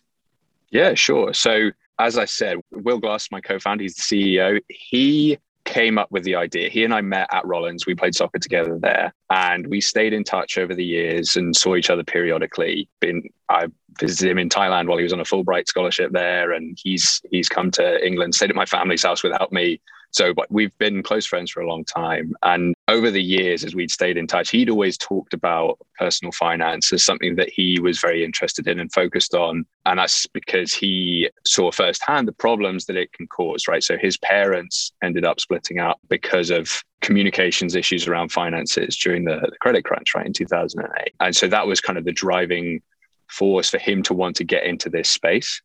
Yeah, 0.68 0.92
sure. 0.92 1.32
So 1.32 1.70
as 1.98 2.18
I 2.18 2.26
said, 2.26 2.58
Will 2.70 2.98
Glass, 2.98 3.30
my 3.30 3.40
co-founder, 3.40 3.84
he's 3.84 3.96
the 3.96 4.02
CEO. 4.02 4.60
He 4.68 5.38
came 5.64 5.98
up 5.98 6.10
with 6.10 6.24
the 6.24 6.34
idea. 6.34 6.68
He 6.68 6.84
and 6.84 6.92
I 6.92 7.00
met 7.00 7.28
at 7.32 7.46
Rollins. 7.46 7.86
We 7.86 7.94
played 7.94 8.14
soccer 8.14 8.38
together 8.38 8.78
there, 8.80 9.14
and 9.30 9.66
we 9.66 9.80
stayed 9.80 10.12
in 10.12 10.24
touch 10.24 10.58
over 10.58 10.74
the 10.74 10.84
years 10.84 11.36
and 11.36 11.54
saw 11.54 11.76
each 11.76 11.90
other 11.90 12.04
periodically. 12.04 12.88
Been 13.00 13.22
I 13.48 13.66
visited 14.00 14.30
him 14.30 14.38
in 14.38 14.48
Thailand 14.48 14.88
while 14.88 14.98
he 14.98 15.04
was 15.04 15.12
on 15.12 15.20
a 15.20 15.24
Fulbright 15.24 15.68
scholarship 15.68 16.12
there, 16.12 16.52
and 16.52 16.78
he's 16.82 17.20
he's 17.30 17.48
come 17.48 17.70
to 17.72 18.04
England, 18.04 18.34
stayed 18.34 18.50
at 18.50 18.56
my 18.56 18.66
family's 18.66 19.02
house 19.02 19.22
without 19.22 19.52
me. 19.52 19.80
So, 20.12 20.34
but 20.34 20.50
we've 20.50 20.76
been 20.76 21.02
close 21.02 21.24
friends 21.24 21.50
for 21.50 21.60
a 21.60 21.66
long 21.66 21.84
time. 21.84 22.34
And 22.42 22.74
over 22.88 23.10
the 23.10 23.22
years, 23.22 23.64
as 23.64 23.74
we'd 23.74 23.90
stayed 23.90 24.18
in 24.18 24.26
touch, 24.26 24.50
he'd 24.50 24.68
always 24.68 24.98
talked 24.98 25.32
about 25.32 25.78
personal 25.98 26.32
finance 26.32 26.92
as 26.92 27.02
something 27.02 27.36
that 27.36 27.48
he 27.48 27.80
was 27.80 27.98
very 27.98 28.22
interested 28.22 28.68
in 28.68 28.78
and 28.78 28.92
focused 28.92 29.34
on. 29.34 29.64
And 29.86 29.98
that's 29.98 30.26
because 30.26 30.74
he 30.74 31.30
saw 31.46 31.72
firsthand 31.72 32.28
the 32.28 32.32
problems 32.32 32.84
that 32.86 32.96
it 32.96 33.12
can 33.14 33.26
cause, 33.26 33.66
right? 33.66 33.82
So 33.82 33.96
his 33.96 34.18
parents 34.18 34.92
ended 35.02 35.24
up 35.24 35.40
splitting 35.40 35.78
up 35.78 35.98
because 36.08 36.50
of 36.50 36.84
communications 37.00 37.74
issues 37.74 38.06
around 38.06 38.32
finances 38.32 38.96
during 38.98 39.24
the, 39.24 39.40
the 39.40 39.56
credit 39.62 39.84
crunch, 39.84 40.14
right, 40.14 40.26
in 40.26 40.34
2008. 40.34 41.14
And 41.20 41.34
so 41.34 41.48
that 41.48 41.66
was 41.66 41.80
kind 41.80 41.98
of 41.98 42.04
the 42.04 42.12
driving 42.12 42.82
force 43.28 43.70
for 43.70 43.78
him 43.78 44.02
to 44.02 44.12
want 44.12 44.36
to 44.36 44.44
get 44.44 44.64
into 44.64 44.90
this 44.90 45.08
space. 45.08 45.62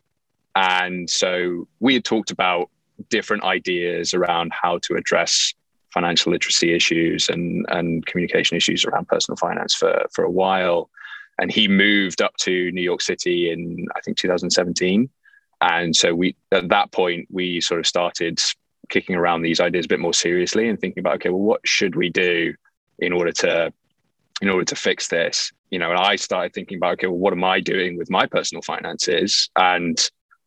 And 0.56 1.10
so 1.10 1.68
we 1.82 1.94
had 1.94 2.06
talked 2.06 2.32
about 2.32 2.70
different 3.10 3.44
ideas 3.44 4.14
around 4.14 4.52
how 4.54 4.80
to 4.80 4.96
address 4.96 5.54
financial 5.94 6.32
literacy 6.32 6.74
issues 6.74 7.30
and, 7.30 7.66
and 7.70 8.06
communication 8.06 8.58
issues 8.58 8.86
around 8.86 9.08
personal 9.08 9.38
finance 9.38 9.74
for, 9.74 10.06
for 10.14 10.24
a 10.24 10.32
while. 10.32 10.90
And 11.40 11.52
he 11.52 11.68
moved 11.68 12.22
up 12.22 12.36
to 12.38 12.72
New 12.72 12.82
York 12.82 13.02
City 13.02 13.52
in, 13.52 13.88
I 13.96 14.02
think, 14.02 14.18
2017. 14.18 15.10
And 15.62 15.96
so 15.96 16.14
we, 16.14 16.36
at 16.52 16.70
that 16.70 16.92
point, 16.92 17.28
we 17.32 17.62
sort 17.62 17.80
of 17.80 17.88
started 17.88 18.40
kicking 18.90 19.16
around 19.16 19.42
these 19.42 19.60
ideas 19.60 19.86
a 19.86 19.90
bit 19.90 20.00
more 20.00 20.14
seriously 20.14 20.70
and 20.70 20.80
thinking 20.80 21.02
about, 21.02 21.16
okay, 21.16 21.30
well, 21.30 21.42
what 21.42 21.62
should 21.66 21.96
we 21.96 22.10
do 22.10 22.54
in 23.00 23.14
order 23.14 23.32
to, 23.32 23.74
in 24.42 24.50
order 24.50 24.66
to 24.66 24.76
fix 24.76 25.08
this? 25.08 25.52
You 25.72 25.80
know, 25.80 25.92
and 25.92 26.00
I 26.00 26.16
started 26.16 26.54
thinking 26.54 26.78
about, 26.78 26.94
okay, 26.94 27.08
well, 27.08 27.18
what 27.18 27.34
am 27.34 27.44
I 27.44 27.60
doing 27.60 27.98
with 27.98 28.10
my 28.10 28.26
personal 28.26 28.62
finances? 28.62 29.50
And 29.56 29.98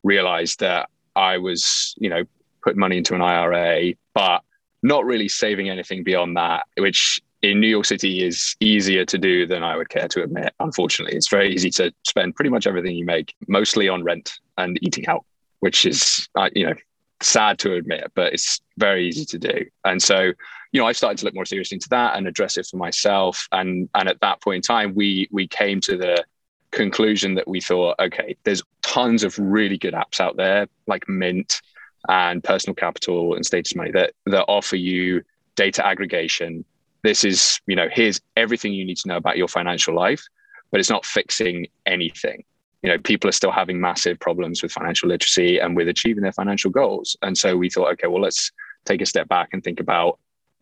realized 0.03 0.61
that 0.61 0.89
I 1.15 1.39
was, 1.39 1.95
you 1.99 2.09
know, 2.09 2.25
put 2.63 2.77
money 2.77 2.99
into 2.99 3.15
an 3.15 3.23
IRA, 3.23 3.95
but 4.15 4.43
not 4.83 5.05
really 5.05 5.29
saving 5.29 5.69
anything 5.69 6.03
beyond 6.03 6.37
that, 6.37 6.65
which 6.77 7.21
in 7.43 7.61
New 7.61 7.69
York 7.69 7.87
City 7.87 8.25
is 8.25 8.55
easier 8.61 9.05
to 9.07 9.19
do 9.19 9.47
than 9.47 9.63
I 9.63 9.77
would 9.77 9.89
care 9.89 10.09
to 10.09 10.23
admit. 10.23 10.53
Unfortunately, 10.61 11.17
it's 11.17 11.29
very 11.29 11.53
easy 11.53 11.71
to 11.71 11.93
spend 12.07 12.35
pretty 12.35 12.51
much 12.51 12.67
everything 12.67 12.97
you 12.97 13.05
make, 13.05 13.35
mostly 13.49 13.89
on 13.89 14.05
rent 14.05 14.33
and 14.59 14.79
eating 14.83 15.07
out, 15.07 15.25
which 15.61 15.87
is, 15.87 16.29
uh, 16.35 16.51
you 16.55 16.67
know, 16.67 16.75
sad 17.23 17.59
to 17.61 17.75
admit, 17.75 18.11
but 18.15 18.33
it's 18.33 18.61
very 18.79 19.07
easy 19.07 19.25
to 19.27 19.39
do. 19.39 19.65
And 19.85 20.03
so, 20.03 20.33
you 20.73 20.81
know, 20.81 20.87
I 20.87 20.93
started 20.93 21.19
to 21.19 21.25
look 21.25 21.35
more 21.35 21.45
seriously 21.45 21.77
into 21.77 21.89
that 21.91 22.17
and 22.17 22.27
address 22.27 22.57
it 22.57 22.67
for 22.67 22.77
myself. 22.77 23.47
And 23.53 23.89
and 23.95 24.09
at 24.09 24.21
that 24.21 24.41
point 24.43 24.57
in 24.57 24.63
time, 24.63 24.95
we 24.95 25.29
we 25.31 25.49
came 25.49 25.81
to 25.83 25.97
the 25.97 26.25
conclusion 26.71 27.35
that 27.35 27.49
we 27.49 27.61
thought, 27.61 27.97
okay, 27.99 28.37
there's 28.45 28.63
tons 28.83 29.25
of 29.25 29.39
really 29.39 29.77
good 29.77 29.95
apps 29.95 30.21
out 30.21 30.37
there, 30.37 30.69
like 30.87 31.09
Mint 31.09 31.61
and 32.09 32.43
personal 32.43 32.75
capital 32.75 33.35
and 33.35 33.45
status 33.45 33.75
money 33.75 33.91
that 33.93 34.15
that 34.27 34.45
offer 34.49 34.77
you 34.77 35.23
data 35.57 35.87
aggregation. 35.87 36.65
This 37.03 37.25
is, 37.25 37.61
you 37.67 37.77
know, 37.77 37.89
here's 37.91 38.21
everything 38.37 38.73
you 38.73 38.85
need 38.85 38.99
to 38.99 39.09
know 39.09 39.17
about 39.17 39.37
your 39.37 39.49
financial 39.49 39.95
life, 39.95 40.23
but 40.71 40.81
it's 40.81 40.91
not 40.91 41.05
fixing 41.05 41.67
anything. 41.87 42.45
You 42.83 42.91
know, 42.91 42.99
people 42.99 43.29
are 43.29 43.33
still 43.33 43.51
having 43.51 43.81
massive 43.81 44.19
problems 44.21 44.63
with 44.63 44.73
financial 44.73 45.09
literacy 45.09 45.59
and 45.59 45.77
with 45.77 45.89
achieving 45.89 46.23
their 46.23 46.33
financial 46.33 46.71
goals. 46.71 47.17
And 47.23 47.37
so 47.37 47.57
we 47.57 47.69
thought, 47.69 47.93
okay, 47.93 48.07
well, 48.07 48.23
let's 48.23 48.51
take 48.85 49.03
a 49.03 49.07
step 49.07 49.29
back 49.29 49.51
and 49.53 49.63
think 49.63 49.81
about 49.81 50.19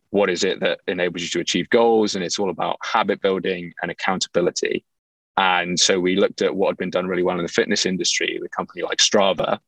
what 0.09 0.29
is 0.29 0.43
it 0.43 0.59
that 0.59 0.79
enables 0.87 1.21
you 1.21 1.29
to 1.29 1.39
achieve 1.39 1.69
goals. 1.69 2.15
And 2.15 2.23
it's 2.23 2.39
all 2.39 2.49
about 2.49 2.77
habit 2.83 3.21
building 3.21 3.73
and 3.81 3.91
accountability. 3.91 4.83
And 5.37 5.79
so 5.79 5.99
we 5.99 6.17
looked 6.17 6.41
at 6.41 6.53
what 6.53 6.69
had 6.69 6.77
been 6.77 6.89
done 6.89 7.07
really 7.07 7.23
well 7.23 7.37
in 7.37 7.43
the 7.43 7.51
fitness 7.51 7.85
industry, 7.85 8.39
a 8.43 8.49
company 8.49 8.81
like 8.81 8.97
Strava, 8.97 9.59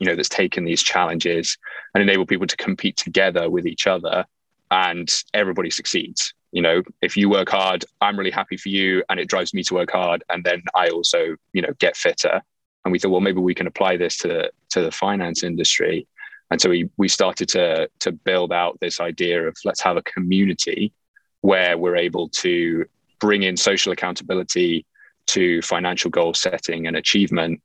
you 0.00 0.06
know 0.06 0.16
that's 0.16 0.28
taken 0.28 0.64
these 0.64 0.82
challenges 0.82 1.58
and 1.94 2.02
enable 2.02 2.26
people 2.26 2.46
to 2.46 2.56
compete 2.56 2.96
together 2.96 3.50
with 3.50 3.66
each 3.66 3.86
other 3.86 4.24
and 4.70 5.22
everybody 5.34 5.70
succeeds. 5.70 6.34
You 6.52 6.62
know 6.62 6.82
if 7.00 7.16
you 7.16 7.30
work 7.30 7.48
hard 7.48 7.84
i'm 8.00 8.18
really 8.18 8.30
happy 8.30 8.56
for 8.56 8.68
you 8.68 9.02
and 9.08 9.18
it 9.18 9.28
drives 9.28 9.54
me 9.54 9.62
to 9.64 9.74
work 9.74 9.90
hard 9.90 10.22
and 10.28 10.44
then 10.44 10.62
i 10.74 10.88
also 10.88 11.36
you 11.52 11.62
know 11.62 11.72
get 11.78 11.96
fitter. 11.96 12.42
And 12.84 12.92
we 12.92 12.98
thought 12.98 13.10
well 13.10 13.20
maybe 13.20 13.40
we 13.40 13.54
can 13.54 13.66
apply 13.66 13.96
this 13.96 14.18
to 14.18 14.50
to 14.70 14.82
the 14.82 14.90
finance 14.90 15.42
industry. 15.42 16.06
And 16.50 16.60
so 16.60 16.68
we 16.68 16.90
we 16.98 17.08
started 17.08 17.48
to 17.50 17.88
to 18.00 18.12
build 18.12 18.52
out 18.52 18.78
this 18.80 19.00
idea 19.00 19.46
of 19.48 19.56
let's 19.64 19.80
have 19.80 19.96
a 19.96 20.02
community 20.02 20.92
where 21.40 21.76
we're 21.76 21.96
able 21.96 22.28
to 22.28 22.84
bring 23.18 23.42
in 23.42 23.56
social 23.56 23.92
accountability 23.92 24.84
to 25.26 25.62
financial 25.62 26.10
goal 26.10 26.34
setting 26.34 26.86
and 26.86 26.96
achievement 26.96 27.60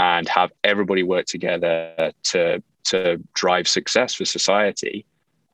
and 0.00 0.26
have 0.28 0.50
everybody 0.64 1.02
work 1.02 1.26
together 1.26 2.10
to 2.22 2.62
to 2.84 3.22
drive 3.34 3.68
success 3.68 4.14
for 4.14 4.24
society. 4.24 5.04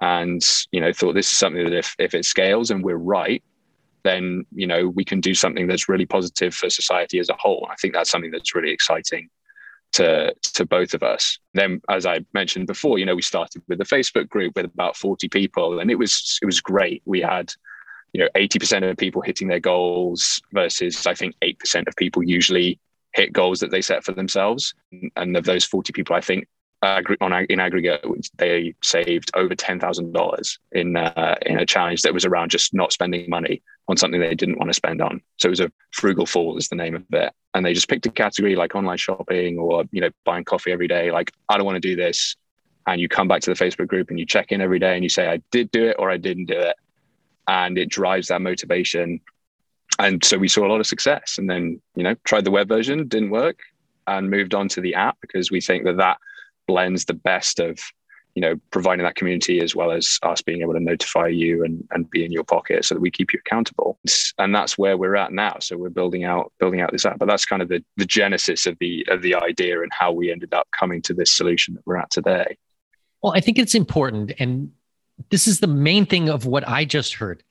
And 0.01 0.43
you 0.71 0.81
know 0.81 0.93
thought 0.93 1.15
this 1.15 1.31
is 1.31 1.37
something 1.37 1.65
that 1.65 1.75
if 1.75 1.95
if 1.99 2.15
it 2.15 2.25
scales 2.25 2.71
and 2.71 2.83
we're 2.83 2.97
right 2.97 3.43
then 4.05 4.47
you 4.53 4.69
know 4.69 4.89
we 4.89 5.05
can 5.05 5.21
do 5.21 5.35
something 5.35 5.67
that's 5.67 5.89
really 5.89 6.07
positive 6.07 6.55
for 6.55 6.71
society 6.71 7.19
as 7.19 7.29
a 7.29 7.37
whole. 7.39 7.67
I 7.69 7.75
think 7.75 7.93
that's 7.93 8.11
something 8.11 8.31
that's 8.31 8.55
really 8.55 8.71
exciting 8.71 9.29
to 9.95 10.33
to 10.55 10.65
both 10.65 10.95
of 10.95 11.03
us. 11.03 11.39
Then 11.55 11.81
as 11.89 12.07
i 12.07 12.21
mentioned 12.33 12.69
before 12.69 12.99
you 12.99 13.07
know 13.07 13.17
we 13.17 13.23
started 13.23 13.63
with 13.67 13.81
a 13.81 13.85
facebook 13.85 14.29
group 14.29 14.55
with 14.55 14.67
about 14.67 14.97
40 14.97 15.29
people 15.29 15.81
and 15.81 15.91
it 15.91 15.99
was 15.99 16.39
it 16.41 16.47
was 16.47 16.61
great. 16.61 17.03
We 17.05 17.21
had 17.21 17.53
you 18.13 18.21
know 18.21 18.29
80% 18.37 18.89
of 18.89 18.97
people 18.97 19.23
hitting 19.23 19.49
their 19.49 19.61
goals 19.61 20.41
versus 20.53 21.07
i 21.07 21.15
think 21.15 21.35
8% 21.43 21.89
of 21.89 21.97
people 21.97 22.23
usually 22.23 22.79
hit 23.17 23.33
goals 23.33 23.61
that 23.61 23.71
they 23.71 23.81
set 23.81 24.05
for 24.05 24.13
themselves. 24.13 24.75
And 25.17 25.37
of 25.37 25.45
those 25.45 25.65
40 25.65 25.93
people, 25.93 26.15
I 26.15 26.21
think 26.21 26.47
on 26.83 27.47
in 27.49 27.59
aggregate, 27.59 28.05
they 28.37 28.75
saved 28.83 29.31
over 29.35 29.55
ten 29.55 29.81
thousand 29.81 30.13
dollars 30.13 30.59
in 30.73 30.97
uh, 30.97 31.35
in 31.45 31.59
a 31.59 31.67
challenge 31.67 32.03
that 32.03 32.15
was 32.15 32.25
around 32.25 32.51
just 32.51 32.75
not 32.75 32.93
spending 32.93 33.29
money 33.29 33.63
on 33.89 33.97
something 33.97 34.21
they 34.21 34.35
didn't 34.35 34.59
want 34.59 34.69
to 34.69 34.75
spend 34.75 35.01
on. 35.01 35.21
So 35.39 35.47
it 35.47 35.51
was 35.51 35.61
a 35.61 35.73
frugal 35.93 36.27
fall, 36.27 36.57
is 36.59 36.69
the 36.69 36.77
name 36.77 36.95
of 36.95 37.05
it. 37.13 37.33
And 37.55 37.65
they 37.65 37.73
just 37.73 37.89
picked 37.89 38.07
a 38.07 38.11
category 38.11 38.57
like 38.57 38.75
online 38.75 38.99
shopping 38.99 39.59
or 39.59 39.85
you 39.91 40.01
know 40.01 40.11
buying 40.25 40.45
coffee 40.45 40.71
every 40.71 40.87
day. 40.87 41.11
Like 41.11 41.33
I 41.49 41.57
don't 41.57 41.67
want 41.67 41.77
to 41.77 41.89
do 41.89 41.97
this, 41.97 42.37
and 42.87 43.01
you 43.01 43.09
come 43.09 43.27
back 43.27 43.41
to 43.43 43.53
the 43.53 43.65
Facebook 43.65 43.89
group 43.89 44.11
and 44.11 44.19
you 44.19 44.27
check 44.27 44.53
in 44.53 44.61
every 44.61 44.79
day 44.79 44.95
and 44.95 45.03
you 45.03 45.09
say 45.09 45.29
I 45.29 45.39
did 45.51 45.71
do 45.71 45.89
it 45.89 45.97
or 45.99 46.11
I 46.11 46.19
didn't 46.19 46.47
do 46.47 46.59
it, 46.59 46.77
and 47.49 47.79
it 47.79 47.89
drives 47.89 48.29
that 48.29 48.43
motivation 48.43 49.21
and 49.99 50.25
so 50.25 50.39
we 50.39 50.49
saw 50.49 50.67
a 50.67 50.69
lot 50.69 50.81
of 50.81 50.87
success 50.87 51.37
and 51.39 51.49
then 51.49 51.81
you 51.95 52.03
know 52.03 52.15
tried 52.25 52.45
the 52.45 52.51
web 52.51 52.69
version 52.69 53.07
didn't 53.09 53.31
work 53.31 53.61
and 54.07 54.31
moved 54.31 54.55
on 54.55 54.69
to 54.69 54.81
the 54.81 54.95
app 54.95 55.19
because 55.21 55.51
we 55.51 55.61
think 55.61 55.85
that 55.85 55.97
that 55.97 56.19
blends 56.67 57.05
the 57.05 57.15
best 57.15 57.61
of 57.61 57.79
you 58.35 58.43
know 58.43 58.55
providing 58.71 59.05
that 59.05 59.17
community 59.17 59.61
as 59.61 59.75
well 59.75 59.91
as 59.91 60.19
us 60.23 60.43
being 60.43 60.61
able 60.61 60.75
to 60.75 60.81
notify 60.81 61.27
you 61.27 61.65
and, 61.65 61.83
and 61.91 62.09
be 62.11 62.25
in 62.25 62.31
your 62.31 62.45
pocket 62.45 62.85
so 62.85 62.95
that 62.95 63.01
we 63.01 63.11
keep 63.11 63.33
you 63.33 63.41
accountable. 63.45 63.99
And 64.39 64.55
that's 64.55 64.77
where 64.77 64.97
we're 64.97 65.17
at 65.17 65.33
now. 65.33 65.57
So 65.61 65.77
we're 65.77 65.89
building 65.89 66.25
out 66.25 66.53
building 66.61 66.83
out 66.83 66.93
this 66.93 67.07
app. 67.07 67.19
But 67.19 67.29
that's 67.29 67.47
kind 67.47 67.63
of 67.63 67.69
the, 67.69 67.83
the 67.97 68.05
genesis 68.05 68.67
of 68.67 68.77
the 68.79 69.07
of 69.09 69.23
the 69.23 69.35
idea 69.35 69.81
and 69.81 69.91
how 69.91 70.13
we 70.13 70.31
ended 70.31 70.53
up 70.53 70.69
coming 70.79 71.01
to 71.03 71.15
this 71.15 71.33
solution 71.33 71.75
that 71.75 71.87
we're 71.87 71.97
at 71.97 72.11
today. 72.11 72.57
Well 73.23 73.33
i 73.35 73.41
think 73.41 73.59
it's 73.59 73.75
important. 73.75 74.33
And 74.39 74.73
this 75.31 75.49
is 75.49 75.61
the 75.61 75.67
main 75.67 76.05
thing 76.05 76.29
of 76.29 76.45
what 76.45 76.69
i 76.69 76.85
just 76.85 77.15
heard 77.15 77.43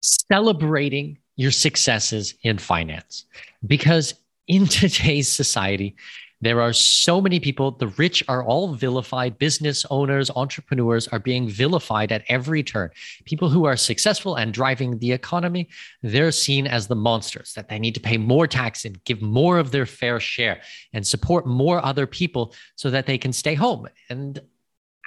celebrating 0.00 1.18
your 1.36 1.50
successes 1.50 2.34
in 2.42 2.58
finance 2.58 3.24
because 3.66 4.14
in 4.46 4.66
today's 4.66 5.28
society, 5.28 5.96
there 6.42 6.62
are 6.62 6.72
so 6.72 7.20
many 7.20 7.38
people, 7.38 7.72
the 7.72 7.88
rich 7.88 8.24
are 8.26 8.42
all 8.42 8.74
vilified, 8.74 9.36
business 9.36 9.84
owners, 9.90 10.30
entrepreneurs 10.34 11.06
are 11.08 11.18
being 11.18 11.48
vilified 11.48 12.12
at 12.12 12.24
every 12.28 12.62
turn. 12.62 12.90
People 13.26 13.50
who 13.50 13.66
are 13.66 13.76
successful 13.76 14.36
and 14.36 14.54
driving 14.54 14.98
the 14.98 15.12
economy, 15.12 15.68
they're 16.02 16.32
seen 16.32 16.66
as 16.66 16.86
the 16.86 16.96
monsters, 16.96 17.52
that 17.54 17.68
they 17.68 17.78
need 17.78 17.94
to 17.94 18.00
pay 18.00 18.16
more 18.16 18.46
tax 18.46 18.86
and 18.86 19.04
give 19.04 19.20
more 19.20 19.58
of 19.58 19.70
their 19.70 19.84
fair 19.84 20.18
share 20.18 20.62
and 20.94 21.06
support 21.06 21.46
more 21.46 21.84
other 21.84 22.06
people 22.06 22.54
so 22.74 22.88
that 22.88 23.04
they 23.04 23.18
can 23.18 23.34
stay 23.34 23.54
home. 23.54 23.86
And 24.08 24.40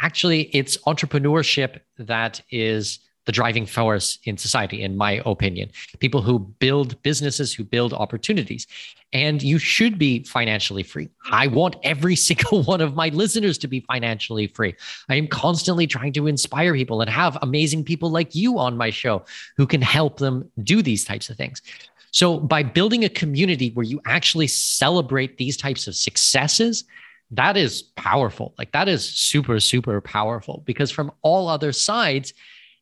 actually, 0.01 0.43
it's 0.55 0.77
entrepreneurship 0.85 1.79
that 1.97 2.41
is 2.51 2.99
the 3.25 3.31
driving 3.31 3.65
force 3.65 4.19
in 4.25 4.37
society, 4.37 4.81
in 4.81 4.97
my 4.97 5.21
opinion. 5.25 5.69
People 5.99 6.21
who 6.21 6.39
build 6.39 7.01
businesses, 7.03 7.53
who 7.53 7.63
build 7.63 7.93
opportunities. 7.93 8.67
And 9.13 9.41
you 9.41 9.59
should 9.59 9.99
be 9.99 10.23
financially 10.23 10.83
free. 10.83 11.09
I 11.31 11.47
want 11.47 11.75
every 11.83 12.15
single 12.27 12.63
one 12.63 12.81
of 12.81 12.95
my 12.95 13.09
listeners 13.09 13.57
to 13.59 13.67
be 13.67 13.81
financially 13.81 14.47
free. 14.47 14.75
I 15.09 15.15
am 15.15 15.27
constantly 15.27 15.87
trying 15.87 16.13
to 16.13 16.27
inspire 16.27 16.73
people 16.73 17.01
and 17.01 17.09
have 17.09 17.37
amazing 17.41 17.83
people 17.83 18.09
like 18.09 18.35
you 18.35 18.59
on 18.59 18.77
my 18.77 18.89
show 18.89 19.23
who 19.57 19.67
can 19.67 19.81
help 19.81 20.17
them 20.17 20.49
do 20.63 20.81
these 20.81 21.05
types 21.05 21.29
of 21.29 21.37
things. 21.37 21.61
So, 22.11 22.37
by 22.37 22.61
building 22.61 23.03
a 23.03 23.09
community 23.09 23.71
where 23.71 23.85
you 23.85 23.99
actually 24.05 24.45
celebrate 24.45 25.37
these 25.37 25.57
types 25.57 25.87
of 25.87 25.95
successes, 25.95 26.83
that 27.31 27.57
is 27.57 27.81
powerful. 27.81 28.53
Like 28.57 28.71
that 28.73 28.87
is 28.87 29.03
super, 29.03 29.59
super 29.59 29.99
powerful 30.01 30.61
because 30.65 30.91
from 30.91 31.11
all 31.23 31.47
other 31.47 31.71
sides, 31.71 32.33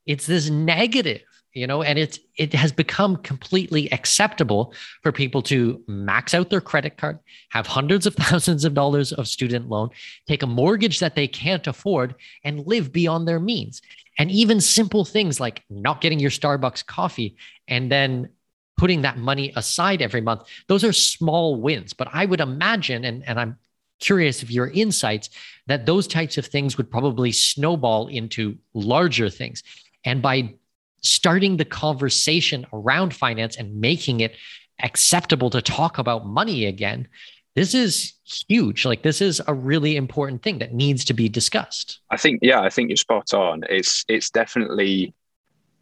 it's 0.05 0.25
this 0.25 0.49
negative 0.49 1.21
you 1.53 1.67
know 1.67 1.81
and 1.83 1.99
it's 1.99 2.19
it 2.37 2.53
has 2.53 2.71
become 2.71 3.17
completely 3.17 3.91
acceptable 3.91 4.73
for 5.03 5.11
people 5.11 5.41
to 5.41 5.83
max 5.87 6.33
out 6.33 6.49
their 6.49 6.61
credit 6.61 6.97
card 6.97 7.19
have 7.49 7.67
hundreds 7.67 8.05
of 8.05 8.15
thousands 8.23 8.65
of 8.65 8.73
dollars 8.73 9.11
of 9.13 9.27
student 9.27 9.69
loan 9.69 9.89
take 10.27 10.43
a 10.43 10.47
mortgage 10.47 10.99
that 10.99 11.15
they 11.15 11.27
can't 11.27 11.67
afford 11.67 12.15
and 12.43 12.65
live 12.67 12.91
beyond 12.91 13.27
their 13.27 13.39
means. 13.39 13.81
And 14.17 14.29
even 14.29 14.61
simple 14.61 15.05
things 15.05 15.39
like 15.39 15.63
not 15.69 16.01
getting 16.01 16.19
your 16.19 16.31
starbucks 16.31 16.85
coffee 16.85 17.37
and 17.67 17.91
then 17.91 18.29
putting 18.77 19.01
that 19.01 19.17
money 19.17 19.53
aside 19.55 20.01
every 20.01 20.21
month. 20.21 20.41
Those 20.67 20.83
are 20.83 20.93
small 20.93 21.55
wins 21.59 21.93
but 21.93 22.07
i 22.13 22.25
would 22.25 22.39
imagine 22.41 23.05
and, 23.05 23.23
and 23.27 23.39
i'm 23.39 23.57
curious 23.99 24.41
of 24.41 24.49
your 24.49 24.67
insights 24.67 25.29
that 25.67 25.85
those 25.85 26.07
types 26.07 26.37
of 26.39 26.45
things 26.45 26.75
would 26.75 26.89
probably 26.89 27.31
snowball 27.31 28.07
into 28.07 28.57
larger 28.73 29.29
things 29.29 29.61
and 30.05 30.21
by 30.21 30.53
starting 31.01 31.57
the 31.57 31.65
conversation 31.65 32.65
around 32.73 33.13
finance 33.13 33.57
and 33.57 33.79
making 33.79 34.19
it 34.19 34.35
acceptable 34.83 35.49
to 35.49 35.61
talk 35.61 35.97
about 35.97 36.25
money 36.25 36.65
again, 36.65 37.07
this 37.55 37.73
is 37.73 38.13
huge. 38.47 38.85
Like 38.85 39.03
this 39.03 39.21
is 39.21 39.41
a 39.47 39.53
really 39.53 39.95
important 39.95 40.41
thing 40.41 40.59
that 40.59 40.73
needs 40.73 41.03
to 41.05 41.13
be 41.13 41.27
discussed. 41.27 41.99
I 42.09 42.17
think, 42.17 42.39
yeah, 42.41 42.61
I 42.61 42.69
think 42.69 42.89
you're 42.89 42.97
spot 42.97 43.33
on. 43.33 43.63
It's 43.69 44.05
it's 44.07 44.29
definitely 44.29 45.13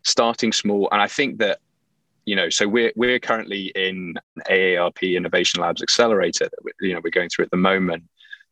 starting 0.04 0.52
small, 0.52 0.90
and 0.92 1.02
I 1.02 1.08
think 1.08 1.40
that 1.40 1.60
you 2.26 2.36
know, 2.36 2.50
so 2.50 2.68
we're 2.68 2.92
we're 2.96 3.20
currently 3.20 3.72
in 3.76 4.16
AARP 4.50 5.16
Innovation 5.16 5.62
Labs 5.62 5.82
Accelerator 5.82 6.46
that 6.46 6.64
we, 6.64 6.72
you 6.88 6.94
know 6.94 7.02
we're 7.04 7.12
going 7.12 7.30
through 7.30 7.46
at 7.46 7.52
the 7.52 7.58
moment, 7.58 8.04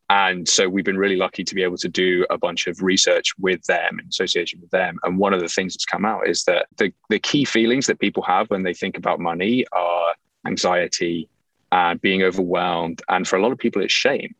and 0.09 0.47
so 0.47 0.69
we've 0.69 0.85
been 0.85 0.97
really 0.97 1.17
lucky 1.17 1.43
to 1.43 1.55
be 1.55 1.63
able 1.63 1.77
to 1.77 1.89
do 1.89 2.25
a 2.29 2.37
bunch 2.37 2.67
of 2.67 2.81
research 2.81 3.37
with 3.37 3.61
them 3.65 3.99
in 3.99 4.07
association 4.07 4.61
with 4.61 4.69
them. 4.71 4.97
And 5.03 5.17
one 5.17 5.33
of 5.33 5.41
the 5.41 5.49
things 5.49 5.73
that's 5.73 5.85
come 5.85 6.05
out 6.05 6.27
is 6.27 6.45
that 6.45 6.67
the, 6.77 6.93
the 7.09 7.19
key 7.19 7.43
feelings 7.43 7.87
that 7.87 7.99
people 7.99 8.23
have 8.23 8.49
when 8.49 8.63
they 8.63 8.73
think 8.73 8.97
about 8.97 9.19
money 9.19 9.65
are 9.73 10.13
anxiety, 10.45 11.29
and 11.73 11.97
uh, 11.97 11.99
being 12.01 12.23
overwhelmed. 12.23 13.01
And 13.09 13.27
for 13.27 13.35
a 13.35 13.41
lot 13.41 13.51
of 13.51 13.57
people, 13.57 13.81
it's 13.81 13.93
shame, 13.93 14.33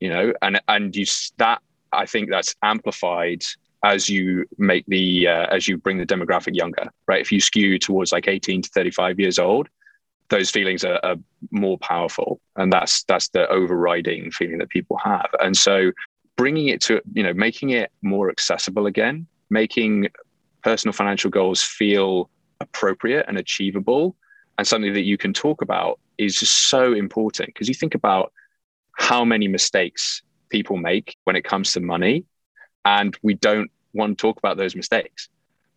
you 0.00 0.08
know, 0.08 0.32
and, 0.40 0.58
and 0.68 0.96
you, 0.96 1.04
that, 1.36 1.60
I 1.92 2.06
think 2.06 2.30
that's 2.30 2.54
amplified 2.62 3.42
as 3.84 4.08
you 4.08 4.46
make 4.56 4.86
the, 4.86 5.28
uh, 5.28 5.46
as 5.54 5.68
you 5.68 5.76
bring 5.76 5.98
the 5.98 6.06
demographic 6.06 6.54
younger, 6.54 6.90
right? 7.06 7.20
If 7.20 7.30
you 7.30 7.40
skew 7.40 7.78
towards 7.78 8.12
like 8.12 8.28
18 8.28 8.62
to 8.62 8.70
35 8.70 9.20
years 9.20 9.38
old, 9.38 9.68
those 10.32 10.50
feelings 10.50 10.82
are, 10.82 10.98
are, 11.04 11.16
more 11.50 11.76
powerful 11.78 12.40
and 12.56 12.72
that's 12.72 13.04
that's 13.04 13.28
the 13.28 13.46
overriding 13.48 14.30
feeling 14.30 14.58
that 14.58 14.70
people 14.70 14.96
have. 14.96 15.28
And 15.40 15.56
so 15.56 15.92
bringing 16.36 16.68
it 16.68 16.80
to 16.80 17.00
you 17.12 17.22
know 17.22 17.34
making 17.34 17.70
it 17.70 17.90
more 18.00 18.30
accessible 18.30 18.86
again 18.86 19.26
making 19.50 20.08
personal 20.62 20.92
financial 20.92 21.30
goals 21.30 21.62
feel 21.62 22.30
appropriate 22.60 23.26
and 23.28 23.36
achievable 23.36 24.16
and 24.56 24.66
something 24.66 24.94
that 24.94 25.02
you 25.02 25.18
can 25.18 25.32
talk 25.32 25.60
about 25.60 26.00
is 26.16 26.36
just 26.36 26.70
so 26.70 26.94
important 26.94 27.48
because 27.48 27.68
you 27.68 27.74
think 27.74 27.94
about 27.94 28.32
how 28.96 29.24
many 29.24 29.46
mistakes 29.46 30.22
people 30.48 30.76
make 30.76 31.16
when 31.24 31.36
it 31.36 31.44
comes 31.44 31.72
to 31.72 31.80
money 31.80 32.24
and 32.84 33.18
we 33.22 33.34
don't 33.34 33.70
want 33.92 34.16
to 34.16 34.22
talk 34.22 34.38
about 34.38 34.56
those 34.56 34.74
mistakes. 34.74 35.28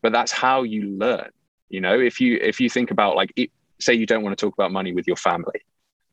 But 0.01 0.11
that's 0.13 0.31
how 0.31 0.63
you 0.63 0.83
learn 0.97 1.29
you 1.69 1.81
know? 1.81 1.99
If 1.99 2.21
you 2.21 2.37
if 2.41 2.59
you 2.59 2.69
think 2.69 2.91
about 2.91 3.15
like 3.15 3.33
it, 3.35 3.49
say 3.79 3.93
you 3.93 4.05
don't 4.05 4.23
want 4.23 4.37
to 4.37 4.45
talk 4.45 4.53
about 4.53 4.71
money 4.71 4.93
with 4.93 5.07
your 5.07 5.15
family 5.15 5.61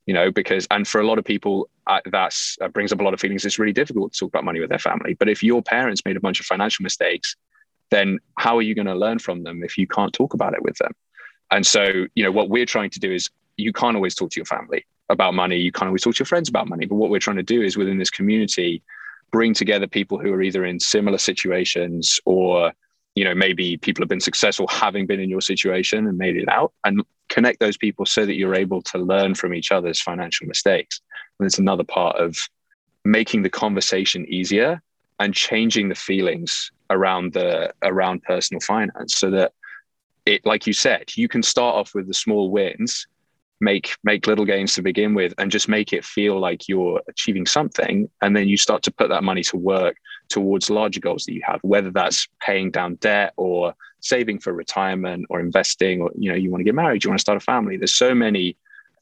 you 0.06 0.14
know 0.14 0.30
because 0.30 0.66
and 0.70 0.86
for 0.86 1.00
a 1.00 1.06
lot 1.06 1.18
of 1.18 1.24
people 1.24 1.68
uh, 1.86 2.00
that's 2.10 2.56
uh, 2.60 2.68
brings 2.68 2.92
up 2.92 3.00
a 3.00 3.02
lot 3.02 3.12
of 3.12 3.20
feelings. 3.20 3.44
It's 3.44 3.58
really 3.58 3.72
difficult 3.72 4.12
to 4.12 4.18
talk 4.20 4.28
about 4.28 4.44
money 4.44 4.60
with 4.60 4.70
their 4.70 4.78
family. 4.78 5.14
But 5.14 5.28
if 5.28 5.42
your 5.42 5.62
parents 5.62 6.02
made 6.04 6.16
a 6.16 6.20
bunch 6.20 6.38
of 6.38 6.46
financial 6.46 6.82
mistakes 6.82 7.36
then 7.90 8.18
how 8.38 8.56
are 8.56 8.62
you 8.62 8.74
going 8.74 8.86
to 8.86 8.94
learn 8.94 9.18
from 9.18 9.42
them 9.42 9.62
if 9.62 9.76
you 9.76 9.86
can't 9.86 10.14
talk 10.14 10.32
about 10.32 10.54
it 10.54 10.62
with 10.62 10.76
them? 10.78 10.92
And 11.50 11.64
so 11.66 12.06
you 12.14 12.24
know 12.24 12.32
what 12.32 12.48
we're 12.48 12.66
trying 12.66 12.90
to 12.90 12.98
do 12.98 13.12
is 13.12 13.28
you 13.56 13.72
can't 13.72 13.96
always 13.96 14.14
talk 14.14 14.30
to 14.30 14.40
your 14.40 14.46
family 14.46 14.86
about 15.10 15.34
money. 15.34 15.58
You 15.58 15.70
can't 15.70 15.88
always 15.88 16.02
talk 16.02 16.14
to 16.14 16.20
your 16.20 16.26
friends 16.26 16.48
about 16.48 16.68
money. 16.68 16.86
But 16.86 16.94
what 16.94 17.10
we're 17.10 17.20
trying 17.20 17.36
to 17.36 17.42
do 17.42 17.60
is 17.62 17.76
within 17.76 17.98
this 17.98 18.10
community 18.10 18.82
bring 19.30 19.54
together 19.54 19.86
people 19.86 20.18
who 20.18 20.32
are 20.32 20.42
either 20.42 20.64
in 20.64 20.80
similar 20.80 21.18
situations 21.18 22.18
or 22.24 22.72
you 23.14 23.24
know 23.24 23.34
maybe 23.34 23.76
people 23.76 24.02
have 24.02 24.08
been 24.08 24.20
successful 24.20 24.66
having 24.68 25.06
been 25.06 25.20
in 25.20 25.30
your 25.30 25.40
situation 25.40 26.06
and 26.06 26.18
made 26.18 26.36
it 26.36 26.48
out 26.48 26.72
and 26.84 27.02
connect 27.28 27.60
those 27.60 27.76
people 27.76 28.04
so 28.04 28.26
that 28.26 28.34
you're 28.34 28.54
able 28.54 28.82
to 28.82 28.98
learn 28.98 29.34
from 29.34 29.54
each 29.54 29.72
other's 29.72 30.00
financial 30.00 30.46
mistakes. 30.46 31.00
And 31.38 31.46
it's 31.46 31.58
another 31.58 31.84
part 31.84 32.16
of 32.16 32.36
making 33.04 33.42
the 33.42 33.50
conversation 33.50 34.26
easier 34.28 34.82
and 35.18 35.32
changing 35.34 35.88
the 35.88 35.94
feelings 35.94 36.70
around 36.90 37.32
the 37.32 37.72
around 37.82 38.22
personal 38.22 38.60
finance 38.60 39.16
so 39.16 39.30
that 39.30 39.52
it 40.26 40.44
like 40.44 40.66
you 40.66 40.72
said 40.72 41.04
you 41.16 41.26
can 41.26 41.42
start 41.42 41.74
off 41.74 41.94
with 41.94 42.06
the 42.06 42.14
small 42.14 42.50
wins 42.50 43.06
make 43.62 43.96
make 44.02 44.26
little 44.26 44.44
gains 44.44 44.74
to 44.74 44.82
begin 44.82 45.14
with 45.14 45.32
and 45.38 45.50
just 45.50 45.68
make 45.68 45.92
it 45.92 46.04
feel 46.04 46.38
like 46.38 46.68
you're 46.68 47.00
achieving 47.08 47.46
something. 47.46 48.10
And 48.20 48.36
then 48.36 48.48
you 48.48 48.56
start 48.58 48.82
to 48.82 48.90
put 48.90 49.08
that 49.08 49.22
money 49.24 49.42
to 49.44 49.56
work 49.56 49.96
towards 50.32 50.70
larger 50.70 50.98
goals 50.98 51.24
that 51.24 51.34
you 51.34 51.42
have 51.44 51.60
whether 51.62 51.90
that's 51.90 52.26
paying 52.40 52.70
down 52.70 52.94
debt 52.96 53.34
or 53.36 53.74
saving 54.00 54.38
for 54.38 54.52
retirement 54.54 55.26
or 55.28 55.38
investing 55.38 56.00
or 56.00 56.10
you 56.16 56.30
know 56.30 56.34
you 56.34 56.50
want 56.50 56.60
to 56.60 56.64
get 56.64 56.74
married 56.74 57.04
you 57.04 57.10
want 57.10 57.18
to 57.18 57.22
start 57.22 57.36
a 57.36 57.40
family 57.40 57.76
there's 57.76 57.94
so 57.94 58.14
many 58.14 58.56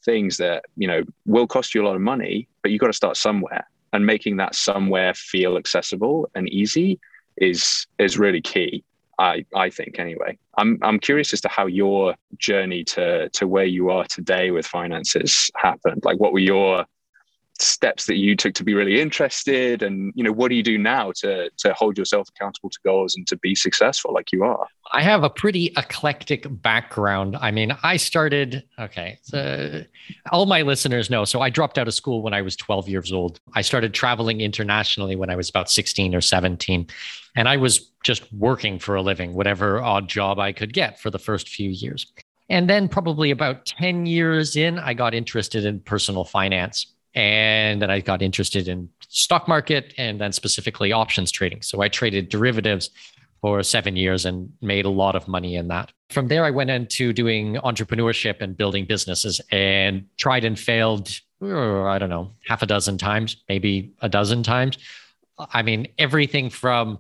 things 0.05 0.37
that 0.37 0.65
you 0.77 0.89
know 0.89 1.03
will 1.27 1.47
cost 1.47 1.73
you 1.73 1.83
a 1.83 1.87
lot 1.87 1.95
of 1.95 2.03
money 2.03 2.49
but 2.63 2.73
you've 2.73 2.81
got 2.81 2.89
to 2.89 2.93
start 2.93 3.17
somewhere 3.17 3.65
and 3.93 4.05
making 4.05 4.37
that 4.39 4.57
somewhere 4.57 5.15
feel 5.15 5.57
accessible 5.57 6.29
and 6.35 6.49
easy 6.49 6.99
is 7.37 7.87
is 7.99 8.19
really 8.19 8.41
key 8.41 8.83
I, 9.21 9.45
I 9.55 9.69
think 9.69 9.99
anyway. 9.99 10.39
I'm 10.57 10.79
I'm 10.81 10.99
curious 10.99 11.35
as 11.35 11.43
to 11.43 11.49
how 11.49 11.67
your 11.67 12.15
journey 12.39 12.85
to 12.85 13.29
to 13.29 13.47
where 13.47 13.67
you 13.67 13.91
are 13.91 14.07
today 14.07 14.51
with 14.51 14.67
finances 14.67 15.51
happened. 15.57 16.01
Like 16.07 16.19
what 16.19 16.33
were 16.33 16.39
your 16.39 16.87
steps 17.61 18.07
that 18.07 18.17
you 18.17 18.37
took 18.37 18.55
to 18.55 18.65
be 18.65 18.75
really 18.75 19.01
interested? 19.01 19.83
And 19.83 20.13
you 20.15 20.25
know 20.25 20.33
what 20.33 20.49
do 20.49 20.55
you 20.55 20.63
do 20.63 20.79
now 20.79 21.13
to 21.17 21.51
to 21.59 21.73
hold 21.75 21.99
yourself 21.99 22.29
accountable 22.29 22.71
to 22.71 22.79
goals 22.85 23.17
and 23.17 23.27
to 23.29 23.37
be 23.37 23.55
successful 23.55 24.13
like 24.13 24.33
you 24.33 24.45
are? 24.45 24.67
I 24.93 25.03
have 25.03 25.23
a 25.23 25.31
pretty 25.31 25.73
eclectic 25.77 26.47
background. 26.63 27.37
I 27.41 27.51
mean 27.51 27.77
i 27.83 27.97
started 27.97 28.65
okay 28.79 29.19
so 29.23 29.85
all 30.33 30.47
my 30.47 30.63
listeners 30.63 31.11
know 31.11 31.25
so 31.25 31.41
i 31.41 31.51
dropped 31.51 31.79
out 31.79 31.89
of 31.89 31.95
school 31.95 32.23
when 32.23 32.35
i 32.35 32.43
was 32.43 32.57
12 32.57 32.89
years 32.89 33.13
old. 33.13 33.41
I 33.55 33.63
started 33.63 33.95
traveling 33.95 34.41
internationally 34.41 35.17
when 35.17 35.31
i 35.31 35.37
was 35.37 35.49
about 35.49 35.71
16 35.71 36.15
or 36.15 36.21
17 36.21 36.87
and 37.37 37.49
i 37.49 37.57
was 37.57 37.91
just 38.03 38.33
working 38.33 38.79
for 38.79 38.95
a 38.95 39.03
living 39.03 39.35
whatever 39.35 39.81
odd 39.81 40.09
job 40.09 40.39
i 40.39 40.53
could 40.53 40.73
get 40.73 41.01
for 41.01 41.11
the 41.11 41.19
first 41.19 41.49
few 41.49 41.71
years. 41.71 42.07
And 42.49 42.69
then 42.69 42.89
probably 42.89 43.31
about 43.31 43.67
10 43.67 44.07
years 44.07 44.57
in 44.57 44.79
i 44.79 44.95
got 44.95 45.15
interested 45.15 45.65
in 45.65 45.81
personal 45.81 46.25
finance 46.25 46.87
and 47.15 47.83
then 47.83 47.91
I 47.91 48.01
got 48.01 48.23
interested 48.23 48.69
in 48.69 48.89
stock 49.09 49.49
market 49.49 49.93
and 49.99 50.21
then 50.21 50.33
specifically 50.33 50.93
options 50.93 51.31
trading. 51.31 51.63
So 51.63 51.81
I 51.81 51.89
traded 51.89 52.29
derivatives 52.29 52.91
for 53.41 53.63
seven 53.63 53.97
years 53.97 54.27
and 54.27 54.53
made 54.61 54.85
a 54.85 54.91
lot 54.91 55.17
of 55.17 55.27
money 55.27 55.57
in 55.57 55.69
that. 55.69 55.93
From 56.11 56.29
there, 56.29 56.45
I 56.45 56.51
went 56.51 56.71
into 56.71 57.13
doing 57.13 57.55
entrepreneurship 57.57 58.41
and 58.41 58.57
building 58.57 58.85
businesses 58.85 59.41
and 59.51 60.07
tried 60.19 60.45
and 60.45 60.59
failed, 60.59 61.21
uh, 61.43 61.85
I 61.85 61.99
don't 61.99 62.11
know, 62.11 62.33
half 62.47 62.63
a 62.63 62.67
dozen 62.67 62.99
times, 62.99 63.37
maybe 63.49 63.93
a 64.03 64.09
dozen 64.09 64.43
times. 64.43 64.79
I 65.39 65.63
mean, 65.63 65.89
everything 65.99 66.51
from 66.51 66.99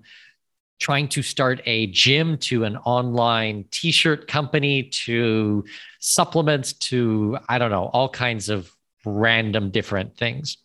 trying 0.80 1.08
to 1.08 1.22
start 1.22 1.60
a 1.66 1.88
gym 1.88 2.38
to 2.38 2.64
an 2.64 2.78
online 2.78 3.66
t 3.70 3.90
shirt 3.92 4.26
company 4.26 4.84
to 4.84 5.62
supplements 5.98 6.72
to, 6.72 7.38
I 7.48 7.58
don't 7.58 7.70
know, 7.70 7.90
all 7.92 8.08
kinds 8.08 8.48
of 8.48 8.74
random 9.04 9.70
different 9.70 10.16
things. 10.16 10.58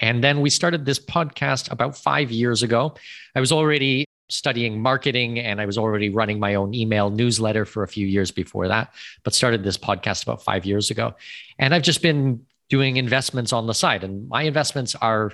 And 0.00 0.22
then 0.22 0.40
we 0.40 0.50
started 0.50 0.84
this 0.84 0.98
podcast 1.00 1.70
about 1.72 1.96
five 1.96 2.30
years 2.30 2.62
ago. 2.62 2.94
I 3.34 3.40
was 3.40 3.52
already 3.52 4.04
studying 4.30 4.80
marketing 4.80 5.38
and 5.38 5.60
I 5.60 5.66
was 5.66 5.78
already 5.78 6.10
running 6.10 6.38
my 6.38 6.54
own 6.54 6.74
email 6.74 7.10
newsletter 7.10 7.64
for 7.64 7.82
a 7.82 7.88
few 7.88 8.06
years 8.06 8.30
before 8.30 8.68
that, 8.68 8.92
but 9.24 9.34
started 9.34 9.64
this 9.64 9.78
podcast 9.78 10.22
about 10.22 10.42
five 10.42 10.66
years 10.66 10.90
ago. 10.90 11.14
And 11.58 11.74
I've 11.74 11.82
just 11.82 12.02
been 12.02 12.44
doing 12.68 12.98
investments 12.98 13.52
on 13.52 13.66
the 13.66 13.74
side. 13.74 14.04
And 14.04 14.28
my 14.28 14.42
investments 14.42 14.94
are 14.94 15.32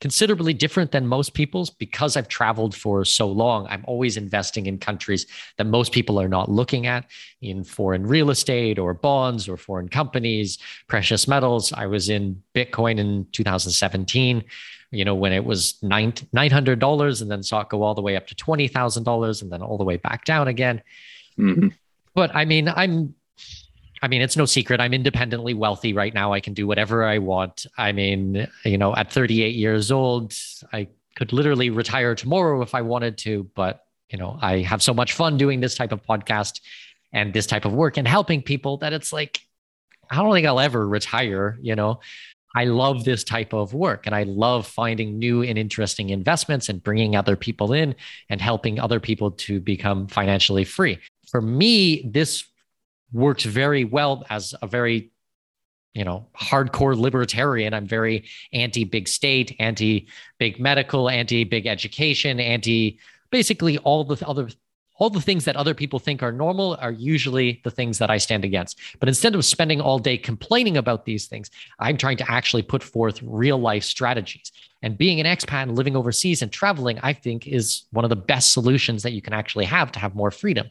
considerably 0.00 0.52
different 0.52 0.90
than 0.90 1.06
most 1.06 1.34
people's 1.34 1.70
because 1.70 2.16
I've 2.16 2.28
traveled 2.28 2.74
for 2.74 3.04
so 3.04 3.26
long. 3.26 3.66
I'm 3.68 3.84
always 3.86 4.16
investing 4.16 4.66
in 4.66 4.78
countries 4.78 5.26
that 5.56 5.64
most 5.64 5.92
people 5.92 6.20
are 6.20 6.28
not 6.28 6.50
looking 6.50 6.86
at 6.86 7.06
in 7.40 7.64
foreign 7.64 8.06
real 8.06 8.30
estate 8.30 8.78
or 8.78 8.92
bonds 8.94 9.48
or 9.48 9.56
foreign 9.56 9.88
companies, 9.88 10.58
precious 10.88 11.26
metals. 11.26 11.72
I 11.72 11.86
was 11.86 12.08
in 12.08 12.42
Bitcoin 12.54 12.98
in 12.98 13.26
2017, 13.32 14.44
you 14.90 15.04
know, 15.04 15.14
when 15.14 15.32
it 15.32 15.44
was 15.44 15.82
nine, 15.82 16.12
$900 16.12 17.22
and 17.22 17.30
then 17.30 17.42
saw 17.42 17.60
it 17.60 17.68
go 17.68 17.82
all 17.82 17.94
the 17.94 18.02
way 18.02 18.16
up 18.16 18.26
to 18.26 18.34
$20,000 18.34 19.42
and 19.42 19.52
then 19.52 19.62
all 19.62 19.78
the 19.78 19.84
way 19.84 19.96
back 19.96 20.24
down 20.24 20.48
again. 20.48 20.82
Mm-hmm. 21.38 21.68
But 22.14 22.34
I 22.34 22.44
mean, 22.44 22.68
I'm 22.68 23.14
I 24.04 24.08
mean, 24.08 24.20
it's 24.20 24.36
no 24.36 24.44
secret. 24.44 24.82
I'm 24.82 24.92
independently 24.92 25.54
wealthy 25.54 25.94
right 25.94 26.12
now. 26.12 26.34
I 26.34 26.40
can 26.40 26.52
do 26.52 26.66
whatever 26.66 27.04
I 27.04 27.16
want. 27.16 27.64
I 27.78 27.92
mean, 27.92 28.46
you 28.62 28.76
know, 28.76 28.94
at 28.94 29.10
38 29.10 29.54
years 29.54 29.90
old, 29.90 30.34
I 30.74 30.88
could 31.16 31.32
literally 31.32 31.70
retire 31.70 32.14
tomorrow 32.14 32.60
if 32.60 32.74
I 32.74 32.82
wanted 32.82 33.16
to, 33.18 33.50
but, 33.54 33.86
you 34.10 34.18
know, 34.18 34.38
I 34.42 34.58
have 34.58 34.82
so 34.82 34.92
much 34.92 35.14
fun 35.14 35.38
doing 35.38 35.60
this 35.60 35.74
type 35.74 35.90
of 35.90 36.04
podcast 36.04 36.60
and 37.14 37.32
this 37.32 37.46
type 37.46 37.64
of 37.64 37.72
work 37.72 37.96
and 37.96 38.06
helping 38.06 38.42
people 38.42 38.76
that 38.78 38.92
it's 38.92 39.10
like, 39.10 39.40
I 40.10 40.16
don't 40.16 40.34
think 40.34 40.46
I'll 40.46 40.60
ever 40.60 40.86
retire, 40.86 41.58
you 41.62 41.74
know. 41.74 42.00
I 42.54 42.64
love 42.66 43.04
this 43.04 43.24
type 43.24 43.54
of 43.54 43.72
work 43.72 44.06
and 44.06 44.14
I 44.14 44.24
love 44.24 44.66
finding 44.66 45.18
new 45.18 45.42
and 45.42 45.56
interesting 45.56 46.10
investments 46.10 46.68
and 46.68 46.82
bringing 46.82 47.16
other 47.16 47.36
people 47.36 47.72
in 47.72 47.94
and 48.28 48.38
helping 48.38 48.78
other 48.78 49.00
people 49.00 49.30
to 49.30 49.60
become 49.60 50.08
financially 50.08 50.64
free. 50.64 50.98
For 51.30 51.40
me, 51.40 52.02
this 52.12 52.44
works 53.14 53.44
very 53.44 53.84
well 53.84 54.24
as 54.28 54.54
a 54.60 54.66
very 54.66 55.10
you 55.94 56.04
know 56.04 56.26
hardcore 56.36 56.96
libertarian 56.96 57.72
i'm 57.72 57.86
very 57.86 58.24
anti 58.52 58.84
big 58.84 59.08
state 59.08 59.54
anti 59.58 60.08
big 60.38 60.58
medical 60.58 61.08
anti 61.08 61.44
big 61.44 61.66
education 61.66 62.40
anti 62.40 62.98
basically 63.30 63.78
all 63.78 64.04
the 64.04 64.26
other 64.26 64.48
all 64.96 65.10
the 65.10 65.20
things 65.20 65.44
that 65.44 65.56
other 65.56 65.74
people 65.74 65.98
think 65.98 66.22
are 66.22 66.30
normal 66.30 66.76
are 66.80 66.92
usually 66.92 67.60
the 67.64 67.70
things 67.70 67.98
that 67.98 68.10
I 68.10 68.18
stand 68.18 68.44
against. 68.44 68.78
But 69.00 69.08
instead 69.08 69.34
of 69.34 69.44
spending 69.44 69.80
all 69.80 69.98
day 69.98 70.16
complaining 70.16 70.76
about 70.76 71.04
these 71.04 71.26
things, 71.26 71.50
I'm 71.80 71.96
trying 71.96 72.16
to 72.18 72.30
actually 72.30 72.62
put 72.62 72.82
forth 72.82 73.20
real 73.22 73.58
life 73.58 73.82
strategies. 73.82 74.52
And 74.82 74.96
being 74.96 75.18
an 75.18 75.26
expat 75.26 75.64
and 75.64 75.76
living 75.76 75.96
overseas 75.96 76.42
and 76.42 76.52
traveling, 76.52 77.00
I 77.02 77.12
think, 77.12 77.48
is 77.48 77.84
one 77.90 78.04
of 78.04 78.08
the 78.08 78.16
best 78.16 78.52
solutions 78.52 79.02
that 79.02 79.12
you 79.12 79.22
can 79.22 79.32
actually 79.32 79.64
have 79.64 79.90
to 79.92 79.98
have 79.98 80.14
more 80.14 80.30
freedom. 80.30 80.68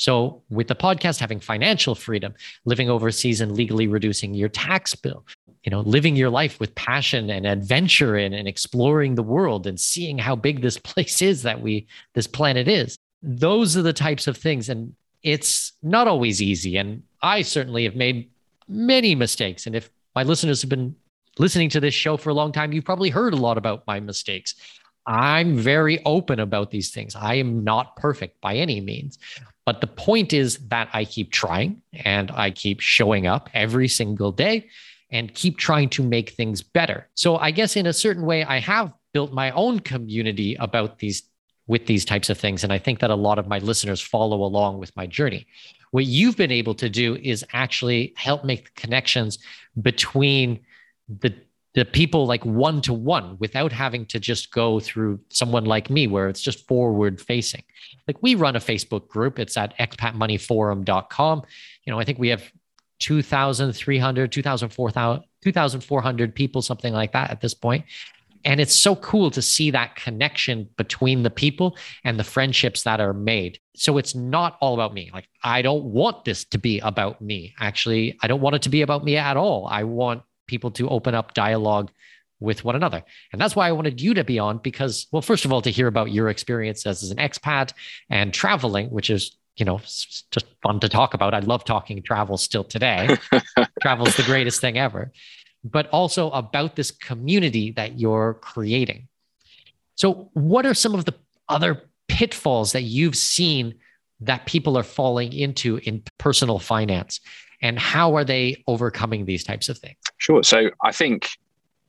So, 0.00 0.42
with 0.48 0.68
the 0.68 0.74
podcast, 0.74 1.20
having 1.20 1.40
financial 1.40 1.94
freedom, 1.94 2.32
living 2.64 2.88
overseas 2.88 3.42
and 3.42 3.52
legally 3.52 3.86
reducing 3.86 4.32
your 4.32 4.48
tax 4.48 4.94
bill, 4.94 5.26
you 5.62 5.70
know, 5.70 5.80
living 5.80 6.16
your 6.16 6.30
life 6.30 6.58
with 6.58 6.74
passion 6.74 7.28
and 7.28 7.46
adventure 7.46 8.16
and, 8.16 8.34
and 8.34 8.48
exploring 8.48 9.14
the 9.14 9.22
world 9.22 9.66
and 9.66 9.78
seeing 9.78 10.16
how 10.16 10.34
big 10.34 10.62
this 10.62 10.78
place 10.90 11.20
is 11.20 11.42
that 11.42 11.60
we, 11.60 11.86
this 12.14 12.26
planet 12.26 12.66
is 12.66 12.96
those 13.22 13.76
are 13.76 13.82
the 13.82 13.92
types 13.92 14.26
of 14.26 14.38
things. 14.38 14.70
And 14.70 14.94
it's 15.22 15.74
not 15.82 16.08
always 16.08 16.40
easy. 16.40 16.78
And 16.78 17.02
I 17.20 17.42
certainly 17.42 17.84
have 17.84 17.94
made 17.94 18.30
many 18.68 19.14
mistakes. 19.14 19.66
And 19.66 19.76
if 19.76 19.90
my 20.14 20.22
listeners 20.22 20.62
have 20.62 20.70
been 20.70 20.96
listening 21.38 21.68
to 21.70 21.80
this 21.80 21.92
show 21.92 22.16
for 22.16 22.30
a 22.30 22.34
long 22.34 22.52
time, 22.52 22.72
you've 22.72 22.86
probably 22.86 23.10
heard 23.10 23.34
a 23.34 23.36
lot 23.36 23.58
about 23.58 23.86
my 23.86 24.00
mistakes. 24.00 24.54
I'm 25.06 25.58
very 25.58 26.02
open 26.06 26.40
about 26.40 26.70
these 26.70 26.88
things. 26.88 27.14
I 27.14 27.34
am 27.34 27.64
not 27.64 27.96
perfect 27.96 28.40
by 28.40 28.54
any 28.56 28.80
means. 28.80 29.18
But 29.70 29.80
the 29.80 29.86
point 29.86 30.32
is 30.32 30.58
that 30.70 30.88
I 30.92 31.04
keep 31.04 31.30
trying 31.30 31.80
and 31.92 32.32
I 32.32 32.50
keep 32.50 32.80
showing 32.80 33.28
up 33.28 33.48
every 33.54 33.86
single 33.86 34.32
day 34.32 34.68
and 35.12 35.32
keep 35.32 35.58
trying 35.58 35.90
to 35.90 36.02
make 36.02 36.30
things 36.30 36.60
better. 36.60 37.06
So 37.14 37.36
I 37.36 37.52
guess 37.52 37.76
in 37.76 37.86
a 37.86 37.92
certain 37.92 38.26
way, 38.26 38.42
I 38.42 38.58
have 38.58 38.92
built 39.12 39.32
my 39.32 39.52
own 39.52 39.78
community 39.78 40.56
about 40.56 40.98
these 40.98 41.22
with 41.68 41.86
these 41.86 42.04
types 42.04 42.30
of 42.30 42.36
things. 42.36 42.64
And 42.64 42.72
I 42.72 42.78
think 42.78 42.98
that 42.98 43.10
a 43.10 43.14
lot 43.14 43.38
of 43.38 43.46
my 43.46 43.60
listeners 43.60 44.00
follow 44.00 44.42
along 44.42 44.78
with 44.78 44.90
my 44.96 45.06
journey. 45.06 45.46
What 45.92 46.04
you've 46.04 46.36
been 46.36 46.50
able 46.50 46.74
to 46.74 46.88
do 46.88 47.14
is 47.14 47.44
actually 47.52 48.12
help 48.16 48.44
make 48.44 48.74
connections 48.74 49.38
between 49.80 50.64
the 51.20 51.32
the 51.74 51.84
people 51.84 52.26
like 52.26 52.44
one 52.44 52.80
to 52.82 52.92
one 52.92 53.36
without 53.38 53.72
having 53.72 54.04
to 54.06 54.18
just 54.18 54.52
go 54.52 54.80
through 54.80 55.20
someone 55.28 55.64
like 55.64 55.88
me 55.88 56.06
where 56.06 56.28
it's 56.28 56.40
just 56.40 56.66
forward 56.66 57.20
facing 57.20 57.62
like 58.08 58.20
we 58.22 58.34
run 58.34 58.56
a 58.56 58.60
facebook 58.60 59.06
group 59.08 59.38
it's 59.38 59.56
at 59.56 59.76
expatmoneyforum.com 59.78 61.42
you 61.84 61.92
know 61.92 62.00
i 62.00 62.04
think 62.04 62.18
we 62.18 62.28
have 62.28 62.50
2300 62.98 64.32
2400 64.32 66.34
people 66.34 66.62
something 66.62 66.92
like 66.92 67.12
that 67.12 67.30
at 67.30 67.40
this 67.40 67.54
point 67.54 67.84
and 68.44 68.60
it's 68.60 68.74
so 68.74 68.96
cool 68.96 69.30
to 69.32 69.42
see 69.42 69.70
that 69.70 69.96
connection 69.96 70.68
between 70.76 71.22
the 71.22 71.30
people 71.30 71.76
and 72.04 72.18
the 72.18 72.24
friendships 72.24 72.82
that 72.84 73.00
are 73.00 73.12
made. 73.12 73.58
So 73.76 73.98
it's 73.98 74.14
not 74.14 74.56
all 74.60 74.74
about 74.74 74.94
me. 74.94 75.10
Like, 75.12 75.28
I 75.42 75.62
don't 75.62 75.84
want 75.84 76.24
this 76.24 76.44
to 76.46 76.58
be 76.58 76.80
about 76.80 77.20
me. 77.20 77.54
Actually, 77.60 78.18
I 78.22 78.28
don't 78.28 78.40
want 78.40 78.56
it 78.56 78.62
to 78.62 78.70
be 78.70 78.82
about 78.82 79.04
me 79.04 79.16
at 79.16 79.36
all. 79.36 79.66
I 79.66 79.84
want 79.84 80.22
people 80.50 80.70
to 80.72 80.88
open 80.88 81.14
up 81.14 81.32
dialogue 81.32 81.90
with 82.40 82.64
one 82.64 82.76
another. 82.76 83.02
And 83.32 83.40
that's 83.40 83.54
why 83.56 83.68
I 83.68 83.72
wanted 83.72 84.00
you 84.00 84.14
to 84.14 84.24
be 84.24 84.38
on 84.38 84.58
because, 84.58 85.06
well, 85.12 85.22
first 85.22 85.44
of 85.44 85.52
all, 85.52 85.62
to 85.62 85.70
hear 85.70 85.86
about 85.86 86.10
your 86.10 86.28
experience 86.28 86.86
as 86.86 87.10
an 87.10 87.18
expat 87.18 87.72
and 88.08 88.34
traveling, 88.34 88.90
which 88.90 89.10
is 89.10 89.36
you 89.56 89.66
know, 89.66 89.78
just 89.78 90.46
fun 90.62 90.80
to 90.80 90.88
talk 90.88 91.12
about. 91.12 91.34
I 91.34 91.40
love 91.40 91.64
talking 91.64 92.02
travel 92.02 92.38
still 92.38 92.64
today. 92.64 93.18
Travel's 93.82 94.16
the 94.16 94.22
greatest 94.22 94.58
thing 94.60 94.78
ever 94.78 95.12
but 95.64 95.88
also 95.88 96.30
about 96.30 96.76
this 96.76 96.90
community 96.90 97.72
that 97.72 97.98
you're 97.98 98.34
creating. 98.34 99.08
So, 99.94 100.30
what 100.32 100.64
are 100.64 100.74
some 100.74 100.94
of 100.94 101.04
the 101.04 101.14
other 101.48 101.82
pitfalls 102.08 102.72
that 102.72 102.82
you've 102.82 103.16
seen 103.16 103.74
that 104.22 104.46
people 104.46 104.76
are 104.76 104.82
falling 104.82 105.32
into 105.32 105.78
in 105.84 106.02
personal 106.18 106.58
finance? 106.58 107.20
And 107.62 107.78
how 107.78 108.14
are 108.16 108.24
they 108.24 108.62
overcoming 108.66 109.26
these 109.26 109.44
types 109.44 109.68
of 109.68 109.78
things? 109.78 109.98
Sure. 110.18 110.42
So, 110.42 110.70
I 110.82 110.92
think 110.92 111.28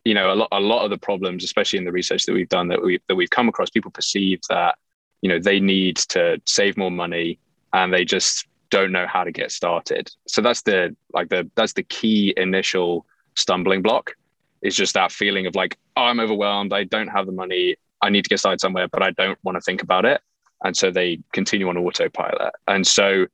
you 0.03 0.13
know 0.13 0.33
a 0.33 0.35
lot, 0.35 0.49
a 0.51 0.59
lot 0.59 0.83
of 0.83 0.89
the 0.89 0.97
problems, 0.97 1.43
especially 1.43 1.79
in 1.79 1.85
the 1.85 1.91
research 1.91 2.25
that 2.25 2.33
we've 2.33 2.49
done, 2.49 2.67
that 2.69 2.81
we 2.81 2.99
that 3.07 3.15
we've 3.15 3.29
come 3.29 3.47
across, 3.47 3.69
people 3.69 3.91
perceive 3.91 4.41
that 4.49 4.75
you 5.21 5.29
know 5.29 5.39
they 5.39 5.59
need 5.59 5.97
to 5.97 6.41
save 6.45 6.77
more 6.77 6.91
money 6.91 7.39
and 7.73 7.93
they 7.93 8.03
just 8.03 8.47
don't 8.69 8.91
know 8.91 9.05
how 9.05 9.23
to 9.23 9.31
get 9.31 9.51
started. 9.51 10.09
So 10.27 10.41
that's 10.41 10.63
the 10.63 10.95
like 11.13 11.29
the 11.29 11.49
that's 11.55 11.73
the 11.73 11.83
key 11.83 12.33
initial 12.37 13.05
stumbling 13.35 13.81
block 13.81 14.11
is 14.61 14.75
just 14.75 14.93
that 14.93 15.11
feeling 15.11 15.45
of 15.47 15.55
like, 15.55 15.77
oh, 15.97 16.03
I'm 16.03 16.19
overwhelmed. 16.19 16.73
I 16.73 16.83
don't 16.83 17.07
have 17.07 17.25
the 17.25 17.31
money. 17.31 17.75
I 18.01 18.09
need 18.09 18.23
to 18.23 18.29
get 18.29 18.39
started 18.39 18.61
somewhere, 18.61 18.87
but 18.87 19.03
I 19.03 19.11
don't 19.11 19.37
want 19.43 19.55
to 19.55 19.61
think 19.61 19.83
about 19.83 20.05
it. 20.05 20.21
And 20.63 20.75
so 20.75 20.91
they 20.91 21.19
continue 21.33 21.69
on 21.69 21.77
autopilot. 21.77 22.53
And 22.67 22.85
so 22.85 23.25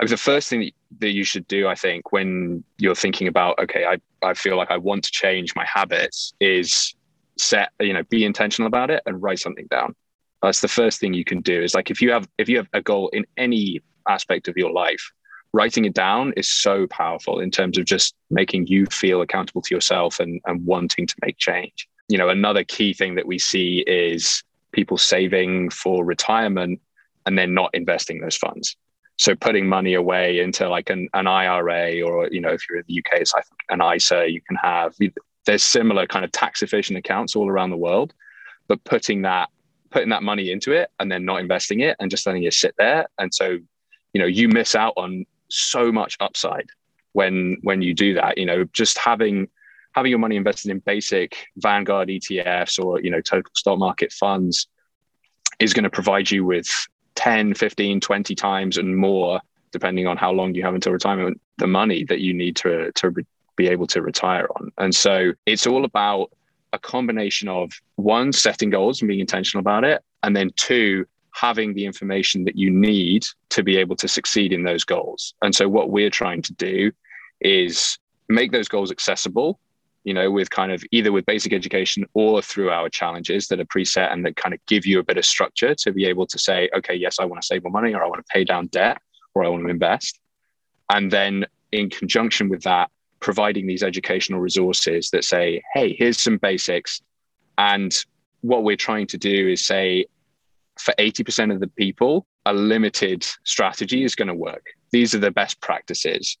the 0.00 0.16
first 0.16 0.48
thing 0.48 0.70
that 0.98 1.12
you 1.12 1.24
should 1.24 1.46
do, 1.48 1.68
I 1.68 1.74
think, 1.74 2.12
when 2.12 2.64
you're 2.78 2.94
thinking 2.94 3.28
about, 3.28 3.58
okay, 3.58 3.84
I, 3.84 3.98
I 4.26 4.34
feel 4.34 4.56
like 4.56 4.70
I 4.70 4.76
want 4.76 5.04
to 5.04 5.10
change 5.10 5.54
my 5.54 5.64
habits 5.64 6.34
is 6.40 6.94
set, 7.38 7.70
you 7.80 7.92
know, 7.92 8.02
be 8.04 8.24
intentional 8.24 8.66
about 8.66 8.90
it 8.90 9.02
and 9.06 9.22
write 9.22 9.38
something 9.38 9.66
down. 9.70 9.94
That's 10.42 10.60
the 10.60 10.68
first 10.68 11.00
thing 11.00 11.14
you 11.14 11.24
can 11.24 11.40
do 11.40 11.62
is 11.62 11.74
like 11.74 11.90
if 11.90 12.02
you 12.02 12.10
have 12.12 12.28
if 12.36 12.48
you 12.48 12.58
have 12.58 12.68
a 12.74 12.82
goal 12.82 13.08
in 13.08 13.24
any 13.38 13.80
aspect 14.08 14.46
of 14.46 14.56
your 14.56 14.70
life, 14.70 15.10
writing 15.52 15.84
it 15.84 15.94
down 15.94 16.34
is 16.36 16.50
so 16.50 16.86
powerful 16.88 17.40
in 17.40 17.50
terms 17.50 17.78
of 17.78 17.86
just 17.86 18.14
making 18.30 18.66
you 18.66 18.84
feel 18.86 19.22
accountable 19.22 19.62
to 19.62 19.74
yourself 19.74 20.20
and, 20.20 20.40
and 20.46 20.64
wanting 20.66 21.06
to 21.06 21.14
make 21.24 21.38
change. 21.38 21.88
You 22.08 22.18
know, 22.18 22.28
another 22.28 22.64
key 22.64 22.92
thing 22.92 23.14
that 23.14 23.26
we 23.26 23.38
see 23.38 23.84
is 23.86 24.42
people 24.74 24.98
saving 24.98 25.70
for 25.70 26.04
retirement 26.04 26.80
and 27.26 27.38
then 27.38 27.54
not 27.54 27.70
investing 27.74 28.20
those 28.20 28.36
funds. 28.36 28.76
So 29.16 29.34
putting 29.34 29.68
money 29.68 29.94
away 29.94 30.40
into 30.40 30.68
like 30.68 30.90
an, 30.90 31.08
an 31.14 31.26
IRA 31.26 32.02
or, 32.02 32.28
you 32.30 32.40
know, 32.40 32.50
if 32.50 32.68
you're 32.68 32.78
in 32.78 32.84
the 32.88 32.98
UK, 32.98 33.20
it's 33.20 33.32
like 33.32 33.44
an 33.70 33.80
ISA, 33.80 34.30
you 34.30 34.40
can 34.40 34.56
have, 34.56 34.94
there's 35.46 35.62
similar 35.62 36.06
kind 36.06 36.24
of 36.24 36.32
tax 36.32 36.62
efficient 36.62 36.98
accounts 36.98 37.36
all 37.36 37.48
around 37.48 37.70
the 37.70 37.76
world, 37.76 38.12
but 38.66 38.82
putting 38.84 39.22
that, 39.22 39.48
putting 39.90 40.08
that 40.08 40.24
money 40.24 40.50
into 40.50 40.72
it 40.72 40.90
and 40.98 41.10
then 41.10 41.24
not 41.24 41.40
investing 41.40 41.80
it 41.80 41.96
and 42.00 42.10
just 42.10 42.26
letting 42.26 42.42
it 42.42 42.52
sit 42.52 42.74
there. 42.76 43.06
And 43.18 43.32
so, 43.32 43.58
you 44.12 44.20
know, 44.20 44.26
you 44.26 44.48
miss 44.48 44.74
out 44.74 44.94
on 44.96 45.24
so 45.48 45.92
much 45.92 46.16
upside 46.20 46.68
when 47.12 47.58
when 47.62 47.82
you 47.82 47.94
do 47.94 48.14
that. 48.14 48.38
You 48.38 48.46
know, 48.46 48.64
just 48.72 48.98
having 48.98 49.48
having 49.94 50.10
your 50.10 50.18
money 50.18 50.36
invested 50.36 50.70
in 50.70 50.78
basic 50.80 51.46
Vanguard 51.56 52.08
ETFs 52.08 52.82
or 52.82 53.00
you 53.00 53.10
know 53.10 53.20
total 53.20 53.50
stock 53.54 53.78
market 53.78 54.12
funds 54.12 54.68
is 55.58 55.72
going 55.72 55.84
to 55.84 55.90
provide 55.90 56.30
you 56.30 56.44
with 56.44 56.68
10, 57.14 57.54
15, 57.54 58.00
20 58.00 58.34
times 58.34 58.76
and 58.76 58.96
more 58.96 59.40
depending 59.70 60.06
on 60.06 60.16
how 60.16 60.32
long 60.32 60.54
you 60.54 60.62
have 60.62 60.74
until 60.74 60.92
retirement 60.92 61.40
the 61.58 61.66
money 61.66 62.04
that 62.04 62.20
you 62.20 62.32
need 62.32 62.56
to 62.56 62.92
to 62.92 63.10
re- 63.10 63.26
be 63.56 63.68
able 63.68 63.86
to 63.86 64.02
retire 64.02 64.48
on. 64.56 64.70
And 64.78 64.94
so 64.94 65.32
it's 65.46 65.66
all 65.66 65.84
about 65.84 66.30
a 66.72 66.78
combination 66.78 67.48
of 67.48 67.72
one 67.94 68.32
setting 68.32 68.70
goals 68.70 69.00
and 69.00 69.08
being 69.08 69.20
intentional 69.20 69.60
about 69.60 69.84
it 69.84 70.02
and 70.24 70.34
then 70.34 70.50
two 70.56 71.06
having 71.34 71.74
the 71.74 71.84
information 71.84 72.44
that 72.44 72.56
you 72.56 72.70
need 72.70 73.26
to 73.50 73.62
be 73.62 73.76
able 73.76 73.96
to 73.96 74.08
succeed 74.08 74.52
in 74.52 74.62
those 74.62 74.84
goals. 74.84 75.34
And 75.42 75.54
so, 75.54 75.68
what 75.68 75.90
we're 75.90 76.10
trying 76.10 76.42
to 76.42 76.52
do 76.54 76.92
is 77.40 77.98
make 78.28 78.52
those 78.52 78.68
goals 78.68 78.90
accessible, 78.90 79.58
you 80.04 80.14
know, 80.14 80.30
with 80.30 80.50
kind 80.50 80.70
of 80.70 80.84
either 80.92 81.10
with 81.10 81.26
basic 81.26 81.52
education 81.52 82.04
or 82.14 82.42
through 82.42 82.70
our 82.70 82.88
challenges 82.88 83.48
that 83.48 83.58
are 83.58 83.64
preset 83.64 84.12
and 84.12 84.24
that 84.24 84.36
kind 84.36 84.54
of 84.54 84.64
give 84.66 84.86
you 84.86 84.98
a 84.98 85.02
bit 85.02 85.16
of 85.16 85.24
structure 85.24 85.74
to 85.74 85.92
be 85.92 86.04
able 86.04 86.26
to 86.26 86.38
say, 86.38 86.68
okay, 86.76 86.94
yes, 86.94 87.18
I 87.18 87.24
want 87.24 87.42
to 87.42 87.46
save 87.46 87.64
more 87.64 87.72
money, 87.72 87.94
or 87.94 88.04
I 88.04 88.06
want 88.06 88.24
to 88.24 88.32
pay 88.32 88.44
down 88.44 88.66
debt, 88.66 88.98
or 89.34 89.44
I 89.44 89.48
want 89.48 89.64
to 89.64 89.70
invest. 89.70 90.20
And 90.90 91.10
then, 91.10 91.46
in 91.72 91.90
conjunction 91.90 92.48
with 92.48 92.62
that, 92.62 92.90
providing 93.20 93.66
these 93.66 93.82
educational 93.82 94.38
resources 94.38 95.08
that 95.10 95.24
say, 95.24 95.62
hey, 95.72 95.94
here's 95.98 96.20
some 96.20 96.36
basics. 96.36 97.00
And 97.56 97.92
what 98.42 98.62
we're 98.62 98.76
trying 98.76 99.06
to 99.08 99.18
do 99.18 99.48
is 99.48 99.64
say, 99.66 100.04
for 100.78 100.92
80% 100.98 101.52
of 101.52 101.60
the 101.60 101.68
people, 101.68 102.26
a 102.44 102.52
limited 102.52 103.26
strategy 103.44 104.04
is 104.04 104.14
going 104.14 104.28
to 104.28 104.34
work. 104.34 104.66
These 104.90 105.14
are 105.14 105.18
the 105.18 105.30
best 105.30 105.60
practices. 105.62 106.36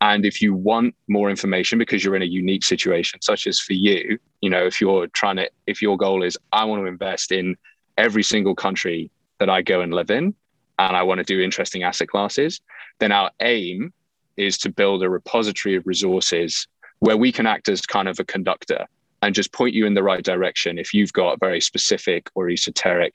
And 0.00 0.26
if 0.26 0.42
you 0.42 0.54
want 0.54 0.94
more 1.08 1.30
information 1.30 1.78
because 1.78 2.04
you're 2.04 2.16
in 2.16 2.22
a 2.22 2.26
unique 2.26 2.64
situation, 2.64 3.20
such 3.22 3.46
as 3.46 3.58
for 3.58 3.72
you, 3.72 4.18
you 4.40 4.50
know, 4.50 4.66
if 4.66 4.80
you're 4.80 5.06
trying 5.08 5.36
to, 5.36 5.50
if 5.66 5.80
your 5.80 5.96
goal 5.96 6.22
is, 6.22 6.36
I 6.52 6.64
want 6.64 6.82
to 6.82 6.86
invest 6.86 7.32
in 7.32 7.56
every 7.96 8.22
single 8.22 8.54
country 8.54 9.10
that 9.38 9.48
I 9.48 9.62
go 9.62 9.80
and 9.80 9.94
live 9.94 10.10
in, 10.10 10.34
and 10.78 10.96
I 10.96 11.02
want 11.02 11.18
to 11.18 11.24
do 11.24 11.40
interesting 11.40 11.84
asset 11.84 12.08
classes, 12.08 12.60
then 12.98 13.12
our 13.12 13.30
aim 13.40 13.92
is 14.36 14.58
to 14.58 14.70
build 14.70 15.02
a 15.02 15.08
repository 15.08 15.76
of 15.76 15.86
resources 15.86 16.66
where 16.98 17.16
we 17.16 17.30
can 17.30 17.46
act 17.46 17.68
as 17.68 17.82
kind 17.82 18.08
of 18.08 18.18
a 18.18 18.24
conductor 18.24 18.86
and 19.22 19.34
just 19.34 19.52
point 19.52 19.74
you 19.74 19.86
in 19.86 19.94
the 19.94 20.02
right 20.02 20.24
direction 20.24 20.78
if 20.78 20.92
you've 20.92 21.12
got 21.12 21.40
very 21.40 21.60
specific 21.60 22.28
or 22.34 22.50
esoteric 22.50 23.14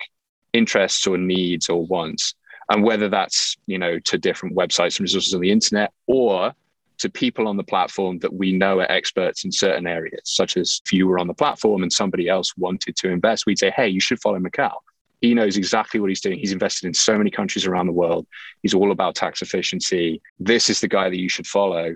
interests 0.54 1.06
or 1.06 1.18
needs 1.18 1.70
or 1.70 1.86
wants. 1.86 2.34
And 2.72 2.84
whether 2.84 3.10
that's 3.10 3.58
you 3.66 3.78
know 3.78 4.00
to 4.00 4.18
different 4.18 4.56
websites 4.56 4.98
and 4.98 5.02
resources 5.02 5.34
on 5.34 5.42
the 5.42 5.52
internet 5.52 5.92
or 6.08 6.54
to 7.00 7.10
people 7.10 7.48
on 7.48 7.58
the 7.58 7.64
platform 7.64 8.20
that 8.20 8.34
we 8.34 8.52
know 8.52 8.80
are 8.80 8.92
experts 8.92 9.44
in 9.44 9.52
certain 9.52 9.88
areas 9.88 10.22
such 10.24 10.58
as 10.58 10.82
if 10.86 10.94
you 10.94 11.08
were 11.08 11.20
on 11.20 11.28
the 11.28 11.34
platform 11.34 11.84
and 11.84 11.92
somebody 11.92 12.30
else 12.30 12.56
wanted 12.58 12.96
to 12.96 13.10
invest 13.10 13.46
we'd 13.46 13.60
say 13.60 13.72
hey 13.76 13.88
you 13.88 14.00
should 14.00 14.20
follow 14.22 14.40
Mikkel. 14.40 14.72
He 15.22 15.34
knows 15.34 15.58
exactly 15.58 16.00
what 16.00 16.10
he's 16.10 16.22
doing. 16.22 16.40
He's 16.40 16.54
invested 16.54 16.88
in 16.88 16.94
so 16.94 17.18
many 17.18 17.30
countries 17.30 17.66
around 17.66 17.88
the 17.88 17.94
world. 17.94 18.26
He's 18.62 18.74
all 18.74 18.92
about 18.92 19.16
tax 19.16 19.42
efficiency. 19.42 20.22
This 20.40 20.70
is 20.70 20.80
the 20.80 20.88
guy 20.88 21.10
that 21.10 21.20
you 21.20 21.28
should 21.28 21.46
follow 21.46 21.96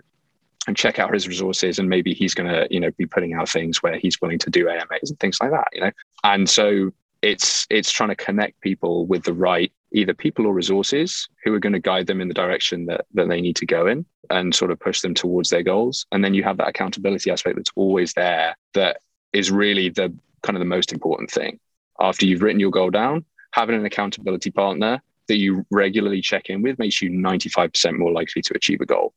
and 0.67 0.75
check 0.75 0.99
out 0.99 1.13
his 1.13 1.27
resources. 1.27 1.79
And 1.79 1.89
maybe 1.89 2.13
he's 2.13 2.33
going 2.33 2.49
to 2.51 2.67
you 2.69 2.79
know 2.79 2.91
be 2.91 3.05
putting 3.05 3.33
out 3.33 3.47
things 3.49 3.81
where 3.81 3.97
he's 3.97 4.19
willing 4.21 4.39
to 4.39 4.49
do 4.49 4.69
AMAs 4.69 5.09
and 5.09 5.19
things 5.19 5.37
like 5.39 5.51
that 5.51 5.67
you 5.73 5.81
know? 5.81 5.91
And 6.23 6.49
so 6.49 6.91
it's 7.21 7.65
it's 7.69 7.91
trying 7.91 8.09
to 8.09 8.15
connect 8.15 8.59
people 8.59 9.05
with 9.05 9.23
the 9.23 9.33
right 9.33 9.71
either 9.93 10.13
people 10.13 10.45
or 10.45 10.53
resources 10.53 11.27
who 11.43 11.53
are 11.53 11.59
going 11.59 11.73
to 11.73 11.79
guide 11.79 12.07
them 12.07 12.21
in 12.21 12.27
the 12.27 12.33
direction 12.33 12.85
that, 12.85 13.05
that 13.13 13.29
they 13.29 13.41
need 13.41 13.55
to 13.55 13.65
go 13.65 13.87
in 13.87 14.05
and 14.29 14.53
sort 14.53 14.71
of 14.71 14.79
push 14.79 15.01
them 15.01 15.13
towards 15.13 15.49
their 15.49 15.63
goals 15.63 16.05
and 16.11 16.23
then 16.23 16.33
you 16.33 16.43
have 16.43 16.57
that 16.57 16.67
accountability 16.67 17.29
aspect 17.29 17.55
that's 17.55 17.71
always 17.75 18.13
there 18.13 18.55
that 18.73 18.97
is 19.33 19.51
really 19.51 19.89
the 19.89 20.13
kind 20.41 20.55
of 20.55 20.59
the 20.59 20.65
most 20.65 20.91
important 20.91 21.29
thing 21.29 21.59
after 21.99 22.25
you've 22.25 22.41
written 22.41 22.59
your 22.59 22.71
goal 22.71 22.89
down 22.89 23.23
having 23.51 23.75
an 23.75 23.85
accountability 23.85 24.51
partner 24.51 25.01
that 25.27 25.37
you 25.37 25.65
regularly 25.71 26.21
check 26.21 26.49
in 26.49 26.61
with 26.61 26.77
makes 26.79 27.01
you 27.01 27.09
95% 27.09 27.97
more 27.97 28.11
likely 28.11 28.41
to 28.41 28.53
achieve 28.55 28.81
a 28.81 28.85
goal 28.85 29.13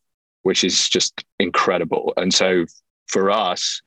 which 0.46 0.62
is 0.62 0.88
just 0.88 1.24
incredible. 1.40 2.12
And 2.16 2.32
so 2.32 2.66
for 3.08 3.32
us, 3.32 3.82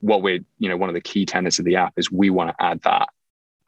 what 0.00 0.22
we're, 0.22 0.40
you 0.58 0.70
know, 0.70 0.78
one 0.78 0.88
of 0.88 0.94
the 0.94 1.00
key 1.02 1.26
tenets 1.26 1.58
of 1.58 1.66
the 1.66 1.76
app 1.76 1.92
is 1.98 2.10
we 2.10 2.30
want 2.30 2.48
to 2.48 2.64
add 2.64 2.80
that 2.84 3.10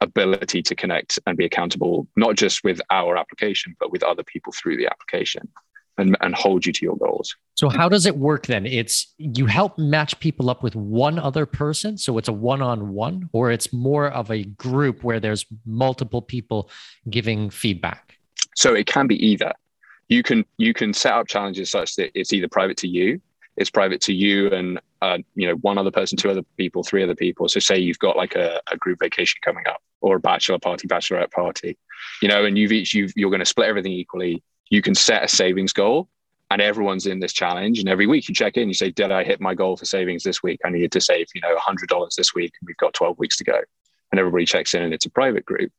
ability 0.01 0.61
to 0.63 0.75
connect 0.75 1.19
and 1.25 1.37
be 1.37 1.45
accountable, 1.45 2.07
not 2.15 2.35
just 2.35 2.63
with 2.63 2.79
our 2.89 3.17
application, 3.17 3.75
but 3.79 3.91
with 3.91 4.03
other 4.03 4.23
people 4.23 4.53
through 4.53 4.77
the 4.77 4.87
application 4.87 5.47
and, 5.97 6.15
and 6.21 6.35
hold 6.35 6.65
you 6.65 6.71
to 6.71 6.85
your 6.85 6.95
goals. 6.97 7.35
So 7.55 7.69
how 7.69 7.89
does 7.89 8.05
it 8.05 8.17
work 8.17 8.45
then? 8.45 8.65
It's 8.65 9.13
you 9.17 9.47
help 9.47 9.77
match 9.79 10.19
people 10.19 10.49
up 10.49 10.61
with 10.61 10.75
one 10.75 11.17
other 11.17 11.45
person. 11.45 11.97
So 11.97 12.17
it's 12.19 12.27
a 12.27 12.33
one-on-one, 12.33 13.29
or 13.33 13.51
it's 13.51 13.73
more 13.73 14.09
of 14.09 14.29
a 14.29 14.43
group 14.43 15.03
where 15.03 15.19
there's 15.19 15.45
multiple 15.65 16.21
people 16.21 16.69
giving 17.09 17.49
feedback. 17.49 18.17
So 18.55 18.75
it 18.75 18.85
can 18.85 19.07
be 19.07 19.23
either 19.25 19.53
you 20.07 20.23
can 20.23 20.45
you 20.57 20.73
can 20.73 20.93
set 20.93 21.13
up 21.13 21.27
challenges 21.27 21.69
such 21.69 21.95
that 21.95 22.11
it's 22.17 22.33
either 22.33 22.47
private 22.47 22.77
to 22.77 22.87
you 22.87 23.21
it's 23.57 23.69
private 23.69 24.01
to 24.01 24.13
you 24.13 24.51
and 24.51 24.79
uh, 25.01 25.17
you 25.35 25.47
know 25.47 25.55
one 25.55 25.77
other 25.77 25.91
person 25.91 26.17
two 26.17 26.29
other 26.29 26.43
people 26.57 26.83
three 26.83 27.03
other 27.03 27.15
people. 27.15 27.49
So 27.49 27.59
say 27.59 27.77
you've 27.77 27.99
got 27.99 28.15
like 28.15 28.35
a, 28.35 28.61
a 28.71 28.77
group 28.77 28.99
vacation 28.99 29.39
coming 29.43 29.65
up 29.67 29.81
or 30.01 30.15
a 30.15 30.19
bachelor 30.19 30.59
party 30.59 30.87
bachelorette 30.87 31.31
party 31.31 31.77
you 32.21 32.27
know 32.27 32.45
and 32.45 32.57
you've 32.57 32.71
each 32.71 32.93
you've, 32.93 33.11
you're 33.15 33.31
going 33.31 33.39
to 33.39 33.45
split 33.45 33.67
everything 33.67 33.91
equally. 33.91 34.43
You 34.69 34.81
can 34.81 34.95
set 34.95 35.23
a 35.23 35.27
savings 35.27 35.73
goal 35.73 36.07
and 36.51 36.61
everyone's 36.61 37.07
in 37.07 37.19
this 37.19 37.33
challenge 37.33 37.79
and 37.79 37.89
every 37.89 38.07
week 38.07 38.29
you 38.29 38.35
check 38.35 38.57
in 38.57 38.67
you 38.67 38.73
say 38.73 38.91
did 38.91 39.11
i 39.11 39.23
hit 39.23 39.41
my 39.41 39.53
goal 39.53 39.75
for 39.75 39.85
savings 39.85 40.23
this 40.23 40.43
week? 40.43 40.59
I 40.63 40.69
needed 40.69 40.91
to 40.93 41.01
save 41.01 41.27
you 41.33 41.41
know 41.41 41.55
$100 41.55 42.15
this 42.15 42.33
week 42.33 42.53
and 42.61 42.67
we've 42.67 42.77
got 42.77 42.93
12 42.93 43.17
weeks 43.17 43.37
to 43.37 43.43
go. 43.43 43.59
And 44.11 44.19
everybody 44.19 44.45
checks 44.45 44.73
in 44.73 44.83
and 44.83 44.93
it's 44.93 45.05
a 45.05 45.09
private 45.09 45.45
group. 45.45 45.71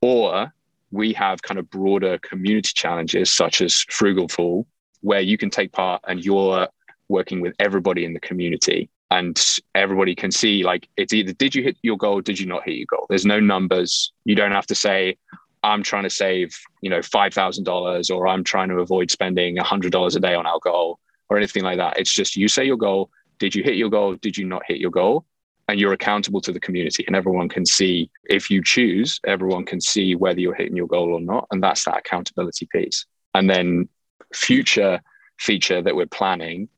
Or 0.00 0.52
we 0.90 1.12
have 1.14 1.42
kind 1.42 1.58
of 1.58 1.68
broader 1.68 2.18
community 2.18 2.70
challenges 2.74 3.32
such 3.32 3.60
as 3.60 3.84
Frugal 3.90 4.28
Fool, 4.28 4.66
where 5.02 5.20
you 5.20 5.36
can 5.36 5.50
take 5.50 5.72
part 5.72 6.02
and 6.08 6.24
you're 6.24 6.68
working 7.08 7.40
with 7.40 7.54
everybody 7.58 8.04
in 8.04 8.12
the 8.12 8.20
community 8.20 8.90
and 9.10 9.40
everybody 9.74 10.14
can 10.14 10.30
see 10.30 10.62
like 10.62 10.88
it's 10.96 11.12
either 11.12 11.32
did 11.32 11.54
you 11.54 11.62
hit 11.62 11.76
your 11.82 11.96
goal 11.96 12.20
did 12.20 12.38
you 12.38 12.46
not 12.46 12.64
hit 12.64 12.76
your 12.76 12.86
goal? 12.90 13.06
There's 13.08 13.26
no 13.26 13.40
numbers. 13.40 14.12
You 14.24 14.34
don't 14.34 14.52
have 14.52 14.66
to 14.66 14.74
say 14.74 15.16
i'm 15.64 15.82
trying 15.82 16.04
to 16.04 16.10
save 16.10 16.56
you 16.82 16.90
know 16.90 17.00
$5000 17.00 18.14
or 18.14 18.28
i'm 18.28 18.44
trying 18.44 18.68
to 18.68 18.76
avoid 18.76 19.10
spending 19.10 19.56
$100 19.56 20.16
a 20.16 20.20
day 20.20 20.34
on 20.34 20.46
alcohol 20.46 21.00
or 21.28 21.36
anything 21.36 21.62
like 21.62 21.78
that. 21.78 21.98
It's 21.98 22.12
just 22.12 22.36
you 22.36 22.48
say 22.48 22.64
your 22.64 22.76
goal. 22.76 23.10
Did 23.38 23.54
you 23.54 23.62
hit 23.62 23.76
your 23.76 23.90
goal? 23.90 24.14
Did 24.14 24.36
you 24.36 24.46
not 24.46 24.62
hit 24.66 24.78
your 24.78 24.90
goal? 24.90 25.24
And 25.68 25.78
you're 25.78 25.92
accountable 25.92 26.40
to 26.40 26.52
the 26.52 26.60
community 26.60 27.04
and 27.06 27.14
everyone 27.14 27.48
can 27.48 27.66
see 27.66 28.10
if 28.24 28.50
you 28.50 28.62
choose 28.64 29.20
everyone 29.26 29.66
can 29.66 29.80
see 29.80 30.14
whether 30.14 30.40
you're 30.40 30.54
hitting 30.54 30.76
your 30.76 30.86
goal 30.86 31.12
or 31.12 31.20
not. 31.20 31.46
And 31.50 31.62
that's 31.62 31.84
that 31.84 31.98
accountability 31.98 32.68
piece. 32.72 33.04
And 33.34 33.50
then 33.50 33.88
future 34.32 35.00
feature 35.38 35.82
that 35.82 35.94
we're 35.94 36.06
planning 36.06 36.68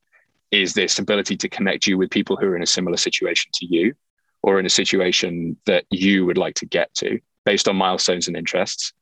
is 0.50 0.74
this 0.74 0.98
ability 0.98 1.36
to 1.36 1.48
connect 1.48 1.86
you 1.86 1.96
with 1.96 2.10
people 2.10 2.36
who 2.36 2.46
are 2.46 2.56
in 2.56 2.62
a 2.62 2.66
similar 2.66 2.96
situation 2.96 3.50
to 3.54 3.66
you 3.66 3.94
or 4.42 4.58
in 4.58 4.66
a 4.66 4.70
situation 4.70 5.56
that 5.66 5.84
you 5.90 6.26
would 6.26 6.38
like 6.38 6.54
to 6.54 6.66
get 6.66 6.92
to 6.94 7.20
based 7.44 7.68
on 7.68 7.76
milestones 7.76 8.28
and 8.28 8.36
interests 8.36 8.92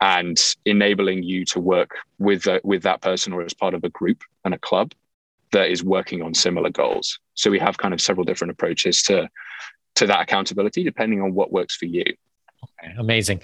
and 0.00 0.54
enabling 0.64 1.22
you 1.22 1.44
to 1.44 1.60
work 1.60 1.96
with 2.18 2.46
uh, 2.46 2.60
with 2.64 2.82
that 2.82 3.00
person 3.00 3.32
or 3.32 3.42
as 3.42 3.54
part 3.54 3.74
of 3.74 3.84
a 3.84 3.88
group 3.90 4.22
and 4.44 4.54
a 4.54 4.58
club 4.58 4.92
that 5.52 5.70
is 5.70 5.84
working 5.84 6.22
on 6.22 6.34
similar 6.34 6.70
goals. 6.70 7.18
So 7.34 7.50
we 7.50 7.58
have 7.58 7.78
kind 7.78 7.94
of 7.94 8.00
several 8.00 8.24
different 8.24 8.50
approaches 8.50 9.02
to 9.04 9.28
to 9.94 10.06
that 10.06 10.20
accountability 10.20 10.82
depending 10.84 11.20
on 11.20 11.34
what 11.34 11.52
works 11.52 11.76
for 11.76 11.86
you. 11.86 12.04
Okay, 12.64 12.94
amazing. 12.98 13.42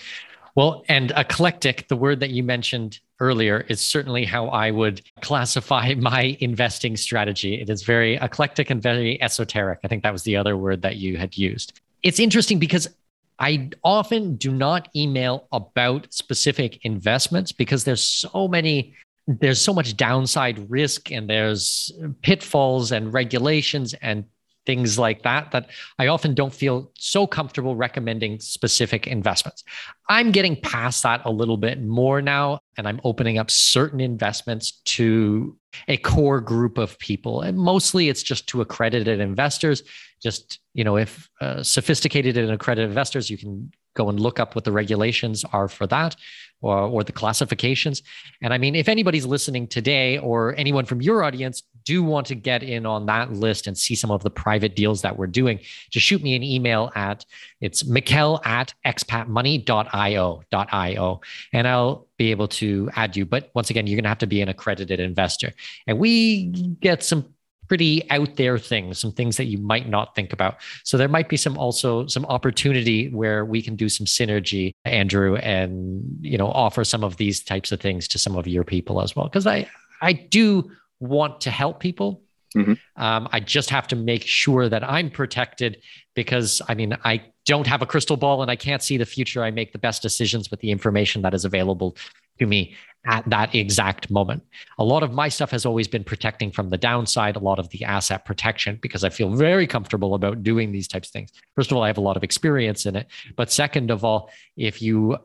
Well, 0.54 0.84
and 0.88 1.12
eclectic, 1.16 1.86
the 1.88 1.96
word 1.96 2.20
that 2.20 2.30
you 2.30 2.42
mentioned 2.42 3.00
earlier, 3.20 3.64
is 3.68 3.80
certainly 3.80 4.24
how 4.24 4.48
I 4.48 4.70
would 4.70 5.02
classify 5.20 5.94
my 5.98 6.36
investing 6.40 6.96
strategy. 6.96 7.60
It 7.60 7.70
is 7.70 7.82
very 7.82 8.16
eclectic 8.16 8.70
and 8.70 8.82
very 8.82 9.20
esoteric. 9.22 9.80
I 9.84 9.88
think 9.88 10.02
that 10.02 10.12
was 10.12 10.22
the 10.22 10.36
other 10.36 10.56
word 10.56 10.82
that 10.82 10.96
you 10.96 11.16
had 11.16 11.36
used. 11.36 11.80
It's 12.02 12.20
interesting 12.20 12.58
because 12.58 12.88
I 13.38 13.70
often 13.84 14.36
do 14.36 14.50
not 14.50 14.88
email 14.96 15.46
about 15.52 16.12
specific 16.12 16.84
investments 16.84 17.52
because 17.52 17.84
there's 17.84 18.02
so 18.02 18.48
many 18.48 18.94
there's 19.28 19.60
so 19.60 19.74
much 19.74 19.94
downside 19.94 20.70
risk 20.70 21.12
and 21.12 21.28
there's 21.28 21.92
pitfalls 22.22 22.92
and 22.92 23.12
regulations 23.12 23.94
and 24.00 24.24
things 24.68 24.98
like 24.98 25.22
that 25.22 25.50
that 25.52 25.70
I 25.98 26.08
often 26.08 26.34
don't 26.34 26.52
feel 26.52 26.92
so 26.94 27.26
comfortable 27.26 27.74
recommending 27.74 28.38
specific 28.38 29.06
investments. 29.06 29.64
I'm 30.10 30.30
getting 30.30 30.60
past 30.60 31.04
that 31.04 31.22
a 31.24 31.30
little 31.30 31.56
bit 31.56 31.82
more 31.82 32.20
now 32.20 32.60
and 32.76 32.86
I'm 32.86 33.00
opening 33.02 33.38
up 33.38 33.50
certain 33.50 33.98
investments 33.98 34.82
to 34.96 35.56
a 35.88 35.96
core 35.96 36.42
group 36.42 36.76
of 36.76 36.98
people. 36.98 37.40
And 37.40 37.56
mostly 37.56 38.10
it's 38.10 38.22
just 38.22 38.46
to 38.48 38.60
accredited 38.60 39.20
investors. 39.20 39.82
Just 40.22 40.60
you 40.74 40.84
know 40.84 40.98
if 40.98 41.30
uh, 41.40 41.62
sophisticated 41.62 42.36
and 42.36 42.50
accredited 42.50 42.90
investors 42.90 43.30
you 43.30 43.38
can 43.38 43.72
go 43.94 44.10
and 44.10 44.20
look 44.20 44.38
up 44.38 44.54
what 44.54 44.64
the 44.64 44.72
regulations 44.72 45.44
are 45.52 45.68
for 45.68 45.86
that 45.86 46.14
or, 46.60 46.78
or 46.78 47.04
the 47.04 47.12
classifications. 47.12 48.02
And 48.42 48.52
I 48.52 48.58
mean, 48.58 48.74
if 48.74 48.88
anybody's 48.88 49.26
listening 49.26 49.66
today 49.66 50.18
or 50.18 50.54
anyone 50.56 50.84
from 50.84 51.00
your 51.00 51.22
audience 51.22 51.62
do 51.84 52.02
want 52.02 52.26
to 52.26 52.34
get 52.34 52.62
in 52.62 52.84
on 52.84 53.06
that 53.06 53.32
list 53.32 53.66
and 53.66 53.76
see 53.76 53.94
some 53.94 54.10
of 54.10 54.22
the 54.22 54.30
private 54.30 54.76
deals 54.76 55.00
that 55.02 55.16
we're 55.16 55.26
doing, 55.26 55.58
just 55.90 56.04
shoot 56.04 56.22
me 56.22 56.36
an 56.36 56.42
email 56.42 56.92
at 56.94 57.24
it's 57.60 57.82
Mikkel 57.82 58.44
at 58.46 58.74
expatmoney.io 58.86 60.42
.io, 60.52 61.20
and 61.52 61.68
I'll 61.68 62.06
be 62.16 62.30
able 62.30 62.48
to 62.48 62.90
add 62.94 63.16
you. 63.16 63.24
But 63.24 63.50
once 63.54 63.70
again, 63.70 63.86
you're 63.86 63.96
going 63.96 64.04
to 64.04 64.08
have 64.10 64.18
to 64.18 64.26
be 64.26 64.42
an 64.42 64.48
accredited 64.48 65.00
investor. 65.00 65.52
And 65.86 65.98
we 65.98 66.46
get 66.80 67.02
some 67.02 67.34
pretty 67.68 68.08
out 68.10 68.36
there 68.36 68.58
things, 68.58 68.98
some 68.98 69.12
things 69.12 69.36
that 69.36 69.44
you 69.44 69.58
might 69.58 69.88
not 69.88 70.14
think 70.14 70.32
about. 70.32 70.56
So 70.84 70.96
there 70.96 71.08
might 71.08 71.28
be 71.28 71.36
some 71.36 71.56
also 71.56 72.06
some 72.06 72.24
opportunity 72.26 73.08
where 73.10 73.44
we 73.44 73.62
can 73.62 73.76
do 73.76 73.88
some 73.88 74.06
synergy, 74.06 74.72
Andrew, 74.84 75.36
and 75.36 76.02
you 76.20 76.38
know 76.38 76.48
offer 76.48 76.84
some 76.84 77.04
of 77.04 77.16
these 77.16 77.42
types 77.42 77.70
of 77.72 77.80
things 77.80 78.08
to 78.08 78.18
some 78.18 78.36
of 78.36 78.46
your 78.46 78.64
people 78.64 79.00
as 79.00 79.14
well. 79.14 79.26
Because 79.26 79.46
I 79.46 79.68
I 80.00 80.12
do 80.14 80.70
want 81.00 81.40
to 81.42 81.50
help 81.50 81.80
people. 81.80 82.22
Mm-hmm. 82.56 82.72
Um, 83.02 83.28
I 83.30 83.40
just 83.40 83.68
have 83.70 83.86
to 83.88 83.96
make 83.96 84.22
sure 84.22 84.70
that 84.70 84.82
I'm 84.82 85.10
protected 85.10 85.82
because 86.14 86.62
I 86.66 86.74
mean 86.74 86.96
I 87.04 87.22
don't 87.44 87.66
have 87.66 87.82
a 87.82 87.86
crystal 87.86 88.16
ball 88.16 88.42
and 88.42 88.50
I 88.50 88.56
can't 88.56 88.82
see 88.82 88.96
the 88.96 89.06
future. 89.06 89.42
I 89.42 89.50
make 89.50 89.72
the 89.72 89.78
best 89.78 90.02
decisions 90.02 90.50
with 90.50 90.60
the 90.60 90.70
information 90.70 91.22
that 91.22 91.34
is 91.34 91.44
available 91.44 91.96
to 92.38 92.46
me 92.46 92.76
at 93.06 93.28
that 93.30 93.54
exact 93.54 94.10
moment. 94.10 94.42
A 94.78 94.84
lot 94.84 95.02
of 95.02 95.12
my 95.12 95.28
stuff 95.28 95.50
has 95.52 95.64
always 95.64 95.88
been 95.88 96.04
protecting 96.04 96.50
from 96.50 96.68
the 96.68 96.76
downside, 96.76 97.36
a 97.36 97.40
lot 97.40 97.58
of 97.58 97.68
the 97.70 97.84
asset 97.84 98.24
protection, 98.24 98.78
because 98.82 99.04
I 99.04 99.08
feel 99.08 99.34
very 99.34 99.66
comfortable 99.66 100.14
about 100.14 100.42
doing 100.42 100.72
these 100.72 100.88
types 100.88 101.08
of 101.08 101.12
things. 101.12 101.32
First 101.54 101.70
of 101.70 101.76
all, 101.76 101.82
I 101.82 101.86
have 101.86 101.98
a 101.98 102.02
lot 102.02 102.16
of 102.16 102.24
experience 102.24 102.86
in 102.86 102.96
it. 102.96 103.06
But 103.36 103.50
second 103.50 103.90
of 103.90 104.04
all, 104.04 104.30
if 104.56 104.82
you 104.82 105.16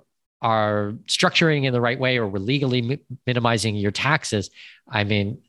are 0.41 0.93
structuring 1.07 1.65
in 1.65 1.73
the 1.73 1.81
right 1.81 1.99
way 1.99 2.17
or 2.17 2.27
we're 2.27 2.39
legally 2.39 2.81
mi- 2.81 2.99
minimizing 3.25 3.75
your 3.75 3.91
taxes, 3.91 4.49
I 4.87 5.03
mean, 5.03 5.41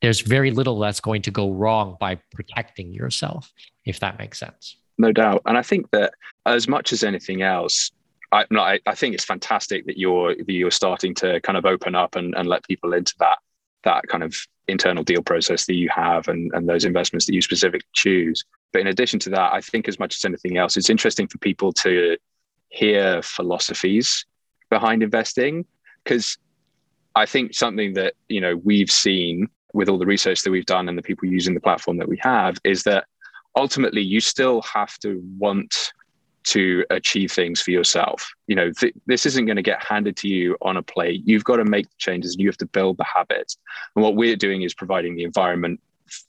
there's 0.00 0.20
very 0.20 0.50
little 0.50 0.78
that's 0.78 1.00
going 1.00 1.22
to 1.22 1.30
go 1.30 1.50
wrong 1.52 1.96
by 1.98 2.16
protecting 2.32 2.92
yourself, 2.92 3.52
if 3.84 4.00
that 4.00 4.18
makes 4.18 4.38
sense. 4.38 4.76
No 4.98 5.12
doubt. 5.12 5.42
And 5.46 5.56
I 5.56 5.62
think 5.62 5.90
that 5.90 6.14
as 6.46 6.68
much 6.68 6.92
as 6.92 7.02
anything 7.02 7.42
else, 7.42 7.90
I, 8.32 8.80
I, 8.86 8.94
think 8.94 9.14
it's 9.14 9.24
fantastic 9.24 9.86
that 9.86 9.98
you're 9.98 10.34
that 10.34 10.48
you're 10.48 10.70
starting 10.70 11.14
to 11.16 11.40
kind 11.42 11.58
of 11.58 11.66
open 11.66 11.94
up 11.94 12.16
and, 12.16 12.34
and 12.34 12.48
let 12.48 12.66
people 12.66 12.94
into 12.94 13.14
that 13.18 13.38
that 13.84 14.06
kind 14.08 14.22
of 14.22 14.34
internal 14.68 15.02
deal 15.04 15.22
process 15.22 15.66
that 15.66 15.74
you 15.74 15.88
have 15.90 16.28
and, 16.28 16.50
and 16.54 16.68
those 16.68 16.84
investments 16.84 17.26
that 17.26 17.34
you 17.34 17.42
specifically 17.42 17.86
choose. 17.92 18.44
But 18.72 18.80
in 18.80 18.86
addition 18.86 19.18
to 19.20 19.30
that, 19.30 19.52
I 19.52 19.60
think 19.60 19.88
as 19.88 19.98
much 19.98 20.16
as 20.16 20.24
anything 20.24 20.56
else, 20.56 20.76
it's 20.76 20.88
interesting 20.88 21.26
for 21.26 21.38
people 21.38 21.72
to 21.74 22.16
hear 22.68 23.20
philosophies 23.22 24.24
behind 24.70 25.02
investing 25.02 25.66
because 26.04 26.38
I 27.14 27.26
think 27.26 27.54
something 27.54 27.92
that 27.94 28.14
you 28.28 28.40
know 28.40 28.56
we've 28.56 28.90
seen 28.90 29.48
with 29.74 29.88
all 29.88 29.98
the 29.98 30.06
research 30.06 30.42
that 30.42 30.50
we've 30.50 30.66
done 30.66 30.88
and 30.88 30.96
the 30.96 31.02
people 31.02 31.28
using 31.28 31.54
the 31.54 31.60
platform 31.60 31.98
that 31.98 32.08
we 32.08 32.18
have 32.22 32.56
is 32.64 32.82
that 32.84 33.04
ultimately 33.56 34.02
you 34.02 34.20
still 34.20 34.62
have 34.62 34.98
to 34.98 35.22
want 35.38 35.92
to 36.44 36.84
achieve 36.90 37.32
things 37.32 37.60
for 37.60 37.70
yourself. 37.70 38.32
You 38.46 38.56
know, 38.56 38.72
th- 38.72 38.94
this 39.06 39.26
isn't 39.26 39.46
going 39.46 39.56
to 39.56 39.62
get 39.62 39.82
handed 39.82 40.16
to 40.18 40.28
you 40.28 40.56
on 40.62 40.76
a 40.76 40.82
plate. 40.82 41.22
You've 41.24 41.44
got 41.44 41.56
to 41.56 41.64
make 41.64 41.88
the 41.88 41.96
changes 41.98 42.34
and 42.34 42.40
you 42.40 42.48
have 42.48 42.56
to 42.58 42.66
build 42.66 42.98
the 42.98 43.04
habits. 43.04 43.58
And 43.94 44.02
what 44.02 44.16
we're 44.16 44.36
doing 44.36 44.62
is 44.62 44.74
providing 44.74 45.16
the 45.16 45.24
environment, 45.24 45.80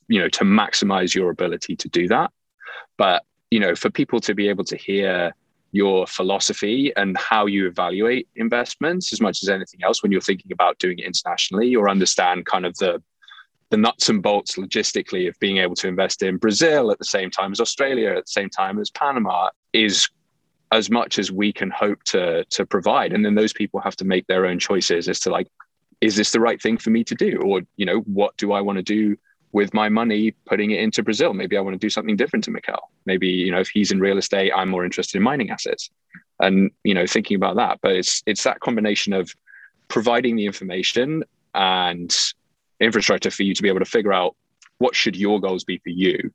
you 0.07 0.19
know, 0.19 0.29
to 0.29 0.43
maximize 0.43 1.13
your 1.13 1.29
ability 1.29 1.75
to 1.75 1.89
do 1.89 2.07
that. 2.07 2.31
But, 2.97 3.23
you 3.51 3.59
know, 3.59 3.75
for 3.75 3.89
people 3.89 4.19
to 4.21 4.33
be 4.33 4.47
able 4.49 4.63
to 4.65 4.77
hear 4.77 5.33
your 5.71 6.05
philosophy 6.05 6.93
and 6.95 7.17
how 7.17 7.47
you 7.47 7.67
evaluate 7.67 8.27
investments 8.35 9.11
as 9.11 9.19
much 9.19 9.41
as 9.41 9.49
anything 9.49 9.79
else 9.83 10.03
when 10.03 10.11
you're 10.11 10.21
thinking 10.21 10.51
about 10.51 10.77
doing 10.77 10.99
it 10.99 11.05
internationally 11.05 11.75
or 11.75 11.89
understand 11.89 12.45
kind 12.45 12.65
of 12.65 12.77
the 12.77 13.01
the 13.73 13.77
nuts 13.77 14.07
and 14.07 14.21
bolts 14.21 14.55
logistically 14.55 15.27
of 15.27 15.33
being 15.39 15.57
able 15.57 15.73
to 15.73 15.87
invest 15.87 16.21
in 16.21 16.37
Brazil 16.37 16.91
at 16.91 16.99
the 16.99 17.05
same 17.05 17.31
time 17.31 17.51
as 17.51 17.59
Australia, 17.59 18.11
at 18.11 18.25
the 18.25 18.31
same 18.31 18.47
time 18.47 18.79
as 18.79 18.91
Panama, 18.91 19.49
is 19.73 20.07
as 20.71 20.89
much 20.89 21.19
as 21.19 21.31
we 21.31 21.53
can 21.53 21.69
hope 21.69 22.03
to 22.03 22.43
to 22.45 22.65
provide. 22.65 23.13
And 23.13 23.23
then 23.25 23.35
those 23.35 23.53
people 23.53 23.79
have 23.81 23.95
to 23.97 24.05
make 24.05 24.25
their 24.27 24.45
own 24.45 24.59
choices 24.59 25.07
as 25.07 25.19
to 25.21 25.29
like, 25.29 25.47
is 26.01 26.15
this 26.15 26.31
the 26.31 26.39
right 26.39 26.61
thing 26.61 26.77
for 26.77 26.89
me 26.89 27.03
to 27.03 27.15
do? 27.15 27.41
Or, 27.45 27.61
you 27.75 27.85
know, 27.85 27.99
what 28.01 28.35
do 28.37 28.51
I 28.53 28.61
want 28.61 28.77
to 28.77 28.83
do 28.83 29.15
with 29.51 29.73
my 29.73 29.87
money 29.87 30.31
putting 30.45 30.71
it 30.71 30.79
into 30.79 31.03
Brazil? 31.03 31.33
Maybe 31.33 31.57
I 31.57 31.61
want 31.61 31.75
to 31.75 31.79
do 31.79 31.89
something 31.89 32.15
different 32.15 32.43
to 32.45 32.51
Mikkel. 32.51 32.79
Maybe, 33.05 33.27
you 33.27 33.51
know, 33.51 33.59
if 33.59 33.69
he's 33.69 33.91
in 33.91 33.99
real 33.99 34.17
estate, 34.17 34.51
I'm 34.55 34.69
more 34.69 34.83
interested 34.83 35.17
in 35.17 35.23
mining 35.23 35.51
assets. 35.51 35.91
And, 36.39 36.71
you 36.83 36.95
know, 36.95 37.05
thinking 37.05 37.35
about 37.35 37.55
that. 37.57 37.79
But 37.81 37.91
it's 37.93 38.23
it's 38.25 38.43
that 38.43 38.59
combination 38.59 39.13
of 39.13 39.33
providing 39.87 40.35
the 40.35 40.45
information 40.45 41.23
and 41.53 42.15
infrastructure 42.79 43.29
for 43.29 43.43
you 43.43 43.53
to 43.53 43.61
be 43.61 43.69
able 43.69 43.79
to 43.79 43.85
figure 43.85 44.13
out 44.13 44.35
what 44.79 44.95
should 44.95 45.15
your 45.15 45.39
goals 45.39 45.63
be 45.63 45.77
for 45.77 45.89
you 45.89 46.33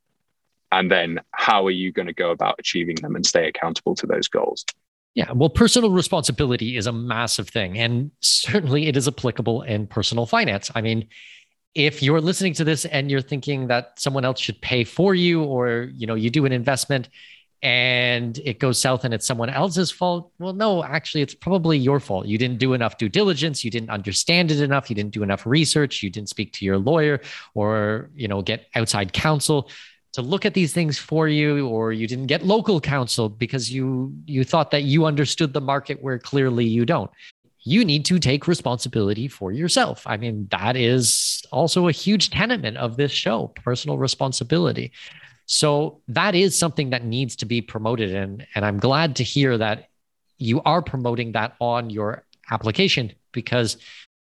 and 0.71 0.91
then 0.91 1.19
how 1.31 1.65
are 1.65 1.71
you 1.71 1.91
going 1.91 2.07
to 2.07 2.13
go 2.13 2.31
about 2.31 2.55
achieving 2.59 2.95
them 2.95 3.15
and 3.15 3.25
stay 3.25 3.47
accountable 3.47 3.95
to 3.95 4.07
those 4.07 4.27
goals? 4.27 4.65
Yeah 5.15 5.31
well 5.31 5.49
personal 5.49 5.91
responsibility 5.91 6.77
is 6.77 6.87
a 6.87 6.91
massive 6.91 7.49
thing 7.49 7.77
and 7.77 8.11
certainly 8.21 8.87
it 8.87 8.95
is 8.95 9.07
applicable 9.07 9.63
in 9.63 9.87
personal 9.87 10.25
finance. 10.25 10.71
I 10.75 10.81
mean 10.81 11.07
if 11.75 12.01
you're 12.01 12.21
listening 12.21 12.53
to 12.53 12.63
this 12.63 12.85
and 12.85 13.11
you're 13.11 13.21
thinking 13.21 13.67
that 13.67 13.99
someone 13.99 14.25
else 14.25 14.39
should 14.39 14.61
pay 14.61 14.83
for 14.83 15.13
you 15.15 15.43
or 15.43 15.89
you 15.93 16.07
know 16.07 16.15
you 16.15 16.29
do 16.29 16.45
an 16.45 16.51
investment 16.51 17.09
and 17.61 18.37
it 18.45 18.59
goes 18.59 18.79
south 18.79 19.03
and 19.03 19.13
it's 19.13 19.27
someone 19.27 19.49
else's 19.49 19.91
fault 19.91 20.31
well 20.39 20.53
no 20.53 20.83
actually 20.83 21.21
it's 21.21 21.35
probably 21.35 21.77
your 21.77 21.99
fault. 21.99 22.25
You 22.25 22.37
didn't 22.37 22.59
do 22.59 22.73
enough 22.73 22.97
due 22.97 23.09
diligence 23.09 23.63
you 23.63 23.71
didn't 23.71 23.89
understand 23.89 24.51
it 24.51 24.61
enough 24.61 24.89
you 24.89 24.95
didn't 24.95 25.11
do 25.11 25.23
enough 25.23 25.45
research 25.45 26.01
you 26.01 26.09
didn't 26.09 26.29
speak 26.29 26.53
to 26.53 26.65
your 26.65 26.77
lawyer 26.77 27.19
or 27.53 28.09
you 28.15 28.27
know 28.27 28.41
get 28.41 28.67
outside 28.75 29.11
counsel 29.11 29.69
to 30.13 30.21
look 30.21 30.45
at 30.45 30.53
these 30.53 30.73
things 30.73 30.97
for 30.97 31.27
you 31.27 31.67
or 31.67 31.93
you 31.93 32.07
didn't 32.07 32.27
get 32.27 32.43
local 32.43 32.81
counsel 32.81 33.29
because 33.29 33.71
you 33.71 34.13
you 34.25 34.43
thought 34.43 34.71
that 34.71 34.83
you 34.83 35.05
understood 35.05 35.53
the 35.53 35.61
market 35.61 36.01
where 36.01 36.19
clearly 36.19 36.65
you 36.65 36.85
don't 36.85 37.11
you 37.61 37.83
need 37.83 38.05
to 38.05 38.19
take 38.19 38.47
responsibility 38.47 39.27
for 39.27 39.51
yourself 39.51 40.03
i 40.07 40.17
mean 40.17 40.47
that 40.49 40.75
is 40.75 41.43
also 41.51 41.87
a 41.87 41.91
huge 41.91 42.29
tenement 42.29 42.77
of 42.77 42.97
this 42.97 43.11
show 43.11 43.47
personal 43.55 43.97
responsibility 43.97 44.91
so 45.51 45.99
that 46.07 46.35
is 46.35 46.55
something 46.55 46.91
that 46.91 47.03
needs 47.03 47.35
to 47.37 47.45
be 47.47 47.59
promoted. 47.59 48.13
And, 48.13 48.45
and 48.53 48.63
I'm 48.63 48.77
glad 48.77 49.15
to 49.15 49.23
hear 49.23 49.57
that 49.57 49.89
you 50.37 50.61
are 50.61 50.83
promoting 50.83 51.31
that 51.31 51.55
on 51.59 51.89
your 51.89 52.23
application 52.51 53.13
because 53.31 53.77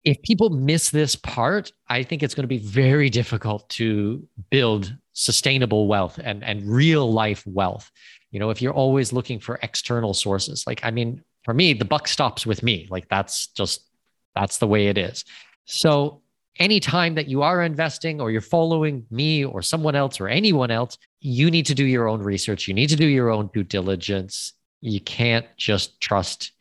if 0.04 0.20
people 0.20 0.50
miss 0.50 0.90
this 0.90 1.16
part, 1.16 1.72
I 1.88 2.02
think 2.02 2.22
it's 2.22 2.34
going 2.34 2.42
to 2.42 2.46
be 2.46 2.58
very 2.58 3.08
difficult 3.08 3.66
to 3.70 4.28
build 4.50 4.94
sustainable 5.14 5.86
wealth 5.88 6.20
and, 6.22 6.44
and 6.44 6.68
real 6.68 7.10
life 7.10 7.46
wealth. 7.46 7.90
You 8.30 8.40
know, 8.40 8.50
if 8.50 8.60
you're 8.60 8.74
always 8.74 9.12
looking 9.12 9.40
for 9.40 9.58
external 9.62 10.12
sources, 10.12 10.64
like, 10.66 10.80
I 10.84 10.90
mean, 10.90 11.22
for 11.44 11.54
me, 11.54 11.72
the 11.72 11.84
buck 11.84 12.08
stops 12.08 12.44
with 12.44 12.62
me. 12.62 12.86
Like, 12.90 13.08
that's 13.08 13.46
just, 13.48 13.88
that's 14.34 14.58
the 14.58 14.66
way 14.66 14.88
it 14.88 14.98
is. 14.98 15.24
So 15.66 16.20
anytime 16.58 17.14
that 17.14 17.28
you 17.28 17.42
are 17.42 17.62
investing 17.62 18.20
or 18.20 18.30
you're 18.30 18.40
following 18.40 19.06
me 19.10 19.44
or 19.44 19.62
someone 19.62 19.94
else 19.94 20.20
or 20.20 20.28
anyone 20.28 20.70
else, 20.70 20.98
you 21.20 21.50
need 21.50 21.66
to 21.66 21.74
do 21.74 21.84
your 21.84 22.08
own 22.08 22.20
research. 22.20 22.68
You 22.68 22.74
need 22.74 22.88
to 22.88 22.96
do 22.96 23.06
your 23.06 23.30
own 23.30 23.50
due 23.54 23.64
diligence. 23.64 24.52
You 24.80 25.00
can't 25.00 25.46
just 25.56 26.00
trust, 26.00 26.52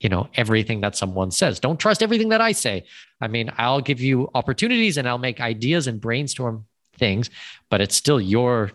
you 0.00 0.08
know, 0.08 0.28
everything 0.34 0.82
that 0.82 0.94
someone 0.94 1.30
says. 1.30 1.58
Don't 1.58 1.80
trust 1.80 2.02
everything 2.02 2.28
that 2.28 2.40
I 2.40 2.52
say. 2.52 2.84
I 3.20 3.28
mean, 3.28 3.50
I'll 3.56 3.80
give 3.80 4.00
you 4.00 4.30
opportunities 4.34 4.96
and 4.98 5.08
I'll 5.08 5.18
make 5.18 5.40
ideas 5.40 5.86
and 5.86 6.00
brainstorm 6.00 6.66
things, 6.98 7.30
but 7.70 7.80
it's 7.80 7.96
still 7.96 8.20
your 8.20 8.72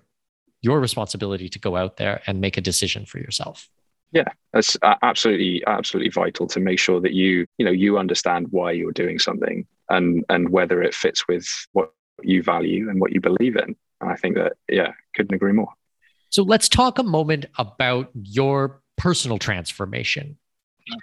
your 0.62 0.80
responsibility 0.80 1.50
to 1.50 1.60
go 1.60 1.76
out 1.76 1.98
there 1.98 2.22
and 2.26 2.40
make 2.40 2.58
a 2.58 2.62
decision 2.62 3.06
for 3.06 3.20
yourself. 3.20 3.70
Yeah, 4.14 4.30
that's 4.54 4.78
absolutely 5.02 5.64
absolutely 5.66 6.12
vital 6.12 6.48
to 6.48 6.60
make 6.60 6.80
sure 6.80 7.02
that 7.02 7.14
you 7.14 7.46
you 7.58 7.66
know 7.66 7.72
you 7.72 7.98
understand 7.98 8.48
why 8.52 8.72
you're 8.72 8.92
doing 8.92 9.20
something 9.20 9.66
and 9.90 10.24
and 10.30 10.50
whether 10.50 10.82
it 10.82 10.94
fits 10.94 11.28
with 11.28 11.48
what 11.74 11.92
you 12.22 12.44
value 12.44 12.90
and 12.90 13.02
what 13.02 13.12
you 13.12 13.20
believe 13.20 13.56
in. 13.56 13.76
And 14.02 14.12
I 14.12 14.16
think 14.16 14.36
that 14.36 14.54
yeah, 14.70 14.94
couldn't 15.16 15.34
agree 15.36 15.52
more. 15.52 15.74
So 16.30 16.44
let's 16.44 16.70
talk 16.70 17.00
a 17.00 17.04
moment 17.04 17.46
about 17.58 18.10
your 18.14 18.82
personal 18.98 19.38
transformation. 19.38 20.38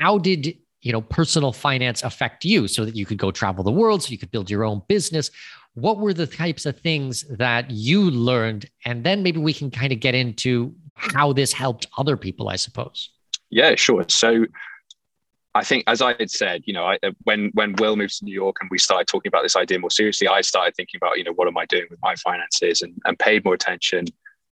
How 0.01 0.19
did 0.19 0.57
you 0.83 0.93
know 0.93 1.01
personal 1.03 1.53
finance 1.53 2.03
affect 2.03 2.45
you 2.45 2.69
so 2.69 2.85
that 2.85 2.97
you 2.97 3.05
could 3.05 3.19
go 3.19 3.31
travel 3.31 3.65
the 3.65 3.73
world 3.73 4.03
so 4.03 4.11
you 4.11 4.19
could 4.19 4.31
build 4.31 4.51
your 4.51 4.65
own 4.65 4.83
business 4.89 5.31
what 5.75 5.99
were 5.99 6.13
the 6.13 6.27
types 6.27 6.67
of 6.67 6.79
things 6.79 7.25
that 7.29 7.71
you 7.71 8.11
learned 8.11 8.69
and 8.85 9.05
then 9.05 9.23
maybe 9.23 9.39
we 9.39 9.53
can 9.53 9.71
kind 9.71 9.93
of 9.93 10.01
get 10.01 10.15
into 10.15 10.75
how 10.95 11.33
this 11.33 11.53
helped 11.53 11.87
other 11.97 12.17
people, 12.17 12.49
I 12.49 12.57
suppose. 12.57 13.11
Yeah, 13.49 13.75
sure. 13.75 14.05
So 14.09 14.47
I 15.55 15.65
think, 15.65 15.85
as 15.87 16.01
I 16.01 16.15
had 16.19 16.31
said, 16.31 16.63
you 16.67 16.73
know, 16.73 16.85
I, 16.85 16.99
uh, 17.03 17.11
when 17.25 17.51
when 17.55 17.75
Will 17.75 17.97
moved 17.97 18.19
to 18.19 18.25
New 18.25 18.35
York 18.35 18.57
and 18.61 18.71
we 18.71 18.79
started 18.79 19.09
talking 19.09 19.29
about 19.29 19.43
this 19.43 19.57
idea 19.57 19.79
more 19.79 19.91
seriously, 19.91 20.29
I 20.29 20.43
started 20.43 20.77
thinking 20.77 20.99
about, 21.03 21.19
you 21.19 21.25
know, 21.25 21.33
what 21.33 21.49
am 21.49 21.59
I 21.59 21.67
doing 21.67 21.87
with 21.91 21.99
my 22.03 22.15
finances, 22.17 22.83
and, 22.83 22.95
and 23.07 23.19
paid 23.19 23.45
more 23.45 23.55
attention, 23.55 24.07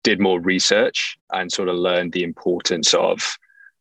did 0.05 0.21
more 0.21 0.41
research, 0.41 1.17
and 1.33 1.51
sort 1.51 1.69
of 1.69 1.77
learned 1.77 2.13
the 2.13 2.23
importance 2.23 2.95
of, 2.95 3.37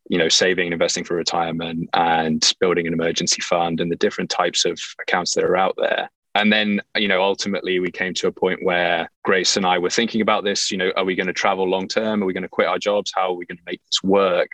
you 0.08 0.18
know, 0.18 0.28
saving 0.28 0.66
and 0.66 0.72
investing 0.72 1.04
for 1.04 1.14
retirement 1.14 1.88
and 1.92 2.52
building 2.58 2.86
an 2.86 2.92
emergency 2.92 3.42
fund 3.42 3.80
and 3.80 3.92
the 3.92 3.96
different 3.96 4.30
types 4.30 4.64
of 4.64 4.80
accounts 5.00 5.34
that 5.34 5.44
are 5.44 5.56
out 5.56 5.74
there. 5.76 6.10
And 6.34 6.52
then, 6.52 6.80
you 6.96 7.06
know, 7.06 7.22
ultimately 7.22 7.78
we 7.78 7.92
came 7.92 8.12
to 8.14 8.26
a 8.26 8.32
point 8.32 8.64
where 8.64 9.08
Grace 9.22 9.56
and 9.56 9.64
I 9.64 9.78
were 9.78 9.90
thinking 9.90 10.20
about 10.20 10.42
this, 10.42 10.70
you 10.70 10.76
know, 10.76 10.92
are 10.96 11.04
we 11.04 11.14
going 11.14 11.28
to 11.28 11.32
travel 11.32 11.68
long 11.68 11.86
term? 11.86 12.22
Are 12.22 12.26
we 12.26 12.32
going 12.32 12.42
to 12.42 12.48
quit 12.48 12.66
our 12.66 12.78
jobs? 12.78 13.12
How 13.14 13.30
are 13.30 13.34
we 13.34 13.46
going 13.46 13.58
to 13.58 13.62
make 13.66 13.80
this 13.84 14.02
work? 14.02 14.50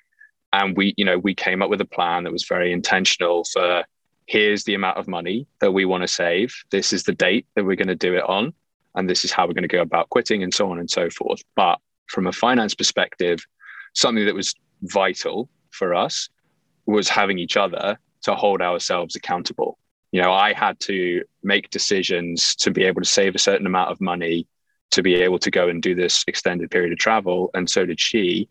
And 0.53 0.77
we, 0.77 0.95
you 0.99 1.05
know, 1.05 1.19
we 1.19 1.35
came 1.35 1.63
up 1.63 1.71
with 1.71 1.81
a 1.81 1.87
plan 1.87 2.25
that 2.25 2.33
was 2.33 2.45
very 2.45 2.73
intentional 2.73 3.45
for 3.45 3.85
here's 4.27 4.65
the 4.65 4.75
amount 4.75 4.99
of 4.99 5.09
money 5.09 5.47
that 5.61 5.73
we 5.73 5.87
want 5.87 6.03
to 6.03 6.09
save. 6.09 6.55
This 6.71 6.93
is 6.93 7.05
the 7.05 7.15
date 7.15 7.47
that 7.55 7.65
we're 7.65 7.77
going 7.77 7.89
to 7.89 7.97
do 7.97 8.15
it 8.15 8.25
on. 8.25 8.53
And 8.95 9.09
this 9.09 9.25
is 9.25 9.33
how 9.33 9.47
we're 9.47 9.55
going 9.55 9.63
to 9.63 9.69
go 9.69 9.81
about 9.81 10.11
quitting 10.11 10.43
and 10.43 10.53
so 10.53 10.71
on 10.71 10.79
and 10.79 10.91
so 10.91 11.09
forth. 11.09 11.41
But 11.57 11.79
from 12.09 12.27
a 12.27 12.33
finance 12.33 12.75
perspective, 12.75 13.41
something 13.95 14.27
that 14.27 14.35
was 14.35 14.55
vital 14.83 15.49
for 15.71 15.95
us 15.95 16.29
was 16.87 17.09
having 17.09 17.39
each 17.39 17.57
other 17.57 17.99
to 18.23 18.35
hold 18.35 18.61
ourselves 18.61 19.17
accountable 19.17 19.79
you 20.13 20.21
know 20.21 20.33
i 20.33 20.53
had 20.53 20.79
to 20.81 21.23
make 21.43 21.71
decisions 21.71 22.55
to 22.55 22.71
be 22.71 22.85
able 22.85 23.01
to 23.01 23.09
save 23.09 23.35
a 23.35 23.39
certain 23.39 23.67
amount 23.67 23.91
of 23.91 24.01
money 24.01 24.47
to 24.91 25.03
be 25.03 25.15
able 25.15 25.39
to 25.39 25.51
go 25.51 25.69
and 25.69 25.83
do 25.83 25.95
this 25.95 26.25
extended 26.27 26.71
period 26.71 26.93
of 26.93 26.99
travel 26.99 27.51
and 27.55 27.69
so 27.71 27.87
did 27.87 28.01
she. 28.01 28.49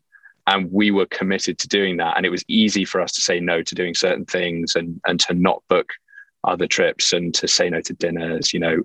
And 0.48 0.72
we 0.72 0.90
were 0.90 1.06
committed 1.06 1.60
to 1.60 1.68
doing 1.68 1.98
that. 1.98 2.18
And 2.18 2.26
it 2.26 2.32
was 2.32 2.44
easy 2.48 2.84
for 2.84 3.02
us 3.02 3.12
to 3.14 3.22
say 3.22 3.40
no 3.40 3.62
to 3.62 3.76
doing 3.76 3.94
certain 3.94 4.26
things 4.26 4.76
and 4.76 5.00
and 5.06 5.20
to 5.22 5.34
not 5.34 5.62
book 5.68 5.92
other 6.44 6.68
trips 6.68 7.14
and 7.14 7.34
to 7.36 7.48
say 7.48 7.70
no 7.70 7.82
to 7.82 7.94
dinners 7.94 8.54
you 8.54 8.60
know 8.60 8.82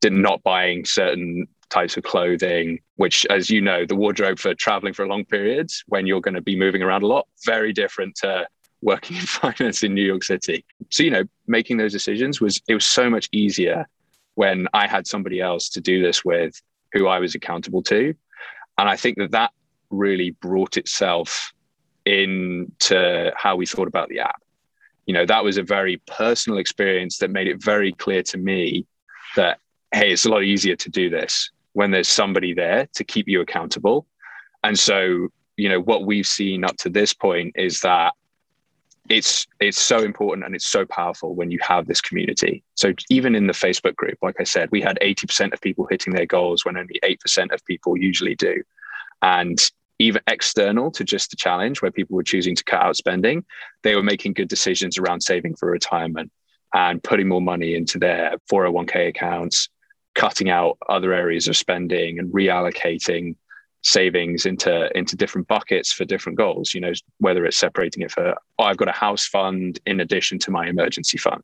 did 0.00 0.12
not 0.12 0.42
buying 0.42 0.84
certain 0.84 1.46
types 1.70 1.96
of 1.96 2.02
clothing 2.02 2.80
which 2.96 3.24
as 3.26 3.48
you 3.48 3.60
know 3.60 3.86
the 3.86 3.94
wardrobe 3.94 4.40
for 4.40 4.54
traveling 4.54 4.92
for 4.92 5.04
a 5.04 5.08
long 5.08 5.24
period 5.24 5.70
when 5.86 6.04
you're 6.04 6.20
going 6.20 6.34
to 6.34 6.40
be 6.40 6.58
moving 6.58 6.82
around 6.82 7.04
a 7.04 7.06
lot 7.06 7.28
very 7.44 7.72
different 7.72 8.14
to 8.16 8.44
working 8.82 9.16
in 9.16 9.22
finance 9.26 9.82
in 9.82 9.94
New 9.94 10.04
York 10.04 10.22
City. 10.22 10.64
So, 10.90 11.02
you 11.02 11.10
know, 11.10 11.24
making 11.46 11.76
those 11.76 11.92
decisions 11.92 12.40
was, 12.40 12.60
it 12.68 12.74
was 12.74 12.84
so 12.84 13.10
much 13.10 13.28
easier 13.32 13.86
when 14.34 14.68
I 14.74 14.86
had 14.86 15.06
somebody 15.06 15.40
else 15.40 15.68
to 15.70 15.80
do 15.80 16.02
this 16.02 16.24
with 16.24 16.60
who 16.92 17.06
I 17.06 17.18
was 17.18 17.34
accountable 17.34 17.82
to. 17.84 18.14
And 18.78 18.88
I 18.88 18.96
think 18.96 19.16
that 19.18 19.30
that 19.32 19.50
really 19.90 20.30
brought 20.30 20.76
itself 20.76 21.52
into 22.04 23.32
how 23.36 23.56
we 23.56 23.66
thought 23.66 23.88
about 23.88 24.08
the 24.08 24.20
app. 24.20 24.40
You 25.06 25.14
know, 25.14 25.26
that 25.26 25.44
was 25.44 25.56
a 25.56 25.62
very 25.62 25.98
personal 26.06 26.58
experience 26.58 27.18
that 27.18 27.30
made 27.30 27.48
it 27.48 27.62
very 27.62 27.92
clear 27.92 28.22
to 28.24 28.38
me 28.38 28.86
that, 29.36 29.58
hey, 29.92 30.12
it's 30.12 30.24
a 30.24 30.28
lot 30.28 30.42
easier 30.42 30.76
to 30.76 30.90
do 30.90 31.08
this 31.10 31.50
when 31.72 31.90
there's 31.90 32.08
somebody 32.08 32.54
there 32.54 32.88
to 32.94 33.04
keep 33.04 33.28
you 33.28 33.40
accountable. 33.40 34.06
And 34.64 34.78
so, 34.78 35.28
you 35.56 35.68
know, 35.68 35.80
what 35.80 36.06
we've 36.06 36.26
seen 36.26 36.64
up 36.64 36.76
to 36.78 36.88
this 36.88 37.12
point 37.12 37.52
is 37.56 37.80
that 37.80 38.14
it's 39.08 39.46
it's 39.60 39.80
so 39.80 39.98
important 40.02 40.46
and 40.46 40.54
it's 40.54 40.68
so 40.68 40.84
powerful 40.86 41.34
when 41.34 41.50
you 41.50 41.58
have 41.62 41.86
this 41.86 42.00
community. 42.00 42.62
So 42.74 42.92
even 43.10 43.34
in 43.34 43.46
the 43.46 43.52
Facebook 43.52 43.96
group, 43.96 44.18
like 44.22 44.40
I 44.40 44.44
said, 44.44 44.70
we 44.70 44.80
had 44.80 44.98
80% 45.02 45.52
of 45.52 45.60
people 45.60 45.86
hitting 45.86 46.12
their 46.12 46.26
goals 46.26 46.64
when 46.64 46.76
only 46.76 46.98
8% 47.02 47.52
of 47.52 47.64
people 47.64 47.96
usually 47.96 48.34
do. 48.34 48.62
And 49.22 49.58
even 49.98 50.20
external 50.26 50.90
to 50.92 51.04
just 51.04 51.30
the 51.30 51.36
challenge 51.36 51.80
where 51.80 51.90
people 51.90 52.16
were 52.16 52.22
choosing 52.22 52.54
to 52.54 52.64
cut 52.64 52.82
out 52.82 52.96
spending, 52.96 53.44
they 53.82 53.94
were 53.94 54.02
making 54.02 54.34
good 54.34 54.48
decisions 54.48 54.98
around 54.98 55.22
saving 55.22 55.56
for 55.56 55.70
retirement 55.70 56.30
and 56.74 57.02
putting 57.02 57.28
more 57.28 57.40
money 57.40 57.74
into 57.74 57.98
their 57.98 58.36
401k 58.50 59.08
accounts, 59.08 59.68
cutting 60.14 60.50
out 60.50 60.76
other 60.88 61.12
areas 61.12 61.48
of 61.48 61.56
spending 61.56 62.18
and 62.18 62.32
reallocating 62.32 63.36
savings 63.86 64.46
into 64.46 64.90
into 64.98 65.14
different 65.14 65.46
buckets 65.46 65.92
for 65.92 66.04
different 66.04 66.36
goals 66.36 66.74
you 66.74 66.80
know 66.80 66.92
whether 67.18 67.46
it's 67.46 67.56
separating 67.56 68.02
it 68.02 68.10
for 68.10 68.34
oh, 68.58 68.64
i've 68.64 68.76
got 68.76 68.88
a 68.88 68.92
house 68.92 69.26
fund 69.26 69.78
in 69.86 70.00
addition 70.00 70.38
to 70.38 70.50
my 70.50 70.66
emergency 70.66 71.18
fund. 71.18 71.42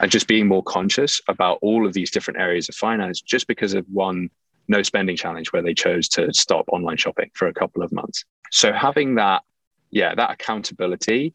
And 0.00 0.12
just 0.12 0.28
being 0.28 0.46
more 0.46 0.62
conscious 0.62 1.20
about 1.26 1.58
all 1.60 1.84
of 1.84 1.92
these 1.92 2.12
different 2.12 2.38
areas 2.38 2.68
of 2.68 2.76
finance 2.76 3.20
just 3.20 3.48
because 3.48 3.74
of 3.74 3.84
one 3.90 4.30
no 4.68 4.82
spending 4.82 5.16
challenge 5.16 5.52
where 5.52 5.62
they 5.62 5.74
chose 5.74 6.08
to 6.10 6.32
stop 6.32 6.66
online 6.68 6.98
shopping 6.98 7.30
for 7.34 7.48
a 7.48 7.54
couple 7.54 7.82
of 7.82 7.90
months. 7.90 8.24
So 8.52 8.72
having 8.72 9.14
that 9.16 9.42
yeah 9.90 10.14
that 10.14 10.30
accountability 10.30 11.32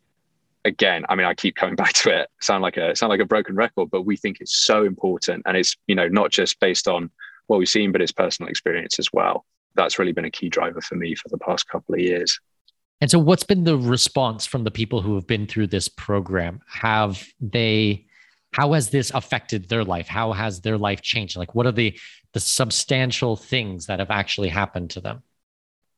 again 0.66 1.04
i 1.10 1.16
mean 1.16 1.26
i 1.26 1.34
keep 1.34 1.56
coming 1.56 1.76
back 1.84 1.94
to 1.94 2.16
it 2.16 2.30
sound 2.40 2.62
like 2.62 2.78
a 2.78 2.96
sound 2.96 3.10
like 3.10 3.20
a 3.20 3.26
broken 3.26 3.56
record 3.56 3.90
but 3.90 4.04
we 4.04 4.16
think 4.16 4.38
it's 4.40 4.56
so 4.56 4.86
important. 4.86 5.42
And 5.48 5.58
it's 5.58 5.76
you 5.88 5.96
know 5.96 6.08
not 6.08 6.30
just 6.30 6.60
based 6.60 6.88
on 6.88 7.10
what 7.48 7.58
we've 7.58 7.68
seen 7.68 7.92
but 7.92 8.04
it's 8.04 8.12
personal 8.12 8.50
experience 8.50 9.00
as 9.00 9.10
well 9.12 9.46
that's 9.76 10.00
really 10.00 10.12
been 10.12 10.26
a 10.26 10.32
key 10.32 10.50
driver 10.50 10.82
for 10.82 10.96
me 10.96 11.16
for 11.16 11.30
the 11.30 11.38
past 11.38 11.68
couple 11.68 11.96
of 11.96 12.02
years. 12.02 12.40
And 13.02 13.12
so, 13.12 13.20
what's 13.20 13.44
been 13.44 13.66
the 13.66 13.78
response 13.78 14.46
from 14.46 14.64
the 14.64 14.72
people 14.72 15.02
who 15.02 15.16
have 15.16 15.28
been 15.28 15.46
through 15.46 15.68
this 15.68 15.90
program? 15.90 16.62
Have 16.68 17.22
they, 17.42 18.06
how 18.54 18.74
has 18.74 18.92
this 18.92 19.12
affected 19.14 19.68
their 19.68 19.84
life? 19.84 20.08
How 20.08 20.32
has 20.32 20.62
their 20.62 20.78
life 20.78 21.02
changed? 21.02 21.36
Like, 21.36 21.54
what 21.54 21.66
are 21.66 21.72
the 21.72 22.00
the 22.34 22.40
substantial 22.40 23.36
things 23.36 23.86
that 23.88 24.00
have 24.00 24.10
actually 24.10 24.50
happened 24.50 24.90
to 24.92 25.02
them? 25.02 25.22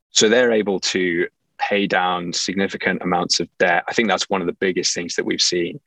So 0.10 0.28
they're 0.28 0.52
able 0.52 0.80
to 0.80 1.28
pay 1.58 1.88
down 1.88 2.34
significant 2.34 3.02
amounts 3.02 3.40
of 3.40 3.50
debt. 3.58 3.84
I 3.88 3.94
think 3.94 4.10
that's 4.10 4.30
one 4.30 4.42
of 4.42 4.48
the 4.48 4.54
biggest 4.54 4.94
things 4.94 5.16
that 5.16 5.26
we've 5.26 5.42
seen. 5.42 5.80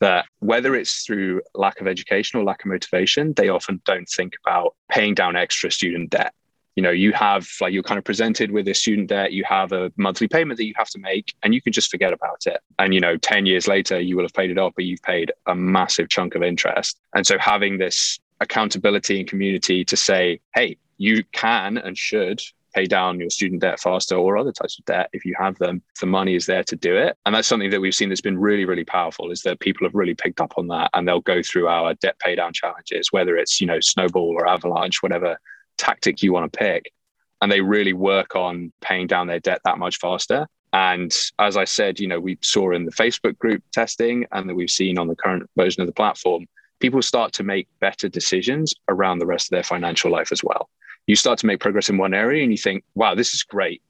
That 0.00 0.26
whether 0.40 0.74
it's 0.74 1.04
through 1.04 1.42
lack 1.54 1.80
of 1.80 1.86
education 1.86 2.40
or 2.40 2.44
lack 2.44 2.64
of 2.64 2.70
motivation, 2.70 3.32
they 3.34 3.48
often 3.48 3.80
don't 3.84 4.08
think 4.08 4.34
about 4.44 4.74
paying 4.90 5.14
down 5.14 5.36
extra 5.36 5.70
student 5.70 6.10
debt 6.10 6.34
you 6.76 6.82
know 6.82 6.90
you 6.90 7.12
have 7.12 7.48
like 7.60 7.72
you're 7.72 7.82
kind 7.82 7.98
of 7.98 8.04
presented 8.04 8.50
with 8.50 8.66
a 8.68 8.74
student 8.74 9.08
debt 9.08 9.32
you 9.32 9.44
have 9.44 9.72
a 9.72 9.92
monthly 9.96 10.28
payment 10.28 10.56
that 10.58 10.66
you 10.66 10.74
have 10.76 10.88
to 10.90 10.98
make 10.98 11.34
and 11.42 11.54
you 11.54 11.62
can 11.62 11.72
just 11.72 11.90
forget 11.90 12.12
about 12.12 12.46
it. 12.46 12.60
And 12.78 12.94
you 12.94 13.00
know 13.00 13.16
10 13.16 13.46
years 13.46 13.68
later 13.68 14.00
you 14.00 14.16
will 14.16 14.24
have 14.24 14.34
paid 14.34 14.50
it 14.50 14.58
off 14.58 14.72
but 14.74 14.84
you've 14.84 15.02
paid 15.02 15.32
a 15.46 15.54
massive 15.54 16.08
chunk 16.08 16.34
of 16.34 16.42
interest. 16.42 16.98
And 17.14 17.26
so 17.26 17.38
having 17.38 17.78
this 17.78 18.18
accountability 18.40 19.20
and 19.20 19.28
community 19.28 19.84
to 19.84 19.96
say 19.96 20.40
hey 20.54 20.76
you 20.98 21.24
can 21.32 21.78
and 21.78 21.96
should 21.96 22.40
pay 22.74 22.86
down 22.86 23.20
your 23.20 23.30
student 23.30 23.62
debt 23.62 23.78
faster 23.78 24.16
or 24.16 24.36
other 24.36 24.50
types 24.50 24.76
of 24.78 24.84
debt 24.84 25.08
if 25.12 25.24
you 25.24 25.32
have 25.38 25.56
them. 25.58 25.80
The 26.00 26.06
money 26.06 26.34
is 26.34 26.46
there 26.46 26.64
to 26.64 26.74
do 26.74 26.96
it. 26.96 27.16
And 27.24 27.32
that's 27.32 27.46
something 27.46 27.70
that 27.70 27.80
we've 27.80 27.94
seen 27.94 28.08
that's 28.08 28.20
been 28.20 28.38
really 28.38 28.64
really 28.64 28.84
powerful 28.84 29.30
is 29.30 29.42
that 29.42 29.60
people 29.60 29.86
have 29.86 29.94
really 29.94 30.14
picked 30.14 30.40
up 30.40 30.54
on 30.56 30.66
that 30.68 30.90
and 30.94 31.06
they'll 31.06 31.20
go 31.20 31.40
through 31.40 31.68
our 31.68 31.94
debt 31.94 32.18
pay 32.18 32.34
down 32.34 32.52
challenges 32.52 33.12
whether 33.12 33.36
it's 33.36 33.60
you 33.60 33.66
know 33.66 33.78
snowball 33.80 34.34
or 34.36 34.48
avalanche 34.48 35.02
whatever 35.02 35.38
tactic 35.76 36.22
you 36.22 36.32
want 36.32 36.52
to 36.52 36.58
pick. 36.58 36.92
And 37.40 37.50
they 37.50 37.60
really 37.60 37.92
work 37.92 38.36
on 38.36 38.72
paying 38.80 39.06
down 39.06 39.26
their 39.26 39.40
debt 39.40 39.60
that 39.64 39.78
much 39.78 39.98
faster. 39.98 40.46
And 40.72 41.14
as 41.38 41.56
I 41.56 41.64
said, 41.64 42.00
you 42.00 42.08
know, 42.08 42.18
we 42.18 42.38
saw 42.40 42.72
in 42.72 42.84
the 42.84 42.90
Facebook 42.90 43.38
group 43.38 43.62
testing 43.72 44.26
and 44.32 44.48
that 44.48 44.54
we've 44.54 44.70
seen 44.70 44.98
on 44.98 45.06
the 45.06 45.14
current 45.14 45.48
version 45.56 45.82
of 45.82 45.86
the 45.86 45.92
platform, 45.92 46.46
people 46.80 47.00
start 47.00 47.32
to 47.34 47.44
make 47.44 47.68
better 47.80 48.08
decisions 48.08 48.74
around 48.88 49.18
the 49.18 49.26
rest 49.26 49.46
of 49.46 49.50
their 49.50 49.62
financial 49.62 50.10
life 50.10 50.32
as 50.32 50.42
well. 50.42 50.68
You 51.06 51.16
start 51.16 51.38
to 51.40 51.46
make 51.46 51.60
progress 51.60 51.90
in 51.90 51.96
one 51.96 52.14
area 52.14 52.42
and 52.42 52.50
you 52.50 52.58
think, 52.58 52.82
wow, 52.94 53.14
this 53.14 53.34
is 53.34 53.42
great. 53.42 53.82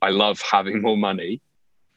I 0.00 0.10
love 0.10 0.40
having 0.40 0.80
more 0.86 0.96
money. 0.96 1.40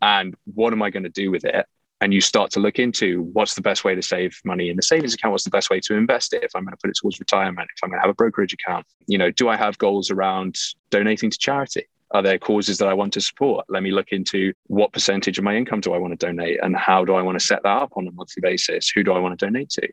And 0.02 0.36
what 0.54 0.74
am 0.74 0.82
I 0.82 0.90
going 0.90 1.04
to 1.04 1.10
do 1.10 1.32
with 1.32 1.46
it? 1.46 1.66
And 2.02 2.14
you 2.14 2.22
start 2.22 2.52
to 2.52 2.60
look 2.60 2.80
into 2.80 3.24
what's 3.34 3.56
the 3.56 3.62
best 3.62 3.84
way 3.84 3.94
to 3.94 4.02
save 4.02 4.40
money 4.44 4.70
in 4.70 4.76
the 4.76 4.82
savings 4.82 5.14
account 5.14 5.32
what's 5.32 5.44
the 5.44 5.50
best 5.50 5.70
way 5.70 5.80
to 5.80 5.96
invest 5.96 6.34
it 6.34 6.44
if 6.44 6.52
i'm 6.56 6.64
going 6.64 6.72
to 6.72 6.78
put 6.78 6.90
it 6.90 6.98
towards 6.98 7.20
retirement 7.20 7.68
if 7.76 7.84
i'm 7.84 7.90
going 7.90 7.98
to 7.98 8.02
have 8.02 8.10
a 8.10 8.16
brokerage 8.16 8.54
account 8.54 8.86
you 9.08 9.18
know 9.18 9.32
do 9.32 9.50
i 9.50 9.56
have 9.56 9.78
goals 9.78 10.10
around 10.12 10.58
donating 10.90 11.30
to 11.30 11.38
charity? 11.38 11.86
Are 12.12 12.24
there 12.24 12.40
causes 12.40 12.80
that 12.80 12.88
i 12.88 12.94
want 12.94 13.14
to 13.14 13.22
support? 13.22 13.66
Let 13.70 13.84
me 13.84 13.92
look 13.92 14.12
into 14.12 14.54
what 14.68 14.92
percentage 14.94 15.38
of 15.38 15.44
my 15.44 15.56
income 15.56 15.80
do 15.80 15.94
i 15.94 15.98
want 15.98 16.18
to 16.20 16.26
donate 16.26 16.60
and 16.62 16.76
how 16.76 17.06
do 17.06 17.14
i 17.14 17.22
want 17.22 17.40
to 17.40 17.46
set 17.46 17.62
that 17.64 17.82
up 17.84 17.92
on 17.96 18.08
a 18.08 18.12
monthly 18.12 18.42
basis? 18.42 18.92
Who 18.96 19.04
do 19.04 19.14
i 19.14 19.20
want 19.20 19.38
to 19.38 19.46
donate 19.46 19.70
to? 19.72 19.88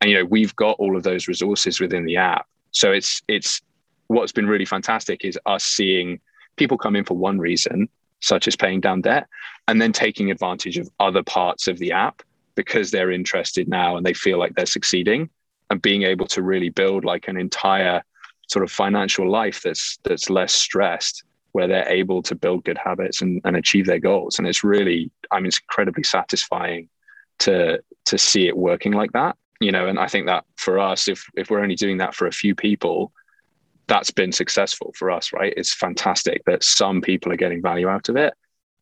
And 0.00 0.10
you 0.10 0.18
know 0.18 0.24
we've 0.24 0.54
got 0.56 0.76
all 0.78 0.96
of 0.96 1.02
those 1.02 1.28
resources 1.28 1.80
within 1.80 2.04
the 2.04 2.16
app. 2.16 2.46
So 2.72 2.92
it's 2.92 3.22
it's 3.26 3.62
what's 4.08 4.32
been 4.32 4.46
really 4.46 4.66
fantastic 4.66 5.24
is 5.24 5.38
us 5.46 5.64
seeing 5.64 6.20
people 6.56 6.76
come 6.76 6.94
in 6.94 7.04
for 7.04 7.16
one 7.16 7.38
reason 7.38 7.88
such 8.20 8.48
as 8.48 8.56
paying 8.56 8.80
down 8.80 9.00
debt, 9.00 9.26
and 9.68 9.80
then 9.80 9.92
taking 9.92 10.30
advantage 10.30 10.78
of 10.78 10.88
other 11.00 11.22
parts 11.22 11.68
of 11.68 11.78
the 11.78 11.92
app 11.92 12.22
because 12.54 12.90
they're 12.90 13.10
interested 13.10 13.68
now 13.68 13.96
and 13.96 14.04
they 14.04 14.14
feel 14.14 14.38
like 14.38 14.54
they're 14.54 14.66
succeeding 14.66 15.28
and 15.70 15.82
being 15.82 16.02
able 16.02 16.26
to 16.26 16.42
really 16.42 16.70
build 16.70 17.04
like 17.04 17.28
an 17.28 17.36
entire 17.36 18.02
sort 18.48 18.62
of 18.64 18.70
financial 18.70 19.28
life 19.28 19.62
that's 19.62 19.98
that's 20.04 20.30
less 20.30 20.52
stressed 20.52 21.24
where 21.52 21.66
they're 21.66 21.88
able 21.88 22.22
to 22.22 22.34
build 22.34 22.64
good 22.64 22.78
habits 22.78 23.22
and, 23.22 23.40
and 23.44 23.56
achieve 23.56 23.86
their 23.86 23.98
goals. 23.98 24.38
And 24.38 24.46
it's 24.46 24.64
really 24.64 25.10
i 25.30 25.36
mean 25.36 25.46
it's 25.46 25.60
incredibly 25.60 26.02
satisfying 26.02 26.88
to 27.40 27.80
to 28.06 28.18
see 28.18 28.46
it 28.48 28.56
working 28.56 28.92
like 28.92 29.12
that 29.12 29.36
you 29.60 29.72
know 29.72 29.86
and 29.88 29.98
i 29.98 30.06
think 30.06 30.26
that 30.26 30.44
for 30.56 30.78
us 30.78 31.08
if 31.08 31.28
if 31.36 31.50
we're 31.50 31.60
only 31.60 31.74
doing 31.74 31.98
that 31.98 32.14
for 32.14 32.26
a 32.26 32.32
few 32.32 32.54
people 32.54 33.12
that's 33.88 34.10
been 34.10 34.32
successful 34.32 34.92
for 34.96 35.10
us, 35.10 35.32
right? 35.32 35.54
It's 35.56 35.74
fantastic 35.74 36.44
that 36.46 36.64
some 36.64 37.00
people 37.00 37.32
are 37.32 37.36
getting 37.36 37.62
value 37.62 37.88
out 37.88 38.08
of 38.08 38.16
it. 38.16 38.34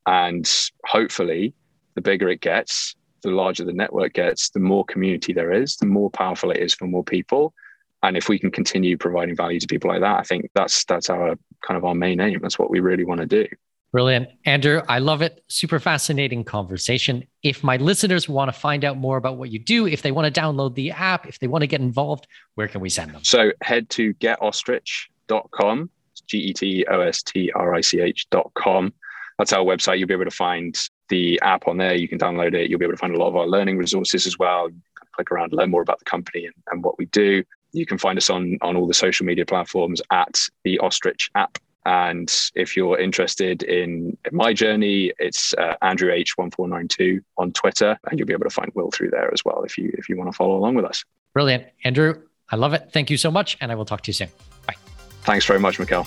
And 0.07 0.51
hopefully, 0.87 1.55
the 1.95 2.01
bigger 2.01 2.29
it 2.29 2.41
gets, 2.41 2.95
the 3.23 3.31
larger 3.31 3.65
the 3.65 3.73
network 3.73 4.13
gets, 4.13 4.51
the 4.51 4.61
more 4.61 4.85
community 4.85 5.33
there 5.33 5.53
is, 5.53 5.77
the 5.77 5.87
more 5.87 6.11
powerful 6.11 6.51
it 6.51 6.59
is 6.59 6.75
for 6.75 6.87
more 6.87 7.05
people. 7.05 7.55
And 8.03 8.17
if 8.17 8.29
we 8.29 8.39
can 8.39 8.51
continue 8.51 8.99
providing 8.99 9.35
value 9.35 9.61
to 9.61 9.67
people 9.67 9.91
like 9.91 10.03
that, 10.03 10.19
I 10.19 10.23
think 10.23 10.51
that's 10.55 10.85
that's 10.85 11.09
our 11.09 11.37
kind 11.67 11.79
of 11.79 11.85
our 11.85 11.95
main 11.95 12.21
aim. 12.21 12.41
That's 12.43 12.59
what 12.59 12.71
we 12.71 12.81
really 12.81 13.05
want 13.05 13.21
to 13.21 13.27
do. 13.27 13.47
Brilliant. 13.95 14.31
Andrew, 14.45 14.83
I 14.89 14.99
love 14.99 15.23
it. 15.23 15.45
Super 15.47 15.79
fascinating 15.79 16.43
conversation. 16.43 17.23
If 17.45 17.63
my 17.63 17.77
listeners 17.77 18.29
want 18.29 18.53
to 18.53 18.53
find 18.53 18.85
out 18.85 18.97
more 18.97 19.17
about 19.17 19.37
what 19.37 19.53
you 19.53 19.61
do, 19.61 19.87
if 19.87 20.03
they 20.03 20.11
want 20.11 20.35
to 20.35 20.41
download 20.41 20.75
the 20.75 20.91
app, 20.91 21.29
if 21.29 21.39
they 21.39 21.47
want 21.47 21.63
to 21.63 21.69
get 21.69 21.81
involved, 21.81 22.27
where 22.57 22.67
can 22.67 22.81
we 22.81 22.89
send 22.89 23.15
them? 23.15 23.23
So 23.23 23.53
head 23.63 23.89
to 23.91 24.13
getostrich.com, 24.15 25.91
G 26.27 26.39
E 26.39 26.53
T 26.53 26.85
O 26.91 27.01
S 27.03 27.23
T 27.23 27.53
R 27.55 27.73
I 27.73 27.81
C 27.83 28.01
H.com. 28.01 28.93
That's 29.39 29.53
our 29.53 29.65
website. 29.65 30.01
You'll 30.01 30.09
be 30.09 30.15
able 30.15 30.25
to 30.25 30.31
find 30.33 30.77
the 31.09 31.41
app 31.43 31.69
on 31.69 31.77
there. 31.77 31.95
You 31.95 32.09
can 32.09 32.19
download 32.19 32.53
it. 32.53 32.69
You'll 32.69 32.81
be 32.81 32.87
able 32.87 32.95
to 32.95 32.99
find 32.99 33.15
a 33.15 33.19
lot 33.19 33.29
of 33.29 33.37
our 33.37 33.47
learning 33.47 33.79
resources 33.79 34.27
as 34.27 34.37
well. 34.41 34.71
click 35.13 35.31
around, 35.31 35.53
learn 35.53 35.71
more 35.71 35.83
about 35.83 36.01
the 36.01 36.05
company 36.05 36.47
and, 36.47 36.55
and 36.73 36.83
what 36.83 36.99
we 36.99 37.07
do. 37.07 37.45
You 37.71 37.87
can 37.87 37.99
find 37.99 38.19
us 38.19 38.29
on, 38.29 38.59
on 38.61 38.75
all 38.75 38.89
the 38.89 38.95
social 38.95 39.25
media 39.25 39.47
platforms 39.47 40.03
at 40.11 40.41
the 40.65 40.81
Ostrich 40.81 41.31
app 41.37 41.59
and 41.87 42.33
if 42.55 42.77
you're 42.77 42.99
interested 42.99 43.63
in 43.63 44.17
my 44.33 44.53
journey, 44.53 45.13
it's 45.19 45.55
uh, 45.55 45.75
Andrew 45.83 46.11
H1492 46.11 47.21
on 47.37 47.53
Twitter, 47.53 47.99
and 48.09 48.19
you'll 48.19 48.27
be 48.27 48.33
able 48.33 48.45
to 48.45 48.51
find 48.51 48.71
Will 48.75 48.91
through 48.91 49.11
there 49.11 49.33
as 49.33 49.45
well 49.45 49.63
if 49.65 49.77
you 49.77 49.93
if 49.99 50.09
you 50.09 50.17
want 50.17 50.31
to 50.31 50.37
follow 50.37 50.57
along 50.57 50.75
with 50.75 50.85
us. 50.85 51.05
Brilliant, 51.33 51.65
Andrew. 51.85 52.23
I 52.51 52.57
love 52.57 52.75
it. 52.75 52.91
Thank 52.93 53.11
you 53.11 53.17
so 53.17 53.31
much, 53.31 53.57
and 53.61 53.73
I 53.73 53.75
will 53.75 53.85
talk 53.85 54.03
to 54.03 54.09
you 54.09 54.15
soon. 54.15 54.29
Bye. 54.67 54.77
Thanks 55.23 55.47
very 55.47 55.61
much, 55.61 55.79
Mikkel. 55.79 56.07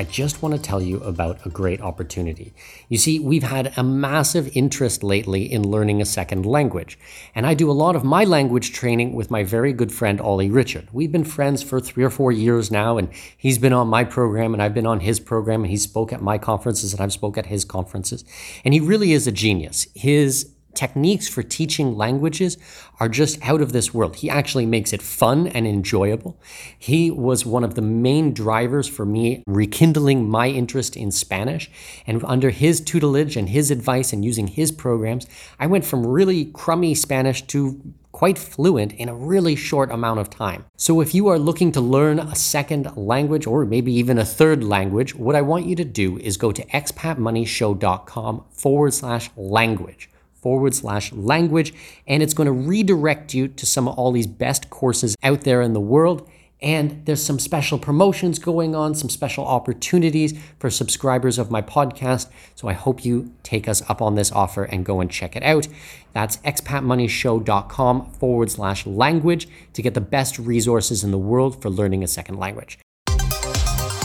I 0.00 0.04
just 0.04 0.40
want 0.40 0.54
to 0.54 0.60
tell 0.62 0.80
you 0.80 0.98
about 1.00 1.44
a 1.44 1.50
great 1.50 1.82
opportunity. 1.82 2.54
You 2.88 2.96
see, 2.96 3.18
we've 3.18 3.42
had 3.42 3.74
a 3.76 3.82
massive 3.82 4.48
interest 4.56 5.02
lately 5.02 5.42
in 5.42 5.70
learning 5.70 6.00
a 6.00 6.06
second 6.06 6.46
language, 6.46 6.98
and 7.34 7.46
I 7.46 7.52
do 7.52 7.70
a 7.70 7.72
lot 7.72 7.94
of 7.94 8.02
my 8.02 8.24
language 8.24 8.72
training 8.72 9.12
with 9.12 9.30
my 9.30 9.44
very 9.44 9.74
good 9.74 9.92
friend 9.92 10.18
Olly 10.18 10.48
Richard. 10.48 10.88
We've 10.90 11.12
been 11.12 11.24
friends 11.24 11.62
for 11.62 11.80
three 11.80 12.02
or 12.02 12.08
four 12.08 12.32
years 12.32 12.70
now, 12.70 12.96
and 12.96 13.10
he's 13.36 13.58
been 13.58 13.74
on 13.74 13.88
my 13.88 14.04
program, 14.04 14.54
and 14.54 14.62
I've 14.62 14.72
been 14.72 14.86
on 14.86 15.00
his 15.00 15.20
program, 15.20 15.64
and 15.64 15.70
he 15.70 15.76
spoke 15.76 16.14
at 16.14 16.22
my 16.22 16.38
conferences, 16.38 16.94
and 16.94 17.02
I've 17.02 17.12
spoke 17.12 17.36
at 17.36 17.44
his 17.44 17.66
conferences, 17.66 18.24
and 18.64 18.72
he 18.72 18.80
really 18.80 19.12
is 19.12 19.26
a 19.26 19.32
genius. 19.32 19.86
His 19.94 20.50
techniques 20.74 21.28
for 21.28 21.42
teaching 21.42 21.96
languages 21.96 22.56
are 22.98 23.08
just 23.08 23.38
out 23.42 23.60
of 23.60 23.72
this 23.72 23.92
world. 23.94 24.16
He 24.16 24.30
actually 24.30 24.66
makes 24.66 24.92
it 24.92 25.02
fun 25.02 25.46
and 25.48 25.66
enjoyable. 25.66 26.40
He 26.78 27.10
was 27.10 27.46
one 27.46 27.64
of 27.64 27.74
the 27.74 27.82
main 27.82 28.32
drivers 28.32 28.88
for 28.88 29.04
me 29.04 29.42
rekindling 29.46 30.28
my 30.28 30.48
interest 30.48 30.96
in 30.96 31.10
Spanish. 31.10 31.70
And 32.06 32.22
under 32.24 32.50
his 32.50 32.80
tutelage 32.80 33.36
and 33.36 33.48
his 33.48 33.70
advice 33.70 34.12
and 34.12 34.24
using 34.24 34.46
his 34.46 34.72
programs, 34.72 35.26
I 35.58 35.66
went 35.66 35.84
from 35.84 36.06
really 36.06 36.46
crummy 36.46 36.94
Spanish 36.94 37.42
to 37.48 37.80
quite 38.12 38.38
fluent 38.38 38.92
in 38.92 39.08
a 39.08 39.14
really 39.14 39.56
short 39.56 39.90
amount 39.90 40.20
of 40.20 40.28
time. 40.28 40.64
So, 40.76 41.00
if 41.00 41.14
you 41.14 41.28
are 41.28 41.38
looking 41.38 41.72
to 41.72 41.80
learn 41.80 42.18
a 42.18 42.34
second 42.34 42.96
language 42.96 43.46
or 43.46 43.64
maybe 43.64 43.92
even 43.92 44.18
a 44.18 44.24
third 44.24 44.64
language, 44.64 45.14
what 45.14 45.36
I 45.36 45.42
want 45.42 45.66
you 45.66 45.76
to 45.76 45.84
do 45.84 46.18
is 46.18 46.36
go 46.36 46.52
to 46.52 46.64
expatmoneyshow.com 46.66 48.44
forward 48.50 48.94
slash 48.94 49.30
language 49.36 50.09
forward 50.40 50.74
slash 50.74 51.12
language, 51.12 51.72
and 52.06 52.22
it's 52.22 52.34
going 52.34 52.46
to 52.46 52.52
redirect 52.52 53.34
you 53.34 53.48
to 53.48 53.66
some 53.66 53.88
of 53.88 53.98
all 53.98 54.12
these 54.12 54.26
best 54.26 54.70
courses 54.70 55.16
out 55.22 55.42
there 55.42 55.62
in 55.62 55.72
the 55.72 55.80
world. 55.80 56.28
And 56.62 57.02
there's 57.06 57.22
some 57.22 57.38
special 57.38 57.78
promotions 57.78 58.38
going 58.38 58.74
on, 58.74 58.94
some 58.94 59.08
special 59.08 59.46
opportunities 59.46 60.38
for 60.58 60.68
subscribers 60.68 61.38
of 61.38 61.50
my 61.50 61.62
podcast. 61.62 62.28
So 62.54 62.68
I 62.68 62.74
hope 62.74 63.04
you 63.04 63.32
take 63.42 63.66
us 63.66 63.82
up 63.88 64.02
on 64.02 64.14
this 64.14 64.30
offer 64.30 64.64
and 64.64 64.84
go 64.84 65.00
and 65.00 65.10
check 65.10 65.36
it 65.36 65.42
out. 65.42 65.68
That's 66.12 66.36
expatmoneyshow.com 66.38 68.12
forward 68.12 68.50
slash 68.50 68.86
language 68.86 69.48
to 69.72 69.80
get 69.80 69.94
the 69.94 70.02
best 70.02 70.38
resources 70.38 71.02
in 71.02 71.12
the 71.12 71.18
world 71.18 71.62
for 71.62 71.70
learning 71.70 72.04
a 72.04 72.08
second 72.08 72.38
language. 72.38 72.78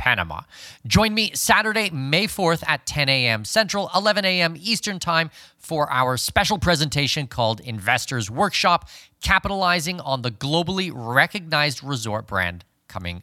Panama. 0.00 0.40
Join 0.86 1.12
me 1.12 1.30
Saturday, 1.34 1.90
May 1.90 2.26
4th 2.26 2.64
at 2.66 2.86
10 2.86 3.10
a.m. 3.10 3.44
Central, 3.44 3.90
11 3.94 4.24
a.m. 4.24 4.54
Eastern 4.58 4.98
Time 4.98 5.30
for 5.58 5.92
our 5.92 6.16
special 6.16 6.58
presentation 6.58 7.26
called 7.26 7.60
Investors 7.60 8.30
Workshop, 8.30 8.88
capitalizing 9.20 10.00
on 10.00 10.22
the 10.22 10.30
globally 10.30 10.90
recognized 10.94 11.84
resort 11.84 12.26
brand 12.26 12.64
coming 12.88 13.22